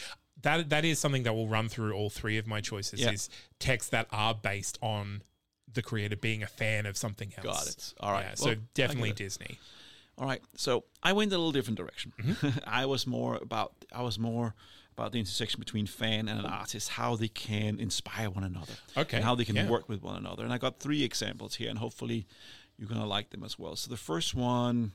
that 0.42 0.70
that 0.70 0.86
is 0.86 1.00
something 1.00 1.24
that 1.24 1.34
will 1.34 1.48
run 1.48 1.68
through 1.70 1.94
all 1.94 2.10
three 2.10 2.38
of 2.38 2.46
my 2.48 2.62
choices 2.62 3.00
Yeah. 3.00 3.12
is 3.12 3.30
texts 3.60 3.90
that 3.92 4.08
are 4.12 4.34
based 4.36 4.78
on 4.82 5.22
the 5.72 5.82
creator 5.82 6.16
being 6.16 6.42
a 6.44 6.48
fan 6.48 6.86
of 6.86 6.96
something 6.98 7.34
else. 7.38 7.46
Got 7.46 7.68
it. 7.68 7.94
All 8.00 8.12
right. 8.12 8.26
Yeah, 8.30 8.36
so 8.36 8.46
Well, 8.46 8.56
get 8.56 8.74
definitely 8.74 9.10
it. 9.12 9.16
Disney. 9.18 9.60
All 10.17 10.25
right. 10.27 10.41
So 10.56 10.84
I 11.03 11.13
went 11.13 11.32
a 11.32 11.38
little 11.38 11.51
different 11.51 11.77
direction. 11.77 12.13
Mm-hmm. 12.21 12.60
I 12.67 12.86
was 12.86 13.06
more 13.06 13.36
about 13.36 13.73
I 13.93 14.01
was 14.01 14.17
more 14.17 14.56
about 14.93 15.12
the 15.12 15.19
intersection 15.19 15.60
between 15.60 15.86
fan 15.86 16.27
and 16.27 16.39
an 16.39 16.45
artist, 16.47 16.89
how 16.89 17.15
they 17.15 17.27
can 17.27 17.80
inspire 17.80 18.32
one 18.32 18.43
another. 18.43 18.73
Okay, 18.97 19.17
And 19.17 19.23
how 19.25 19.36
they 19.36 19.45
can 19.45 19.56
yeah. 19.56 19.69
work 19.69 19.88
with 19.88 20.01
one 20.01 20.15
another. 20.17 20.43
And 20.43 20.51
I 20.51 20.58
got 20.58 20.80
three 20.80 21.03
examples 21.03 21.53
here 21.56 21.69
and 21.69 21.77
hopefully 21.77 22.25
you're 22.77 22.89
gonna 22.89 23.06
like 23.06 23.30
them 23.30 23.43
as 23.43 23.60
well. 23.60 23.75
So 23.75 23.89
the 23.91 23.97
first 23.97 24.34
one 24.34 24.93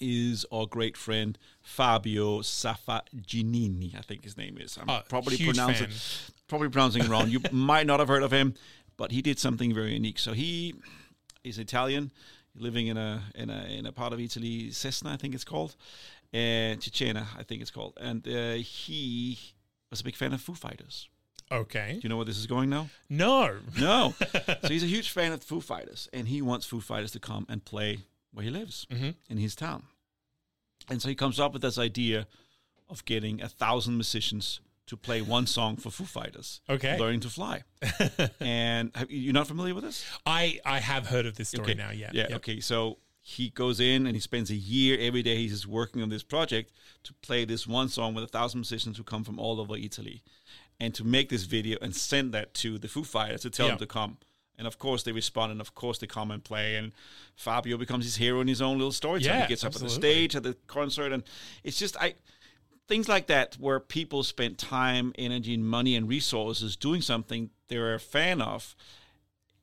is 0.00 0.44
our 0.52 0.66
great 0.66 0.96
friend 0.96 1.38
Fabio 1.60 2.40
Saffaginini, 2.40 3.96
I 3.96 4.00
think 4.02 4.24
his 4.24 4.36
name 4.36 4.58
is. 4.58 4.76
I'm 4.80 4.88
Oh, 4.90 5.00
probably 5.08 5.36
pronouncing 5.38 5.88
fan. 5.88 6.32
probably 6.48 6.68
pronouncing 6.68 7.02
it 7.04 7.08
wrong. 7.08 7.28
You 7.30 7.40
might 7.52 7.86
not 7.86 8.00
have 8.00 8.08
heard 8.08 8.22
of 8.22 8.32
him, 8.32 8.54
but 8.96 9.12
he 9.12 9.22
did 9.22 9.38
something 9.38 9.72
very 9.74 9.92
unique. 9.94 10.18
So 10.18 10.32
he 10.32 10.74
is 11.44 11.58
Italian, 11.58 12.10
living 12.60 12.86
in 12.88 12.96
a 12.96 13.22
in 13.34 13.50
a 13.50 13.64
in 13.78 13.86
a 13.86 13.92
part 13.92 14.12
of 14.12 14.20
Italy, 14.20 14.68
Cesna, 14.70 15.10
I 15.10 15.16
think 15.16 15.34
it's 15.34 15.44
called, 15.44 15.76
and 16.32 16.80
Cecena, 16.80 17.26
I 17.38 17.42
think 17.42 17.62
it's 17.62 17.70
called, 17.70 17.94
and 18.00 18.26
uh, 18.28 18.52
he 18.54 19.38
was 19.90 20.00
a 20.00 20.04
big 20.04 20.16
fan 20.16 20.32
of 20.32 20.40
Foo 20.40 20.54
Fighters. 20.54 21.08
Okay. 21.50 21.94
Do 21.94 22.00
you 22.02 22.08
know 22.10 22.16
where 22.18 22.26
this 22.26 22.36
is 22.38 22.46
going 22.46 22.68
now? 22.68 22.90
No. 23.08 23.56
No. 23.80 24.14
so 24.62 24.68
he's 24.68 24.82
a 24.82 24.86
huge 24.86 25.10
fan 25.10 25.32
of 25.32 25.42
Foo 25.42 25.60
Fighters, 25.62 26.08
and 26.12 26.28
he 26.28 26.42
wants 26.42 26.66
Foo 26.66 26.80
Fighters 26.80 27.12
to 27.12 27.18
come 27.20 27.46
and 27.48 27.64
play 27.64 28.00
where 28.34 28.44
he 28.44 28.50
lives 28.50 28.86
Mhm. 28.90 29.14
in 29.30 29.38
his 29.38 29.54
town. 29.56 29.84
And 30.90 31.00
so 31.00 31.08
he 31.08 31.14
comes 31.14 31.40
up 31.40 31.52
with 31.54 31.62
this 31.62 31.78
idea 31.78 32.26
of 32.90 33.04
getting 33.06 33.40
a 33.42 33.48
thousand 33.48 33.94
musicians 33.96 34.60
to 34.88 34.96
play 34.96 35.22
one 35.22 35.46
song 35.46 35.76
for 35.76 35.90
Foo 35.90 36.04
Fighters. 36.04 36.60
Okay. 36.68 36.98
Learning 36.98 37.20
to 37.20 37.30
fly. 37.30 37.62
and 38.40 38.90
have, 38.94 39.10
you're 39.10 39.34
not 39.34 39.46
familiar 39.46 39.74
with 39.74 39.84
this? 39.84 40.04
I 40.26 40.60
I 40.64 40.80
have 40.80 41.06
heard 41.06 41.26
of 41.26 41.36
this 41.36 41.50
story 41.50 41.72
okay. 41.72 41.74
now. 41.74 41.90
Yeah. 41.90 42.10
Yeah. 42.12 42.26
Yep. 42.30 42.36
Okay. 42.36 42.60
So 42.60 42.98
he 43.20 43.50
goes 43.50 43.78
in 43.80 44.06
and 44.06 44.16
he 44.16 44.20
spends 44.20 44.50
a 44.50 44.54
year 44.54 44.98
every 44.98 45.22
day. 45.22 45.36
He's 45.36 45.52
just 45.52 45.66
working 45.66 46.02
on 46.02 46.08
this 46.08 46.22
project 46.22 46.72
to 47.04 47.12
play 47.22 47.44
this 47.44 47.66
one 47.66 47.88
song 47.90 48.14
with 48.14 48.24
a 48.24 48.28
thousand 48.28 48.60
musicians 48.60 48.96
who 48.96 49.04
come 49.04 49.24
from 49.24 49.38
all 49.38 49.60
over 49.60 49.76
Italy, 49.76 50.22
and 50.80 50.94
to 50.94 51.04
make 51.04 51.28
this 51.28 51.44
video 51.44 51.78
and 51.82 51.94
send 51.94 52.32
that 52.32 52.54
to 52.54 52.78
the 52.78 52.88
Foo 52.88 53.04
Fighters 53.04 53.42
to 53.42 53.50
tell 53.50 53.66
Yeah. 53.66 53.72
them 53.72 53.78
to 53.80 53.86
come. 53.86 54.18
And 54.56 54.66
of 54.66 54.78
course 54.78 55.04
they 55.04 55.12
respond, 55.12 55.52
and 55.52 55.60
of 55.60 55.74
course 55.74 55.98
they 55.98 56.08
come 56.08 56.32
and 56.32 56.42
play. 56.42 56.76
And 56.76 56.92
Fabio 57.36 57.76
becomes 57.76 58.04
his 58.04 58.16
hero 58.16 58.40
in 58.40 58.48
his 58.48 58.60
own 58.60 58.78
little 58.78 58.92
story. 58.92 59.20
Yeah, 59.20 59.42
he 59.42 59.48
gets 59.48 59.62
up 59.62 59.76
on 59.76 59.82
the 59.82 59.90
stage 59.90 60.34
at 60.34 60.42
the 60.42 60.56
concert, 60.66 61.12
and 61.12 61.22
it's 61.62 61.78
just 61.78 61.96
I 61.98 62.14
things 62.88 63.08
like 63.08 63.26
that 63.28 63.54
where 63.60 63.78
people 63.80 64.22
spend 64.24 64.58
time, 64.58 65.12
energy, 65.18 65.54
and 65.54 65.64
money 65.66 65.94
and 65.94 66.08
resources 66.08 66.74
doing 66.76 67.00
something 67.02 67.50
they're 67.68 67.94
a 67.94 68.00
fan 68.00 68.40
of. 68.42 68.74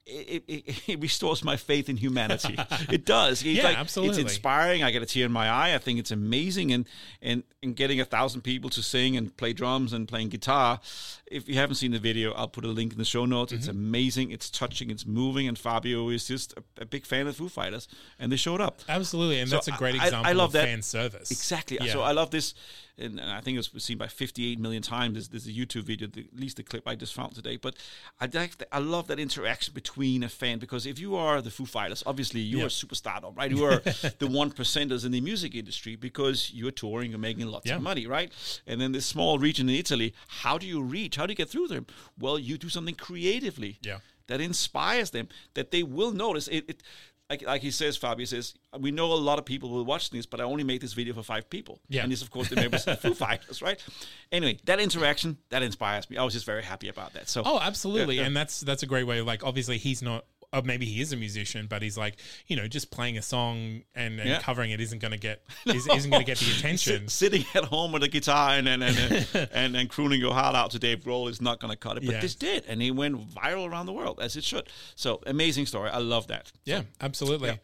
It, 0.07 0.43
it, 0.47 0.88
it 0.88 0.99
restores 1.01 1.43
my 1.43 1.57
faith 1.57 1.89
in 1.89 1.97
humanity. 1.97 2.55
it 2.91 3.05
does. 3.07 3.41
It's 3.41 3.57
Yeah, 3.57 3.63
like, 3.63 3.79
absolutely. 3.79 4.21
It's 4.21 4.33
inspiring. 4.33 4.83
I 4.83 4.91
get 4.91 5.01
a 5.01 5.05
tear 5.07 5.25
in 5.25 5.31
my 5.31 5.49
eye. 5.49 5.73
I 5.73 5.79
think 5.79 5.97
it's 5.97 6.11
amazing, 6.11 6.71
and 6.71 6.88
and 7.23 7.41
and 7.63 7.75
getting 7.75 7.99
a 7.99 8.05
thousand 8.05 8.41
people 8.41 8.69
to 8.69 8.83
sing 8.83 9.17
and 9.17 9.35
play 9.35 9.51
drums 9.51 9.93
and 9.93 10.07
playing 10.07 10.29
guitar. 10.29 10.79
If 11.25 11.49
you 11.49 11.55
haven't 11.55 11.77
seen 11.77 11.89
the 11.89 11.97
video, 11.97 12.33
I'll 12.33 12.47
put 12.47 12.65
a 12.65 12.67
link 12.67 12.91
in 12.91 12.99
the 12.99 13.03
show 13.05 13.25
notes. 13.25 13.51
It's 13.51 13.67
Mm-hmm. 13.67 13.77
amazing. 13.79 14.29
It's 14.31 14.51
touching. 14.51 14.91
It's 14.91 15.07
moving. 15.07 15.47
And 15.47 15.57
Fabio 15.57 16.09
is 16.09 16.27
just 16.27 16.53
a, 16.53 16.83
a 16.83 16.85
big 16.85 17.03
fan 17.07 17.25
of 17.25 17.35
Foo 17.38 17.49
Fighters, 17.49 17.88
and 18.19 18.31
they 18.31 18.35
showed 18.38 18.61
up. 18.61 18.81
Absolutely, 18.88 19.39
and 19.39 19.49
So 19.49 19.55
that's 19.55 19.69
a 19.69 19.71
great 19.71 19.95
I- 19.95 20.03
I 20.03 20.05
example 20.05 20.35
love 20.35 20.49
of 20.49 20.53
that. 20.53 20.65
fan 20.65 20.83
service. 20.83 21.31
Exactly. 21.31 21.79
Yeah. 21.81 21.91
So 21.93 22.01
I 22.03 22.11
love 22.11 22.29
this, 22.29 22.53
and, 22.97 23.19
and 23.19 23.29
I 23.29 23.41
think 23.41 23.58
it 23.58 23.69
was 23.73 23.84
seen 23.84 23.97
by 23.97 24.08
58 24.08 24.60
million 24.60 24.81
times. 24.81 25.13
There's, 25.13 25.27
there's 25.29 25.47
a 25.47 25.51
YouTube 25.51 25.84
video, 25.84 26.08
the, 26.08 26.21
at 26.34 26.39
least 26.39 26.58
the 26.58 26.63
clip 26.63 26.88
I 26.88 26.95
just 26.95 27.13
found 27.13 27.36
today. 27.36 27.58
But 27.58 27.75
I 28.19 28.29
I 28.71 28.79
love 28.79 29.08
that 29.08 29.19
interaction 29.19 29.73
between 29.73 30.23
a 30.23 30.29
fan 30.29 30.60
because 30.60 30.86
if 30.86 30.99
you 30.99 31.15
are 31.15 31.41
the 31.41 31.51
Foo 31.51 31.65
Fighters, 31.65 32.03
obviously 32.05 32.39
you 32.41 32.60
Yeah. 32.60 32.65
are 32.65 32.69
superstardom, 32.69 33.36
right? 33.38 33.51
You 33.55 33.63
are 33.65 33.79
the 34.19 34.27
one 34.27 34.51
percenters 34.51 35.05
in 35.05 35.12
the 35.12 35.21
music 35.21 35.55
industry 35.55 35.95
because 35.95 36.51
you're 36.53 36.71
touring, 36.71 37.12
you're 37.12 37.19
making 37.19 37.47
lots 37.47 37.67
Yeah. 37.67 37.75
of 37.77 37.81
money, 37.81 38.08
right? 38.08 38.31
And 38.67 38.79
then 38.79 38.91
this 38.91 39.05
small 39.05 39.39
region 39.39 39.69
in 39.69 39.75
Italy, 39.75 40.13
how 40.27 40.58
do 40.58 40.65
you 40.67 40.81
reach? 40.81 41.15
How 41.15 41.25
do 41.25 41.31
you 41.31 41.36
get 41.38 41.49
through 41.49 41.67
them? 41.67 41.86
Well, 42.19 42.38
you 42.39 42.58
do 42.58 42.69
something 42.69 42.95
creatively 42.95 43.77
Yeah. 43.84 43.99
that 44.27 44.41
inspires 44.41 45.12
them 45.12 45.27
that 45.53 45.71
they 45.71 45.84
will 45.84 46.12
notice 46.12 46.47
it. 46.47 46.65
it 46.69 46.84
like, 47.29 47.41
like 47.43 47.61
he 47.61 47.71
says, 47.71 47.97
Fabio 47.97 48.25
says, 48.25 48.53
we 48.79 48.91
know 48.91 49.11
a 49.11 49.15
lot 49.15 49.39
of 49.39 49.45
people 49.45 49.69
will 49.71 49.83
watch 49.85 50.11
this, 50.11 50.25
but 50.25 50.39
I 50.39 50.43
only 50.43 50.63
made 50.63 50.81
this 50.81 50.93
video 50.93 51.13
for 51.13 51.23
five 51.23 51.49
people. 51.49 51.79
Yeah. 51.89 52.03
And 52.03 52.11
this, 52.11 52.21
of 52.21 52.29
course, 52.29 52.49
the 52.49 52.55
members 52.55 52.85
of 52.88 52.99
Foo 53.01 53.13
Fighters, 53.15 53.61
right? 53.61 53.83
Anyway, 54.31 54.59
that 54.65 54.79
interaction, 54.79 55.38
that 55.49 55.63
inspires 55.63 56.07
me. 56.09 56.17
I 56.17 56.23
was 56.23 56.33
just 56.33 56.45
very 56.45 56.61
happy 56.63 56.88
about 56.88 57.13
that. 57.13 57.27
So, 57.27 57.41
Oh, 57.43 57.59
absolutely, 57.59 58.15
Yeah, 58.15 58.21
yeah. 58.21 58.27
and 58.27 58.38
that's 58.38 58.61
that's 58.61 58.83
a 58.83 58.85
great 58.85 59.05
way. 59.07 59.21
Like, 59.21 59.43
obviously, 59.43 59.77
he's 59.79 60.01
not 60.03 60.25
or 60.55 60.61
maybe 60.63 60.85
he 60.85 61.01
is 61.01 61.11
a 61.13 61.17
musician, 61.17 61.67
but 61.67 61.81
he's 61.81 61.97
like, 61.97 62.15
you 62.47 62.55
know, 62.55 62.67
just 62.67 62.91
playing 62.91 63.17
a 63.17 63.21
song 63.21 63.81
and, 63.93 64.19
and 64.19 64.29
Yeah. 64.29 64.39
covering 64.39 64.71
it 64.71 64.79
isn't 64.79 64.99
going 64.99 65.11
to 65.11 65.17
get 65.19 65.43
is, 65.65 65.87
isn't 65.87 66.09
going 66.09 66.21
to 66.23 66.25
get 66.25 66.37
the 66.37 66.51
attention. 66.57 67.07
Sit- 67.07 67.33
sitting 67.33 67.45
at 67.53 67.65
home 67.65 67.91
with 67.91 68.03
a 68.03 68.07
guitar 68.07 68.51
and 68.51 68.67
and 68.67 68.83
and, 68.83 69.27
and, 69.53 69.75
and 69.75 69.89
crooning 69.89 70.19
your 70.19 70.33
heart 70.33 70.55
out 70.55 70.71
to 70.71 70.79
Dave 70.79 70.99
Grohl 70.99 71.29
is 71.29 71.41
not 71.41 71.59
going 71.59 71.71
to 71.71 71.77
cut 71.77 71.97
it. 71.97 72.05
But 72.05 72.15
Yeah. 72.15 72.21
this 72.21 72.35
did, 72.35 72.65
and 72.67 72.81
he 72.81 72.91
went 72.91 73.29
viral 73.35 73.69
around 73.69 73.85
the 73.87 73.93
world 73.93 74.19
as 74.21 74.35
it 74.35 74.43
should. 74.43 74.69
So 74.95 75.21
amazing 75.27 75.65
story. 75.65 75.89
I 75.89 75.97
love 75.99 76.27
that. 76.27 76.51
Yeah, 76.63 76.83
absolutely. 77.01 77.49
yeah. 77.49 77.55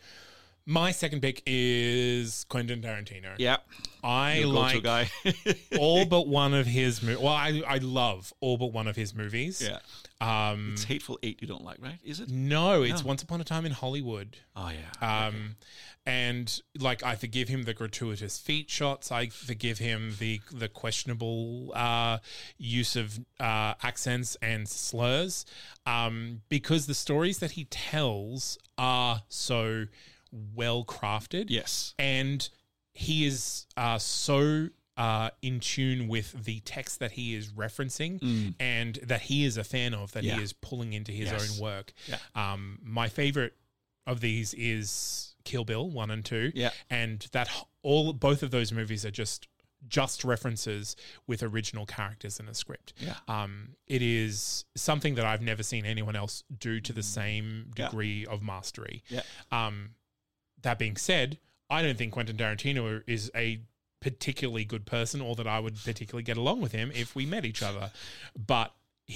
My 0.65 0.91
second 0.91 1.21
pick 1.21 1.41
is 1.45 2.45
Quentin 2.50 2.82
Tarantino. 2.82 3.34
Yeah, 3.38 3.58
I 4.04 4.39
Your 4.39 4.47
like 4.47 4.84
guy. 4.84 5.10
all 5.80 6.06
but 6.06 6.28
one 6.28 6.54
of 6.54 6.65
his 6.67 7.02
movies. 7.02 7.19
Well, 7.19 7.34
I, 7.34 7.62
I 7.67 7.78
love 7.78 8.32
all 8.41 8.58
but 8.58 8.67
one 8.67 8.88
of 8.88 8.95
his 8.95 9.15
movies. 9.15 9.62
yeah, 9.67 9.80
Um, 10.52 10.71
it's 10.74 10.84
Hateful 10.84 11.17
Eight. 11.24 11.41
You 11.41 11.47
don't 11.47 11.63
like, 11.63 11.78
right? 11.82 11.97
Is 12.04 12.19
it? 12.19 12.30
no, 12.30 12.84
it's 12.84 13.02
No. 13.02 13.08
Once 13.08 13.24
Upon 13.24 13.41
a 13.41 13.43
Time 13.43 13.65
in 13.65 13.71
Hollywood. 13.71 14.38
Oh 14.56 14.69
yeah. 14.69 15.28
Um, 15.28 15.56
and 16.06 16.62
like 16.80 17.04
I 17.04 17.15
forgive 17.15 17.47
him 17.47 17.63
the 17.63 17.74
gratuitous 17.74 18.38
feet 18.39 18.69
shots. 18.69 19.12
I 19.12 19.28
forgive 19.28 19.80
him 19.80 20.15
the 20.19 20.41
the 20.52 20.67
questionable 20.69 21.71
uh, 21.76 22.19
use 22.58 22.95
of 22.95 23.19
uh, 23.39 23.74
accents 23.84 24.36
and 24.41 24.67
slurs, 24.69 25.45
um, 25.86 26.41
because 26.50 26.86
the 26.88 26.93
stories 26.95 27.39
that 27.39 27.52
he 27.52 27.65
tells 27.65 28.58
are 28.78 29.21
so 29.28 29.86
well 30.32 30.84
crafted. 30.86 31.46
yes. 31.50 31.94
and 32.00 32.50
he 32.94 33.26
is 33.26 33.65
uh, 33.78 33.98
so 33.98 34.67
uh, 34.98 35.30
in 35.41 35.60
tune 35.60 36.08
with 36.10 36.44
the 36.44 36.60
text 36.62 37.00
that 37.00 37.12
he 37.12 37.34
is 37.34 37.50
referencing 37.54 38.54
and 38.60 38.96
that 39.04 39.22
he 39.22 39.46
is 39.46 39.56
a 39.58 39.63
fan 39.63 39.94
of 39.94 40.12
that 40.12 40.24
Mm. 40.24 40.28
Yeah. 40.28 40.36
he 40.38 40.44
is 40.44 40.54
pulling 40.54 40.94
into 40.94 41.12
his 41.12 41.32
Yes. 41.32 41.54
own 41.56 41.62
work. 41.63 41.94
Yeah. 42.08 42.17
Um, 42.36 42.80
my 42.84 43.08
favorite 43.08 43.54
of 44.06 44.20
these 44.20 44.54
is 44.56 45.34
Kill 45.46 45.63
Bill 45.63 45.89
one 45.89 46.12
and 46.12 46.24
two. 46.26 46.52
Yeah. 46.54 46.72
and 46.89 47.26
that 47.32 47.50
all 47.82 48.13
both 48.13 48.44
of 48.44 48.52
those 48.52 48.72
movies 48.72 49.06
are 49.06 49.12
just 49.12 49.48
just 49.88 50.24
references 50.24 50.96
with 51.26 51.41
original 51.41 51.88
characters 51.88 52.39
in 52.39 52.48
a 52.48 52.54
script. 52.54 52.94
Yeah. 53.00 53.15
Um, 53.28 53.70
it 53.88 54.04
is 54.04 54.65
something 54.76 55.15
that 55.15 55.26
I've 55.26 55.41
never 55.41 55.63
seen 55.63 55.86
anyone 55.88 56.15
else 56.15 56.44
do 56.60 56.80
to 56.82 56.94
the 56.94 57.02
same 57.02 57.46
Mm. 57.70 57.80
Yeah. 57.80 57.86
degree 57.88 58.26
of 58.28 58.44
mastery. 58.44 59.02
Yeah. 59.10 59.22
Um, 59.52 59.96
that 60.63 60.78
being 60.80 60.97
said, 60.97 61.38
I 61.69 61.82
don't 61.82 61.97
think 61.97 62.13
Quentin 62.13 62.38
Tarantino 62.38 63.02
is 63.08 63.32
a 63.36 63.62
particularly 64.02 64.65
good 64.65 64.86
person 64.86 65.21
or 65.21 65.36
that 65.36 65.47
I 65.47 65.60
would 65.60 65.76
particularly 65.84 66.24
get 66.24 66.38
along 66.38 66.62
with 66.62 66.71
him 66.71 66.91
if 66.93 67.15
we 67.15 67.26
met 67.26 67.45
each 67.45 67.62
other. 67.62 67.91
But 68.36 68.74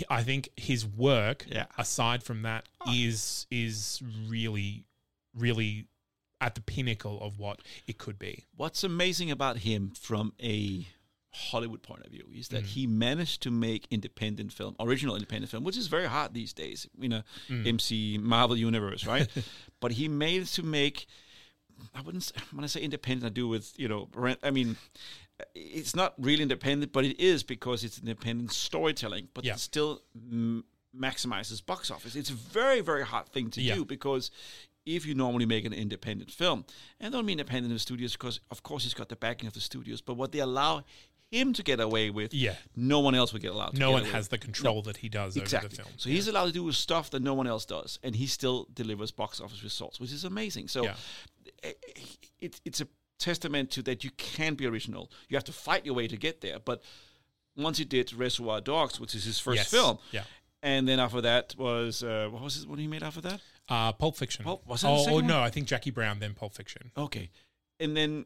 I 0.10 0.23
think 0.23 0.49
his 0.55 0.86
work, 0.86 1.45
Yeah. 1.49 1.65
aside 1.77 2.23
from 2.23 2.43
that, 2.43 2.67
is 2.91 3.47
is 3.49 4.01
really, 4.27 4.86
really 5.34 5.88
at 6.41 6.53
the 6.55 6.62
pinnacle 6.62 7.19
of 7.21 7.39
what 7.39 7.62
it 7.88 7.97
could 7.97 8.19
be. 8.19 8.43
What's 8.55 8.84
amazing 8.84 9.31
about 9.31 9.60
him 9.60 9.91
from 9.91 10.34
a 10.41 10.86
Hollywood 11.34 11.81
point 11.81 12.05
of 12.05 12.12
view 12.12 12.29
is 12.34 12.49
that 12.49 12.63
Mm. 12.63 12.67
he 12.67 12.88
managed 12.88 13.41
to 13.41 13.51
make 13.51 13.88
independent 13.89 14.53
film, 14.53 14.75
original 14.79 15.15
independent 15.15 15.49
film, 15.51 15.63
which 15.63 15.75
is 15.77 15.88
very 15.88 16.08
hard 16.08 16.34
these 16.34 16.53
days 16.53 16.88
in 17.01 17.12
a 17.12 17.25
Mm. 17.49 17.65
MC 17.67 18.17
Marvel 18.17 18.55
universe, 18.55 19.05
right? 19.05 19.27
but 19.81 19.93
he 19.93 20.08
managed 20.08 20.55
to 20.55 20.63
make. 20.63 21.08
I 21.93 22.01
wouldn't. 22.01 22.23
Say, 22.23 22.35
when 22.53 22.63
I 22.63 22.67
say 22.67 22.81
independent, 22.81 23.25
I 23.31 23.33
do 23.33 23.47
with 23.47 23.73
you 23.77 23.88
know. 23.88 24.07
rent- 24.15 24.39
I 24.43 24.51
mean, 24.51 24.77
it's 25.53 25.95
not 25.95 26.13
really 26.17 26.43
independent, 26.43 26.91
but 26.93 27.05
it 27.05 27.19
is 27.19 27.43
because 27.43 27.83
it's 27.83 27.99
independent 27.99 28.51
storytelling. 28.51 29.27
But 29.33 29.45
Yeah. 29.45 29.53
it 29.53 29.59
still 29.59 30.01
m- 30.15 30.63
maximizes 30.97 31.65
box 31.65 31.91
office. 31.91 32.15
It's 32.15 32.29
a 32.29 32.33
very 32.33 32.81
very 32.81 33.03
hard 33.05 33.27
thing 33.27 33.49
to 33.51 33.61
Yeah. 33.61 33.75
do 33.75 33.85
because 33.85 34.31
if 34.85 35.05
you 35.05 35.15
normally 35.15 35.45
make 35.47 35.65
an 35.65 35.73
independent 35.73 36.31
film, 36.31 36.63
and 36.99 37.13
I 37.13 37.17
don't 37.17 37.25
mean 37.25 37.39
independent 37.39 37.71
in 37.71 37.75
the 37.75 37.79
studios 37.79 38.13
because 38.13 38.39
of 38.51 38.61
course 38.63 38.83
he's 38.83 38.93
got 38.93 39.09
the 39.09 39.15
backing 39.15 39.47
of 39.47 39.53
the 39.53 39.59
studios, 39.61 39.99
but 40.01 40.13
what 40.15 40.31
they 40.31 40.39
allow 40.39 40.83
him 41.36 41.54
to 41.54 41.63
get 41.63 41.80
away 41.80 42.10
with, 42.10 42.34
Yeah. 42.34 42.56
no 42.76 43.00
one 43.00 43.15
else 43.15 43.34
would 43.34 43.41
get 43.41 43.52
allowed. 43.52 43.74
To 43.74 43.80
No 43.80 43.89
get 43.89 43.93
one 44.04 44.06
has 44.12 44.26
with. 44.26 44.30
the 44.32 44.38
control 44.38 44.82
that 44.84 44.98
he 44.98 45.10
does 45.10 45.36
Exactly. 45.36 45.67
over 45.67 45.76
the 45.76 45.82
film. 45.84 45.93
So 45.98 46.10
he's 46.10 46.28
allowed 46.28 46.45
to 46.48 46.52
do 46.52 46.71
stuff 46.71 47.10
that 47.12 47.21
no 47.21 47.34
one 47.34 47.48
else 47.48 47.65
does, 47.65 48.00
and 48.04 48.15
he 48.15 48.28
still 48.28 48.67
delivers 48.74 49.12
box 49.12 49.39
office 49.41 49.63
results, 49.63 50.00
which 50.00 50.12
is 50.12 50.24
amazing. 50.24 50.67
So 50.67 50.84
Yeah. 50.86 50.95
it, 52.39 52.62
it's 52.65 52.82
a 52.82 52.88
testament 53.19 53.71
to 53.71 53.82
that 53.84 54.04
you 54.04 54.12
can 54.12 54.56
be 54.56 54.65
original. 54.65 55.12
You 55.30 55.38
have 55.38 55.43
to 55.45 55.54
fight 55.54 55.86
your 55.86 55.95
way 55.95 56.08
to 56.08 56.17
get 56.17 56.41
there. 56.41 56.60
But 56.60 56.82
once 57.56 57.78
he 57.78 57.86
did 57.86 58.13
Reservoir 58.13 58.62
Dogs, 58.62 59.00
which 59.00 59.15
is 59.15 59.24
his 59.24 59.39
first 59.39 59.58
Yes. 59.58 59.71
film, 59.71 59.98
Yeah. 60.12 60.24
and 60.62 60.88
then 60.88 61.00
after 61.00 61.21
that 61.21 61.56
was 61.58 62.04
uh, 62.04 62.28
what 62.32 62.41
was 62.41 62.58
it? 62.63 62.67
What 62.69 62.80
he 62.80 62.88
made 62.88 63.04
after 63.04 63.21
that? 63.21 63.41
Uh, 63.69 63.91
Pulp 63.93 64.15
Fiction. 64.17 64.43
Pulp- 64.45 64.65
was 64.67 64.82
that 64.82 64.89
oh, 64.89 65.06
oh, 65.10 65.19
no, 65.21 65.41
I 65.41 65.50
think 65.50 65.67
Jackie 65.67 65.91
Brown, 65.91 66.19
then 66.19 66.34
Pulp 66.34 66.54
Fiction. 66.54 66.91
Okay. 66.98 67.32
And 67.80 67.95
then, 67.98 68.26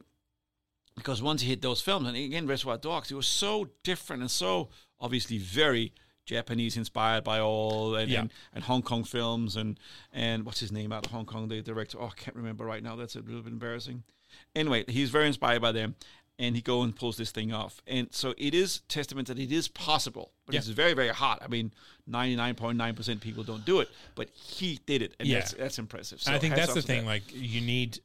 because 1.00 1.22
once 1.22 1.42
he 1.42 1.48
hit 1.48 1.62
those 1.62 1.80
films, 1.80 2.06
and 2.08 2.16
again, 2.16 2.46
Reservoir 2.46 2.78
Dogs, 2.78 3.10
it 3.10 3.14
was 3.14 3.26
so 3.26 3.68
different 3.82 4.22
and 4.22 4.30
so 4.30 4.68
obviously 5.00 5.38
very 5.38 5.92
Japanese 6.26 6.76
inspired 6.76 7.24
by 7.24 7.40
all 7.40 7.94
and, 7.96 8.10
Yeah. 8.10 8.20
and, 8.20 8.30
and 8.54 8.64
Hong 8.64 8.82
Kong 8.82 9.04
films 9.04 9.56
and 9.56 9.78
and 10.12 10.44
what's 10.44 10.60
his 10.60 10.70
name 10.70 10.92
out 10.92 11.06
of 11.06 11.12
Hong 11.12 11.26
Kong, 11.26 11.48
the 11.48 11.60
director. 11.62 11.98
Oh, 12.00 12.06
I 12.06 12.20
can't 12.20 12.36
remember 12.36 12.64
right 12.64 12.82
now. 12.82 12.94
That's 12.96 13.16
a 13.16 13.20
little 13.20 13.42
bit 13.42 13.52
embarrassing. 13.52 14.04
Anyway, 14.54 14.84
he's 14.88 15.10
very 15.10 15.26
inspired 15.26 15.60
by 15.62 15.72
them. 15.72 15.96
And 16.38 16.56
he 16.56 16.62
go 16.62 16.80
and 16.80 16.96
pulls 16.96 17.18
this 17.18 17.30
thing 17.32 17.52
off, 17.52 17.82
and 17.86 18.08
so 18.14 18.32
it 18.38 18.54
is 18.54 18.80
testament 18.88 19.28
that 19.28 19.38
it 19.38 19.52
is 19.52 19.68
possible, 19.68 20.32
but 20.46 20.54
Yeah. 20.54 20.60
it's 20.60 20.68
very, 20.68 20.94
very 20.94 21.10
hard. 21.10 21.38
I 21.42 21.48
mean, 21.48 21.70
ninety 22.06 22.34
nine 22.34 22.54
point 22.54 22.78
nine 22.78 22.94
percent 22.94 23.20
people 23.20 23.44
don't 23.44 23.62
do 23.66 23.80
it, 23.80 23.90
but 24.14 24.30
he 24.30 24.80
did 24.86 25.02
it, 25.02 25.14
and 25.20 25.28
Yeah. 25.28 25.40
that's 25.40 25.52
that's 25.52 25.78
impressive. 25.78 26.22
So 26.22 26.30
and 26.30 26.36
I 26.36 26.38
think 26.38 26.54
that's 26.54 26.72
the 26.72 26.80
thing. 26.80 27.02
that. 27.02 27.06
Like, 27.10 27.24
you 27.34 27.60
need. 27.60 28.00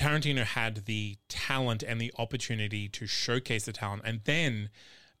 Tarantino 0.00 0.44
had 0.44 0.86
the 0.86 1.16
talent 1.28 1.82
and 1.82 2.00
the 2.00 2.12
opportunity 2.18 2.88
to 2.88 3.06
showcase 3.06 3.66
the 3.66 3.72
talent, 3.72 4.02
and 4.04 4.20
then 4.24 4.70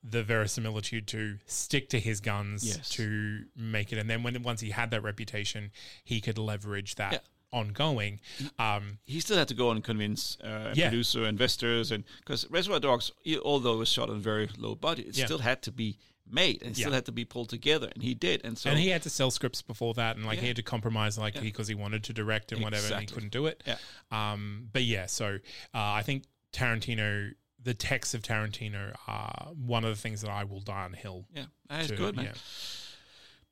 the 0.02 0.22
verisimilitude 0.22 1.06
to 1.08 1.36
stick 1.44 1.90
to 1.90 2.00
his 2.00 2.20
guns 2.20 2.64
Yes. 2.66 2.88
to 2.90 3.44
make 3.54 3.92
it. 3.92 3.98
And 3.98 4.08
then 4.08 4.22
when 4.22 4.42
once 4.42 4.62
he 4.62 4.70
had 4.70 4.90
that 4.92 5.02
reputation, 5.02 5.70
he 6.02 6.22
could 6.22 6.38
leverage 6.38 6.94
that 6.94 7.12
Yeah. 7.12 7.18
ongoing. 7.52 8.20
Um, 8.58 8.98
he 9.04 9.20
still 9.20 9.36
had 9.36 9.48
to 9.48 9.54
go 9.54 9.70
and 9.70 9.84
convince 9.84 10.38
uh, 10.40 10.72
Yeah. 10.74 10.88
producer 10.88 11.26
investors 11.26 11.90
and 11.90 12.04
because 12.20 12.46
Reservoir 12.48 12.80
Dogs, 12.80 13.12
although 13.44 13.74
it 13.74 13.78
was 13.78 13.90
shot 13.90 14.08
on 14.08 14.22
very 14.22 14.48
low 14.56 14.74
budget, 14.74 15.08
it 15.08 15.16
Yeah. 15.18 15.26
still 15.26 15.40
had 15.40 15.60
to 15.64 15.70
be 15.72 15.98
made 16.32 16.62
and 16.62 16.76
still 16.76 16.92
had 16.92 17.06
to 17.06 17.12
be 17.12 17.24
pulled 17.24 17.48
together, 17.48 17.90
and 17.92 18.02
he 18.02 18.14
did. 18.14 18.40
And 18.44 18.56
so 18.58 18.70
and 18.70 18.78
he 18.78 18.88
had 18.88 19.02
to 19.02 19.10
sell 19.10 19.30
scripts 19.30 19.62
before 19.62 19.94
that, 19.94 20.16
and 20.16 20.26
like 20.26 20.38
he 20.38 20.46
had 20.46 20.56
to 20.56 20.62
compromise, 20.62 21.18
like 21.18 21.40
because 21.40 21.68
he 21.68 21.74
wanted 21.74 22.04
to 22.04 22.12
direct 22.12 22.52
and 22.52 22.62
whatever, 22.62 22.92
and 22.92 23.00
he 23.00 23.06
couldn't 23.06 23.32
do 23.32 23.46
it. 23.46 23.62
Yeah. 23.66 23.76
Um, 24.10 24.68
but 24.72 24.82
yeah, 24.82 25.06
so 25.06 25.38
uh, 25.74 25.78
I 25.78 26.02
think 26.02 26.24
Tarantino, 26.52 27.32
the 27.62 27.74
texts 27.74 28.14
of 28.14 28.22
Tarantino 28.22 28.94
are 29.06 29.48
one 29.54 29.84
of 29.84 29.90
the 29.90 30.00
things 30.00 30.22
that 30.22 30.30
I 30.30 30.44
will 30.44 30.60
die 30.60 30.84
on 30.84 30.92
hill. 30.92 31.26
yeah, 31.34 31.44
that's 31.68 31.88
to- 31.88 31.96
good, 31.96 32.16
man. 32.16 32.26
yeah. 32.26 32.32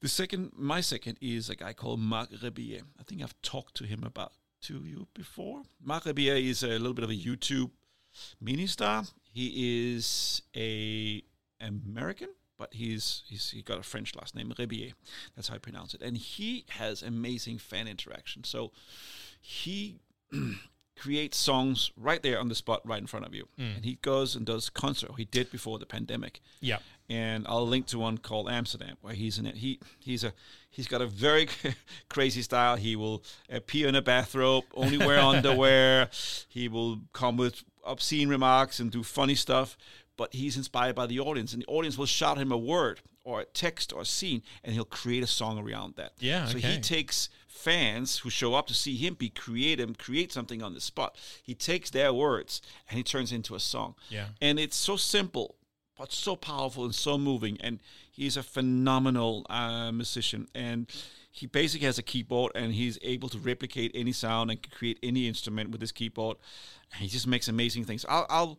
The 0.00 0.08
second, 0.08 0.52
my 0.56 0.80
second 0.80 1.18
is 1.20 1.50
a 1.50 1.56
guy 1.56 1.72
called 1.72 1.98
Marc 1.98 2.30
Rebillet. 2.30 2.82
I 3.00 3.02
think 3.02 3.20
I've 3.20 3.34
talked 3.42 3.74
to 3.78 3.84
him 3.84 4.04
about 4.04 4.32
to 4.62 4.74
you 4.84 5.08
before. 5.12 5.62
Marc 5.82 6.04
Rebillet 6.04 6.48
is 6.48 6.62
a 6.62 6.68
little 6.68 6.94
bit 6.94 7.02
of 7.02 7.10
a 7.10 7.16
YouTube 7.16 7.70
mini 8.40 8.68
star. 8.68 9.04
He 9.24 9.88
is 9.90 10.42
a 10.56 11.22
American, 11.60 12.28
but 12.58 12.74
he's 12.74 13.22
he's 13.26 13.50
he 13.50 13.62
got 13.62 13.78
a 13.78 13.82
French 13.82 14.14
last 14.16 14.34
name, 14.34 14.52
Rebillet. 14.58 14.92
That's 15.36 15.48
how 15.48 15.54
I 15.54 15.58
pronounce 15.58 15.94
it. 15.94 16.02
And 16.02 16.16
he 16.16 16.64
has 16.70 17.02
amazing 17.02 17.58
fan 17.58 17.86
interaction. 17.88 18.44
So 18.44 18.72
he 19.40 20.00
creates 20.96 21.36
songs 21.38 21.92
right 21.96 22.22
there 22.22 22.40
on 22.40 22.48
the 22.48 22.54
spot, 22.56 22.80
right 22.84 23.00
in 23.00 23.06
front 23.06 23.24
of 23.24 23.32
you. 23.34 23.46
Mm. 23.58 23.76
And 23.76 23.84
he 23.84 23.98
goes 24.02 24.34
and 24.34 24.44
does 24.44 24.68
concert. 24.68 25.10
He 25.16 25.24
did 25.24 25.50
before 25.52 25.78
the 25.78 25.86
pandemic 25.86 26.40
Yeah. 26.60 26.78
and 27.08 27.46
I'll 27.48 27.66
link 27.66 27.86
to 27.88 27.98
one 28.00 28.18
called 28.18 28.48
Amsterdam 28.50 28.96
where 29.00 29.14
he's 29.14 29.38
in 29.38 29.46
it. 29.46 29.58
He 29.58 29.78
he's 30.00 30.24
a 30.24 30.32
he's 30.70 30.88
got 30.88 31.00
a 31.00 31.06
very 31.06 31.48
crazy 32.10 32.42
style. 32.42 32.74
He 32.76 32.96
will 32.96 33.22
appear 33.48 33.86
in 33.88 33.94
a 33.94 34.02
bathrobe, 34.02 34.64
only 34.74 34.98
wear 34.98 35.20
underwear. 35.32 36.10
He 36.48 36.66
will 36.68 36.98
come 37.12 37.36
with 37.36 37.62
obscene 37.84 38.28
remarks 38.28 38.80
and 38.80 38.90
do 38.90 39.02
funny 39.04 39.36
stuff. 39.36 39.78
But 40.18 40.34
he's 40.34 40.56
inspired 40.58 40.94
by 40.94 41.06
the 41.06 41.18
audience, 41.20 41.54
and 41.54 41.62
the 41.62 41.66
audience 41.66 41.96
will 41.96 42.04
shout 42.06 42.36
him 42.36 42.52
a 42.52 42.58
word 42.58 43.00
or 43.24 43.40
a 43.40 43.44
text 43.46 43.92
or 43.92 44.02
a 44.02 44.04
scene, 44.04 44.42
and 44.62 44.74
he'll 44.74 44.84
create 44.84 45.22
a 45.22 45.26
song 45.26 45.58
around 45.58 45.94
that. 45.96 46.12
Yeah, 46.18 46.46
So 46.46 46.58
okay. 46.58 46.72
he 46.72 46.80
takes 46.80 47.30
fans 47.46 48.18
who 48.18 48.30
show 48.30 48.54
up 48.54 48.66
to 48.68 48.74
see 48.74 48.96
him 48.96 49.14
be 49.14 49.28
creative, 49.28 49.96
create 49.98 50.32
something 50.32 50.62
on 50.62 50.74
the 50.74 50.80
spot. 50.80 51.16
He 51.42 51.54
takes 51.54 51.90
their 51.90 52.12
words 52.12 52.62
and 52.88 52.96
he 52.96 53.02
turns 53.02 53.32
it 53.32 53.36
into 53.36 53.54
a 53.54 53.60
song. 53.60 53.96
Yeah. 54.08 54.26
And 54.40 54.58
it's 54.58 54.76
so 54.76 54.96
simple, 54.96 55.56
but 55.98 56.12
so 56.12 56.36
powerful 56.36 56.84
and 56.84 56.94
so 56.94 57.18
moving. 57.18 57.58
And 57.60 57.80
he's 58.10 58.36
a 58.36 58.42
phenomenal 58.42 59.44
uh, 59.50 59.90
musician. 59.92 60.46
And 60.54 60.86
he 61.30 61.46
basically 61.46 61.86
has 61.86 61.98
a 61.98 62.02
keyboard 62.02 62.52
and 62.54 62.72
he's 62.72 62.98
able 63.02 63.28
to 63.30 63.38
replicate 63.38 63.90
any 63.94 64.12
sound 64.12 64.50
and 64.50 64.70
create 64.70 64.98
any 65.02 65.26
instrument 65.26 65.70
with 65.70 65.80
his 65.80 65.92
keyboard. 65.92 66.36
And 66.92 67.02
he 67.02 67.08
just 67.08 67.26
makes 67.26 67.48
amazing 67.48 67.84
things. 67.84 68.06
I'll, 68.08 68.26
I'll 68.30 68.58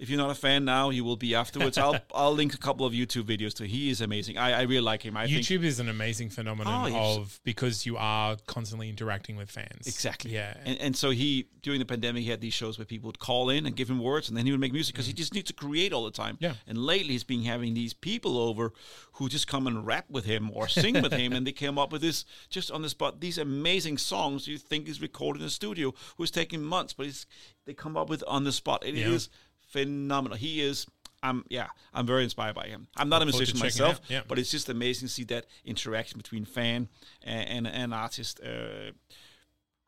if 0.00 0.08
you're 0.08 0.18
not 0.18 0.30
a 0.30 0.34
fan 0.34 0.64
now, 0.64 0.90
you 0.90 1.04
will 1.04 1.16
be 1.16 1.34
afterwards. 1.34 1.76
I'll 1.78 2.00
I'll 2.14 2.32
link 2.32 2.54
a 2.54 2.58
couple 2.58 2.84
of 2.86 2.92
YouTube 2.92 3.24
videos 3.24 3.52
to. 3.54 3.66
He 3.66 3.90
is 3.90 4.00
amazing. 4.00 4.38
I, 4.38 4.60
I 4.60 4.62
really 4.62 4.80
like 4.80 5.02
him. 5.02 5.16
I 5.16 5.26
think 5.26 5.42
YouTube 5.46 5.62
is 5.62 5.78
an 5.78 5.88
amazing 5.88 6.30
phenomenon 6.30 6.92
Oh, 6.92 7.20
of 7.20 7.38
because 7.44 7.84
you 7.86 7.96
are 7.98 8.36
constantly 8.46 8.88
interacting 8.88 9.36
with 9.36 9.50
fans. 9.50 9.86
Exactly. 9.86 10.32
Yeah. 10.32 10.54
And, 10.64 10.78
and 10.80 10.96
so 10.96 11.10
he, 11.10 11.48
during 11.62 11.78
the 11.80 11.84
pandemic, 11.86 12.22
he 12.24 12.30
had 12.30 12.40
these 12.40 12.54
shows 12.54 12.78
where 12.78 12.86
people 12.86 13.08
would 13.08 13.18
call 13.18 13.50
in 13.50 13.66
and 13.66 13.76
give 13.76 13.88
him 13.90 14.00
words, 14.02 14.28
and 14.28 14.36
then 14.36 14.46
he 14.46 14.52
would 14.52 14.60
make 14.60 14.72
music 14.72 14.80
Mm. 14.94 14.96
because 14.96 15.06
he 15.06 15.12
just 15.12 15.34
needs 15.34 15.46
to 15.48 15.52
create 15.54 15.92
all 15.92 16.04
the 16.04 16.10
time. 16.10 16.38
Yeah. 16.40 16.54
And 16.66 16.78
lately, 16.78 17.12
he's 17.12 17.22
been 17.24 17.42
having 17.42 17.74
these 17.74 17.92
people 17.92 18.38
over 18.38 18.72
who 19.12 19.28
just 19.28 19.46
come 19.46 19.66
and 19.66 19.86
rap 19.86 20.06
with 20.08 20.24
him 20.24 20.50
or 20.54 20.66
sing 20.66 21.00
with 21.02 21.12
him, 21.12 21.32
and 21.34 21.46
they 21.46 21.52
came 21.52 21.78
up 21.78 21.92
with 21.92 22.00
this 22.00 22.24
just 22.48 22.70
on 22.70 22.80
the 22.82 22.88
spot. 22.88 23.20
These 23.20 23.36
amazing 23.38 23.98
songs 23.98 24.48
you 24.48 24.56
think 24.56 24.88
is 24.88 25.02
recorded 25.02 25.42
in 25.42 25.46
a 25.46 25.50
studio, 25.50 25.92
who's 26.16 26.30
taking 26.30 26.62
months, 26.62 26.94
but 26.94 27.06
it's, 27.06 27.26
they 27.66 27.74
come 27.74 27.96
up 27.98 28.08
with 28.08 28.24
on 28.26 28.44
the 28.44 28.52
spot. 28.52 28.82
And 28.86 28.96
it 28.96 29.06
is 29.06 29.28
Yeah. 29.30 29.36
Phenomenal. 29.70 30.36
He 30.38 30.60
is. 30.60 30.86
I'm 31.22 31.44
yeah, 31.50 31.66
I'm 31.92 32.06
very 32.06 32.24
inspired 32.24 32.54
by 32.54 32.66
him. 32.66 32.88
I'm 32.96 33.08
not 33.10 33.20
a 33.22 33.26
forward 33.26 33.46
to 33.46 33.54
musician 33.54 33.60
myself. 33.60 34.00
Yeah. 34.08 34.22
but 34.26 34.38
it's 34.38 34.50
just 34.50 34.68
amazing 34.70 35.08
to 35.08 35.12
see 35.12 35.24
that 35.24 35.44
interaction 35.64 36.16
between 36.18 36.44
fan 36.46 36.88
and 37.22 37.48
and, 37.48 37.66
and 37.66 37.94
artist 37.94 38.40
uh, 38.42 38.92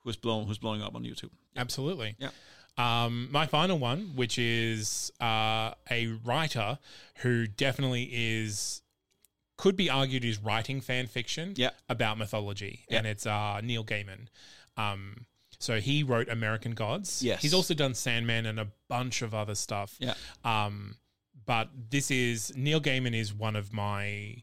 who's 0.01 0.17
blown 0.17 0.47
who's 0.47 0.59
blowing 0.59 0.83
up 0.83 0.95
on 0.95 1.05
YouTube. 1.05 1.31
Absolutely. 1.57 2.17
Yeah. 2.19 2.29
Um, 2.79 3.29
my 3.31 3.47
final 3.47 3.79
one, 3.79 4.13
which 4.15 4.39
is 4.39 5.13
uh, 5.21 5.73
a 5.91 6.09
writer 6.25 6.79
who 7.19 7.47
definitely 7.47 8.11
is 8.13 8.83
could 9.57 9.77
be 9.77 9.89
argued 9.91 10.25
is 10.25 10.39
writing 10.39 10.81
fan 10.81 11.07
fiction 11.07 11.55
Yeah. 11.57 11.71
about 11.89 12.19
mythology, 12.19 12.85
Yeah. 12.91 12.99
and 12.99 13.07
it's 13.07 13.27
uh, 13.27 13.61
Neil 13.63 13.85
Gaiman. 13.85 14.27
Um, 14.77 15.27
so 15.63 15.81
he 15.81 16.03
wrote 16.03 16.29
American 16.29 16.73
Gods. 16.73 17.23
Yes. 17.23 17.41
he's 17.43 17.55
also 17.55 17.75
done 17.75 17.95
Sandman 17.95 18.47
and 18.47 18.59
a 18.59 18.69
bunch 18.89 19.23
of 19.23 19.35
other 19.35 19.55
stuff. 19.55 19.97
Yeah. 20.01 20.15
Um, 20.45 20.97
but 21.47 21.71
this 21.91 22.11
is 22.11 22.53
Neil 22.57 22.81
Gaiman 22.81 23.15
is 23.15 23.33
one 23.35 23.57
of 23.57 23.73
my, 23.73 24.43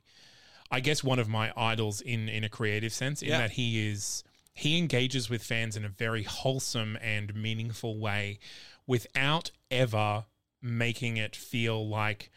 I 0.72 0.80
guess 0.82 1.03
one 1.03 1.20
of 1.20 1.28
my 1.30 1.51
idols 1.55 2.01
in 2.01 2.28
in 2.30 2.43
a 2.43 2.49
creative 2.49 2.93
sense. 2.93 3.22
In 3.22 3.30
Yeah. 3.30 3.39
that 3.39 3.51
he 3.51 3.88
is 3.89 4.24
he 4.53 4.78
engages 4.78 5.30
with 5.30 5.41
fans 5.43 5.78
in 5.78 5.86
a 5.86 5.89
very 5.89 6.24
wholesome 6.24 6.97
and 7.01 7.34
meaningful 7.34 7.97
way, 7.97 8.39
without 8.88 9.51
ever 9.72 10.26
making 10.61 11.15
it 11.17 11.36
feel 11.36 11.88
like 11.88 12.30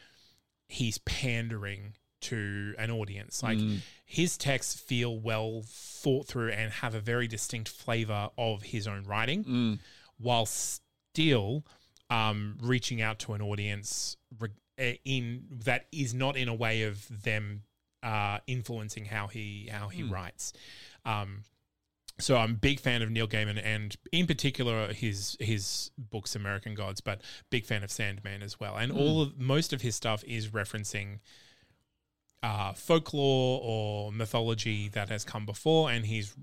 he's 0.68 0.98
pandering 0.98 1.94
to 2.22 2.74
an 2.78 2.90
audience. 2.90 3.42
Like 3.42 3.58
his 4.04 4.36
texts 4.36 4.78
feel 4.80 5.18
well 5.18 5.62
thought 5.66 6.26
through 6.26 6.50
and 6.50 6.72
have 6.72 6.94
a 6.94 7.00
very 7.00 7.28
distinct 7.28 7.68
flavor 7.68 8.28
of 8.36 8.62
his 8.62 8.86
own 8.86 9.04
writing, 9.04 9.78
while 10.18 10.46
still 10.46 11.64
um, 12.10 12.56
reaching 12.60 13.00
out 13.00 13.18
to 13.20 13.32
an 13.32 13.42
audience 13.42 14.16
re- 14.38 14.50
eh, 14.78 14.96
in 15.04 15.44
that 15.64 15.86
is 15.92 16.12
not 16.14 16.36
in 16.36 16.48
a 16.48 16.54
way 16.54 16.82
of 16.82 17.06
them 17.22 17.62
uh, 18.02 18.38
influencing 18.46 19.06
how 19.06 19.28
he 19.28 19.68
how 19.70 19.88
he 19.88 20.02
writes. 20.12 20.52
Um, 21.04 21.44
so 22.18 22.36
I'm 22.36 22.50
a 22.52 22.54
big 22.54 22.78
fan 22.78 23.02
of 23.02 23.10
Neil 23.10 23.26
Gaiman 23.26 23.60
and 23.64 23.96
in 24.12 24.26
particular 24.26 24.92
his 24.92 25.36
his 25.40 25.90
books 25.96 26.36
American 26.36 26.74
Gods, 26.74 27.00
but 27.00 27.20
big 27.50 27.64
fan 27.64 27.82
of 27.82 27.90
Sandman 27.90 28.42
as 28.42 28.60
well. 28.60 28.76
And 28.76 28.92
all 28.92 29.22
of 29.22 29.38
most 29.38 29.72
of 29.72 29.82
his 29.82 29.96
stuff 29.96 30.22
is 30.26 30.48
referencing 30.48 31.20
uh, 32.42 32.72
folklore 32.72 33.60
or 33.62 34.12
mythology 34.12 34.88
that 34.90 35.08
has 35.08 35.24
come 35.24 35.46
before, 35.46 35.90
and 35.90 36.04
he's 36.06 36.34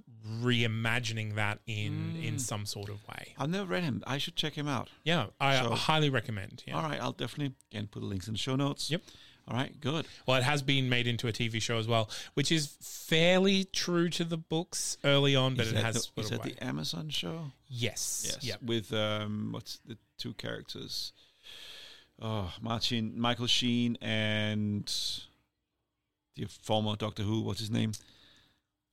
reimagining 0.42 1.36
that 1.36 1.60
in 1.66 2.16
in 2.24 2.40
some 2.40 2.66
sort 2.66 2.90
of 2.90 3.06
way. 3.08 3.34
I've 3.38 3.50
never 3.50 3.66
read 3.66 3.84
him. 3.84 4.04
I 4.06 4.18
should 4.18 4.36
check 4.36 4.54
him 4.54 4.68
out. 4.68 4.90
Yeah, 5.04 5.28
I 5.40 5.62
So- 5.62 5.72
highly 5.76 6.10
recommend. 6.10 6.64
Yeah. 6.68 6.76
All 6.78 6.84
right, 6.84 7.02
I'll 7.02 7.12
definitely 7.14 7.56
again 7.72 7.88
put 7.88 8.00
the 8.02 8.06
links 8.06 8.28
in 8.28 8.34
the 8.34 8.38
show 8.40 8.56
notes. 8.56 8.90
Yep. 8.92 9.02
All 9.48 9.58
right, 9.58 9.82
good. 9.82 10.06
Well, 10.28 10.38
it 10.38 10.44
has 10.44 10.62
been 10.62 10.90
made 10.90 11.08
into 11.08 11.28
a 11.28 11.32
TV 11.32 11.60
show 11.60 11.80
as 11.80 11.88
well, 11.88 12.10
which 12.36 12.52
is 12.52 12.78
fairly 12.82 13.64
true 13.66 14.08
to 14.12 14.24
the 14.24 14.38
books 14.38 14.98
early 15.04 15.36
on, 15.36 15.56
but 15.56 15.66
is 15.66 15.72
it 15.72 15.78
has 15.84 16.08
the, 16.16 16.22
is 16.22 16.30
that 16.30 16.40
away. 16.40 16.52
the 16.60 16.64
Amazon 16.64 17.10
show? 17.10 17.52
yes. 17.68 18.24
Yes. 18.26 18.38
Yep. 18.46 18.62
With 18.62 18.94
um, 18.94 19.50
what's 19.52 19.80
the 19.86 19.98
two 20.20 20.34
characters? 20.36 21.14
Oh, 22.22 22.54
Martin, 22.62 23.14
Michael 23.20 23.48
Sheen, 23.48 23.98
and 24.02 24.94
the 26.40 26.46
former 26.64 26.96
Doctor 26.96 27.24
Who. 27.24 27.42
What's 27.42 27.60
his 27.60 27.72
name? 27.72 27.92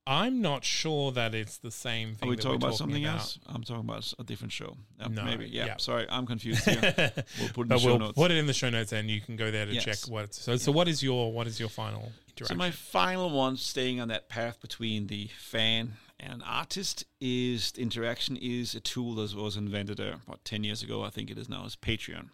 I'm 0.09 0.40
not 0.40 0.64
sure 0.64 1.11
that 1.12 1.34
it's 1.34 1.59
the 1.59 1.72
same 1.72 2.14
thing. 2.14 2.28
Are 2.28 2.30
we 2.30 2.36
talking 2.36 2.57
about 2.62 2.76
something 2.76 3.05
about. 3.05 3.16
else? 3.18 3.38
I'm 3.49 3.64
talking 3.64 3.80
about 3.88 4.12
a 4.20 4.22
different 4.22 4.53
show. 4.53 4.76
Uh, 5.01 5.09
No, 5.09 5.24
maybe. 5.24 5.47
Yeah. 5.49 5.66
yeah. 5.66 5.76
Sorry, 5.78 6.07
I'm 6.09 6.26
confused 6.26 6.64
here. 6.64 6.80
we'll 7.40 7.49
put 7.49 7.59
it 7.59 7.62
in 7.62 7.68
the 7.68 7.74
But 7.74 7.80
show 7.80 7.86
we'll 7.88 7.99
notes. 7.99 8.12
put 8.16 8.30
it 8.30 8.36
in 8.36 8.47
the 8.47 8.53
show 8.53 8.70
notes, 8.70 8.92
and 8.92 9.11
you 9.11 9.20
can 9.20 9.34
go 9.34 9.51
there 9.51 9.66
to 9.66 9.72
Yes. 9.72 9.84
check 9.84 9.99
what. 10.09 10.32
So, 10.32 10.57
so 10.59 10.70
what 10.70 10.86
is 10.86 11.03
your 11.03 11.32
what 11.32 11.49
is 11.49 11.59
your 11.59 11.68
final 11.68 12.12
So 12.40 12.55
my 12.55 12.70
final 12.70 13.30
one, 13.30 13.57
staying 13.57 14.01
on 14.01 14.07
that 14.09 14.28
path 14.28 14.61
between 14.61 15.09
the 15.09 15.28
fan 15.40 15.94
and 16.20 16.40
artist, 16.47 17.05
is 17.20 17.72
interaction 17.76 18.36
is 18.36 18.76
a 18.76 18.80
tool 18.80 19.16
that 19.16 19.34
was 19.34 19.57
invented 19.57 19.99
uh, 19.99 20.18
about 20.24 20.44
ten 20.44 20.62
years 20.62 20.84
ago. 20.84 21.03
I 21.03 21.11
think 21.11 21.32
it 21.32 21.36
is 21.38 21.49
now. 21.49 21.64
Is 21.64 21.74
Patreon. 21.74 22.28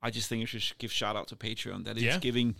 I 0.00 0.10
just 0.10 0.28
think 0.28 0.40
you 0.40 0.46
should 0.46 0.78
give 0.78 0.92
shout 0.92 1.16
out 1.16 1.26
to 1.28 1.36
Patreon. 1.36 1.82
That 1.84 1.96
it's 1.96 2.04
Yeah. 2.04 2.18
giving 2.18 2.54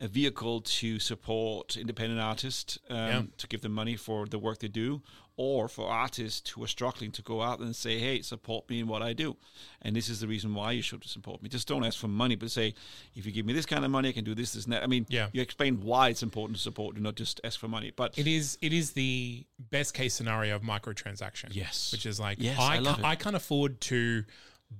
a 0.00 0.08
vehicle 0.08 0.62
to 0.62 0.98
support 0.98 1.76
independent 1.76 2.20
artists, 2.20 2.78
um, 2.88 2.96
Yeah. 2.96 3.22
to 3.36 3.46
give 3.46 3.60
them 3.60 3.72
money 3.72 3.96
for 3.96 4.26
the 4.26 4.38
work 4.38 4.58
they 4.60 4.68
do, 4.68 5.02
or 5.36 5.68
for 5.68 5.88
artists 5.88 6.50
who 6.50 6.62
are 6.62 6.66
struggling 6.66 7.12
to 7.12 7.22
go 7.22 7.42
out 7.42 7.60
and 7.60 7.74
say, 7.76 7.98
"Hey, 7.98 8.20
support 8.22 8.68
me 8.70 8.80
in 8.80 8.88
what 8.88 9.02
I 9.02 9.12
do." 9.12 9.36
And 9.82 9.94
this 9.94 10.08
is 10.08 10.20
the 10.20 10.26
reason 10.26 10.54
why 10.54 10.72
you 10.72 10.82
should 10.82 11.04
support 11.04 11.42
me. 11.42 11.48
Just 11.48 11.68
don't 11.68 11.84
ask 11.84 11.98
for 11.98 12.08
money, 12.08 12.34
but 12.34 12.50
say, 12.50 12.74
"If 13.14 13.26
you 13.26 13.32
give 13.32 13.44
me 13.46 13.52
this 13.52 13.66
kind 13.66 13.84
of 13.84 13.90
money, 13.90 14.08
I 14.08 14.12
can 14.12 14.24
do 14.24 14.34
this, 14.34 14.52
this, 14.52 14.64
and 14.64 14.72
that." 14.72 14.82
I 14.82 14.86
mean, 14.86 15.06
Yeah. 15.10 15.28
you 15.32 15.40
explain 15.42 15.80
why 15.82 16.08
it's 16.08 16.22
important 16.22 16.56
to 16.56 16.62
support, 16.62 16.94
and 16.96 17.04
not 17.04 17.14
just 17.16 17.40
ask 17.44 17.58
for 17.60 17.68
money. 17.68 17.90
But 17.90 18.18
it 18.18 18.26
is 18.26 18.56
it 18.62 18.72
is 18.72 18.92
the 18.92 19.46
best 19.58 19.92
case 19.94 20.14
scenario 20.14 20.56
of 20.56 20.62
microtransaction. 20.62 21.54
Yes. 21.54 21.92
which 21.92 22.06
is 22.06 22.18
like 22.18 22.38
Yes, 22.40 22.58
I 22.58 22.76
I 22.76 22.78
love 22.78 22.96
ca- 22.96 23.02
it. 23.02 23.06
I 23.06 23.16
can't 23.16 23.36
afford 23.36 23.80
to 23.82 24.24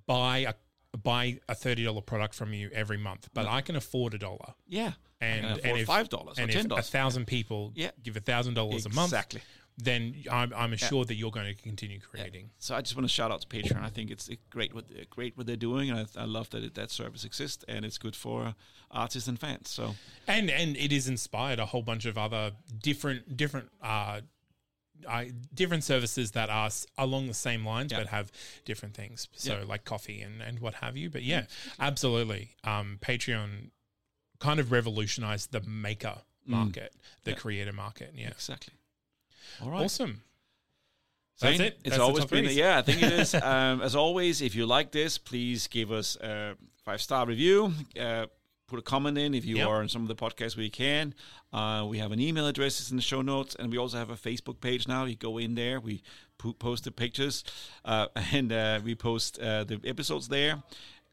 buy 0.06 0.38
a 0.38 0.54
buy 0.96 1.38
a 1.48 1.54
thirty 1.54 1.84
dollar 1.84 2.00
product 2.02 2.34
from 2.34 2.52
you 2.52 2.68
every 2.72 2.96
month, 2.98 3.28
but 3.32 3.46
I 3.46 3.60
can 3.60 3.76
afford 3.76 4.12
a 4.14 4.18
dollar. 4.18 4.54
yeah, 4.66 4.94
And, 5.20 5.46
I 5.46 5.50
and 5.64 5.78
if 5.78 5.86
five 5.86 6.08
dollars 6.08 6.38
or 6.38 6.42
and 6.42 6.50
ten 6.50 6.66
dollars. 6.68 6.88
a 6.88 6.90
thousand 6.90 7.26
people 7.26 7.72
Yeah. 7.74 7.90
give 8.02 8.16
a 8.16 8.20
thousand 8.20 8.54
dollars 8.54 8.86
a 8.86 8.88
month, 8.90 9.08
Exactly. 9.12 9.42
then 9.76 10.14
I'm, 10.30 10.52
I'm 10.54 10.72
assured 10.72 11.08
that 11.08 11.14
you're 11.16 11.30
going 11.30 11.54
to 11.54 11.62
continue 11.62 12.00
creating. 12.00 12.50
So 12.58 12.74
I 12.74 12.80
just 12.80 12.96
want 12.96 13.06
to 13.06 13.12
shout 13.12 13.30
out 13.30 13.40
to 13.42 13.46
Patreon. 13.48 13.82
I 13.82 13.90
think 13.90 14.10
it's 14.10 14.30
great 14.50 14.74
what 14.74 14.84
great 15.10 15.36
what 15.36 15.46
they're 15.46 15.56
doing, 15.56 15.90
and 15.90 15.98
I, 16.16 16.22
I 16.22 16.24
love 16.24 16.48
that 16.50 16.62
it, 16.64 16.74
that 16.74 16.90
service 16.90 17.24
exists, 17.24 17.64
and 17.68 17.84
it's 17.84 17.98
good 17.98 18.16
for 18.16 18.44
uh, 18.46 18.52
artists 18.90 19.28
and 19.28 19.38
fans. 19.38 19.68
So 19.70 19.94
and 20.26 20.50
and 20.50 20.76
it 20.76 20.90
has 20.92 21.06
inspired 21.06 21.58
a 21.58 21.66
whole 21.66 21.82
bunch 21.82 22.06
of 22.06 22.16
other 22.16 22.52
different 22.82 23.36
different 23.36 23.68
uh, 23.82 24.20
uh 25.08 25.24
different 25.54 25.82
services 25.84 26.32
that 26.32 26.50
are 26.50 26.66
s- 26.66 26.86
along 26.98 27.26
the 27.26 27.34
same 27.34 27.64
lines 27.64 27.90
Yeah. 27.92 27.98
but 28.00 28.06
have 28.08 28.30
different 28.66 28.94
things 28.94 29.28
so 29.32 29.58
Yeah. 29.58 29.64
like 29.64 29.84
Ko-fi 29.84 30.20
and 30.20 30.42
and 30.42 30.58
what 30.60 30.74
have 30.74 30.94
you 30.94 31.08
but 31.08 31.22
yeah 31.22 31.44
absolutely 31.78 32.50
um 32.64 32.98
patreon 33.00 33.70
kind 34.40 34.58
of 34.60 34.72
revolutionized 34.72 35.52
the 35.52 35.60
maker 35.62 36.16
market 36.46 36.92
the 37.24 37.30
Mm. 37.30 37.34
Yeah. 37.34 37.40
creator 37.40 37.72
market 37.72 38.12
yeah 38.16 38.28
exactly. 38.28 38.74
All 39.62 39.70
right. 39.70 39.84
awesome 39.84 40.22
that's 41.40 41.58
it 41.58 41.62
It's 41.62 41.82
That's 41.84 41.96
the 41.96 42.02
always 42.02 42.24
been, 42.26 42.44
yeah, 42.50 42.78
I 42.78 42.82
think 42.82 43.02
it 43.02 43.12
is. 43.12 43.34
um, 43.52 43.80
as 43.80 43.94
always, 43.96 44.42
if 44.42 44.54
you 44.54 44.66
like 44.66 44.90
this, 44.92 45.16
please 45.16 45.68
give 45.68 45.90
us 45.90 46.16
a 46.16 46.54
five 46.84 47.00
star 47.00 47.24
review. 47.26 47.72
Uh, 47.98 48.26
put 48.66 48.78
a 48.78 48.82
comment 48.82 49.16
in 49.16 49.32
if 49.34 49.46
you 49.46 49.56
Yep. 49.56 49.68
are 49.68 49.80
on 49.80 49.88
some 49.88 50.02
of 50.02 50.08
the 50.08 50.14
podcasts 50.14 50.54
where 50.54 50.64
you 50.64 50.70
can. 50.70 51.14
Uh, 51.50 51.86
we 51.88 51.96
have 51.98 52.12
an 52.12 52.20
email 52.20 52.46
address 52.46 52.78
it's 52.78 52.90
in 52.90 52.96
the 52.96 53.02
show 53.02 53.22
notes, 53.22 53.54
and 53.58 53.72
we 53.72 53.78
also 53.78 53.96
have 53.96 54.10
a 54.10 54.16
Facebook 54.16 54.60
page 54.60 54.86
now. 54.86 55.06
You 55.06 55.16
go 55.16 55.38
in 55.38 55.54
there, 55.54 55.80
we 55.80 56.02
po- 56.36 56.52
post 56.52 56.84
the 56.84 56.92
pictures, 56.92 57.42
uh, 57.86 58.08
and 58.32 58.52
uh, 58.52 58.80
we 58.84 58.94
post 58.94 59.38
uh, 59.38 59.64
the 59.64 59.80
episodes 59.84 60.28
there. 60.28 60.62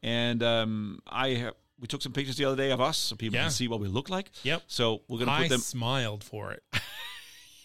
And 0.02 0.42
um, 0.42 1.00
I 1.06 1.28
have, 1.30 1.54
we 1.80 1.86
took 1.86 2.02
some 2.02 2.12
pictures 2.12 2.36
the 2.36 2.44
other 2.44 2.56
day 2.56 2.70
of 2.70 2.80
us 2.80 2.98
so 2.98 3.16
people 3.16 3.36
Yeah. 3.36 3.42
can 3.44 3.50
see 3.50 3.68
what 3.68 3.80
we 3.80 3.88
look 3.88 4.08
like. 4.10 4.30
Yep. 4.42 4.62
So 4.66 5.02
we're 5.08 5.18
gonna 5.20 5.32
i 5.32 5.42
put 5.42 5.50
them. 5.50 5.60
smiled 5.60 6.24
for 6.24 6.52
it 6.52 6.62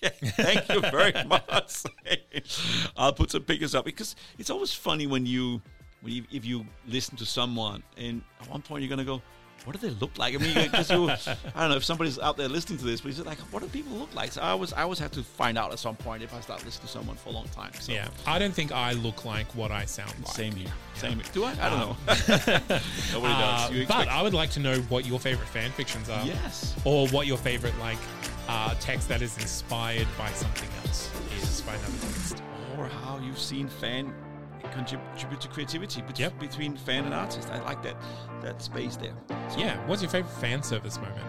Thank 0.02 0.68
you 0.70 0.82
very 0.82 1.14
much. 1.28 1.84
I'll 2.98 3.14
put 3.14 3.32
some 3.32 3.44
pictures 3.44 3.74
up 3.74 3.86
because 3.86 4.16
it's 4.38 4.50
always 4.50 4.74
funny 4.74 5.08
when 5.08 5.26
you, 5.26 5.62
when 6.02 6.14
you, 6.14 6.24
if 6.32 6.44
you 6.44 6.66
listen 6.88 7.16
to 7.18 7.26
someone 7.26 7.84
and 7.98 8.22
at 8.42 8.50
one 8.50 8.62
point 8.62 8.82
you're 8.84 8.90
gonna 8.90 9.06
go, 9.06 9.22
what 9.66 9.80
do 9.80 9.88
they 9.88 9.94
look 10.00 10.18
like? 10.18 10.36
I 10.36 10.38
mean, 10.40 10.54
because 10.54 10.90
you, 10.92 11.10
I 11.10 11.16
don't 11.62 11.70
know 11.70 11.76
if 11.78 11.86
somebody's 11.86 12.20
out 12.20 12.36
there 12.38 12.48
listening 12.50 12.78
to 12.80 12.86
this, 12.86 13.02
but 13.02 13.12
it's 13.12 13.20
like, 13.26 13.38
what 13.52 13.62
do 13.64 13.70
people 13.70 13.96
look 13.98 14.14
like? 14.14 14.32
So 14.34 14.42
I 14.42 14.50
always, 14.50 14.74
I 14.74 14.82
always 14.84 15.00
have 15.00 15.12
to 15.12 15.24
find 15.24 15.58
out 15.58 15.72
at 15.72 15.80
some 15.80 15.96
point 15.96 16.22
if 16.24 16.34
I 16.34 16.42
start 16.42 16.66
listening 16.66 16.88
to 16.88 16.92
someone 16.92 17.16
for 17.16 17.30
a 17.30 17.32
long 17.32 17.46
time. 17.50 17.72
So 17.80 17.92
yeah 17.94 18.08
i 18.28 18.38
don't 18.40 18.54
think 18.54 18.72
i 18.72 18.92
look 18.94 19.26
like 19.26 19.48
what 19.56 19.72
i 19.72 19.86
sound 19.86 20.14
like 20.24 20.34
same 20.36 20.54
here, 20.56 20.70
same 20.96 21.16
here. 21.16 21.24
Do 21.34 21.44
I? 21.46 21.52
I 21.62 21.70
don't 21.70 21.82
Um, 21.82 21.90
know. 21.90 21.96
Nobody 23.14 23.34
Uh, 23.34 23.70
does. 23.70 23.88
But 23.88 24.08
I 24.08 24.22
would 24.22 24.34
like 24.34 24.50
to 24.52 24.60
know 24.60 24.78
what 24.90 25.06
your 25.06 25.20
favorite 25.20 25.48
fan 25.50 25.72
fictions 25.72 26.10
are. 26.10 26.26
yes. 26.26 26.76
Or 26.86 27.08
what 27.10 27.28
your 27.28 27.38
favorite 27.38 27.78
like 27.80 27.98
uh, 28.48 28.76
text 28.80 29.08
that 29.10 29.22
is 29.22 29.38
inspired 29.38 30.08
by 30.18 30.30
something 30.34 30.70
else 30.86 31.10
is 31.38 31.62
by 31.62 31.74
another 31.76 31.98
text. 32.02 32.42
Or 32.78 32.88
how 32.88 33.20
you've 33.20 33.40
seen 33.40 33.68
fan 33.68 34.14
contribute 34.72 35.42
to 35.42 35.48
creativity 35.48 36.02
bet- 36.02 36.20
Yep. 36.20 36.40
between 36.40 36.76
fan 36.78 37.06
and 37.06 37.14
artist. 37.14 37.50
I 37.52 37.60
like 37.64 37.82
that 37.84 37.96
that 38.42 38.62
space 38.62 38.96
there. 38.98 39.14
So, 39.50 39.60
Yeah. 39.60 39.76
What's 39.88 40.02
your 40.02 40.10
favorite 40.12 40.34
fan 40.34 40.64
service 40.64 40.98
moment? 40.98 41.26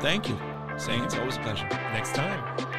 Thank 0.00 0.28
you. 0.28 0.38
Saying 0.76 1.02
it's 1.04 1.16
always 1.16 1.36
a 1.36 1.40
pleasure. 1.40 1.68
Next 1.92 2.14
time. 2.14 2.77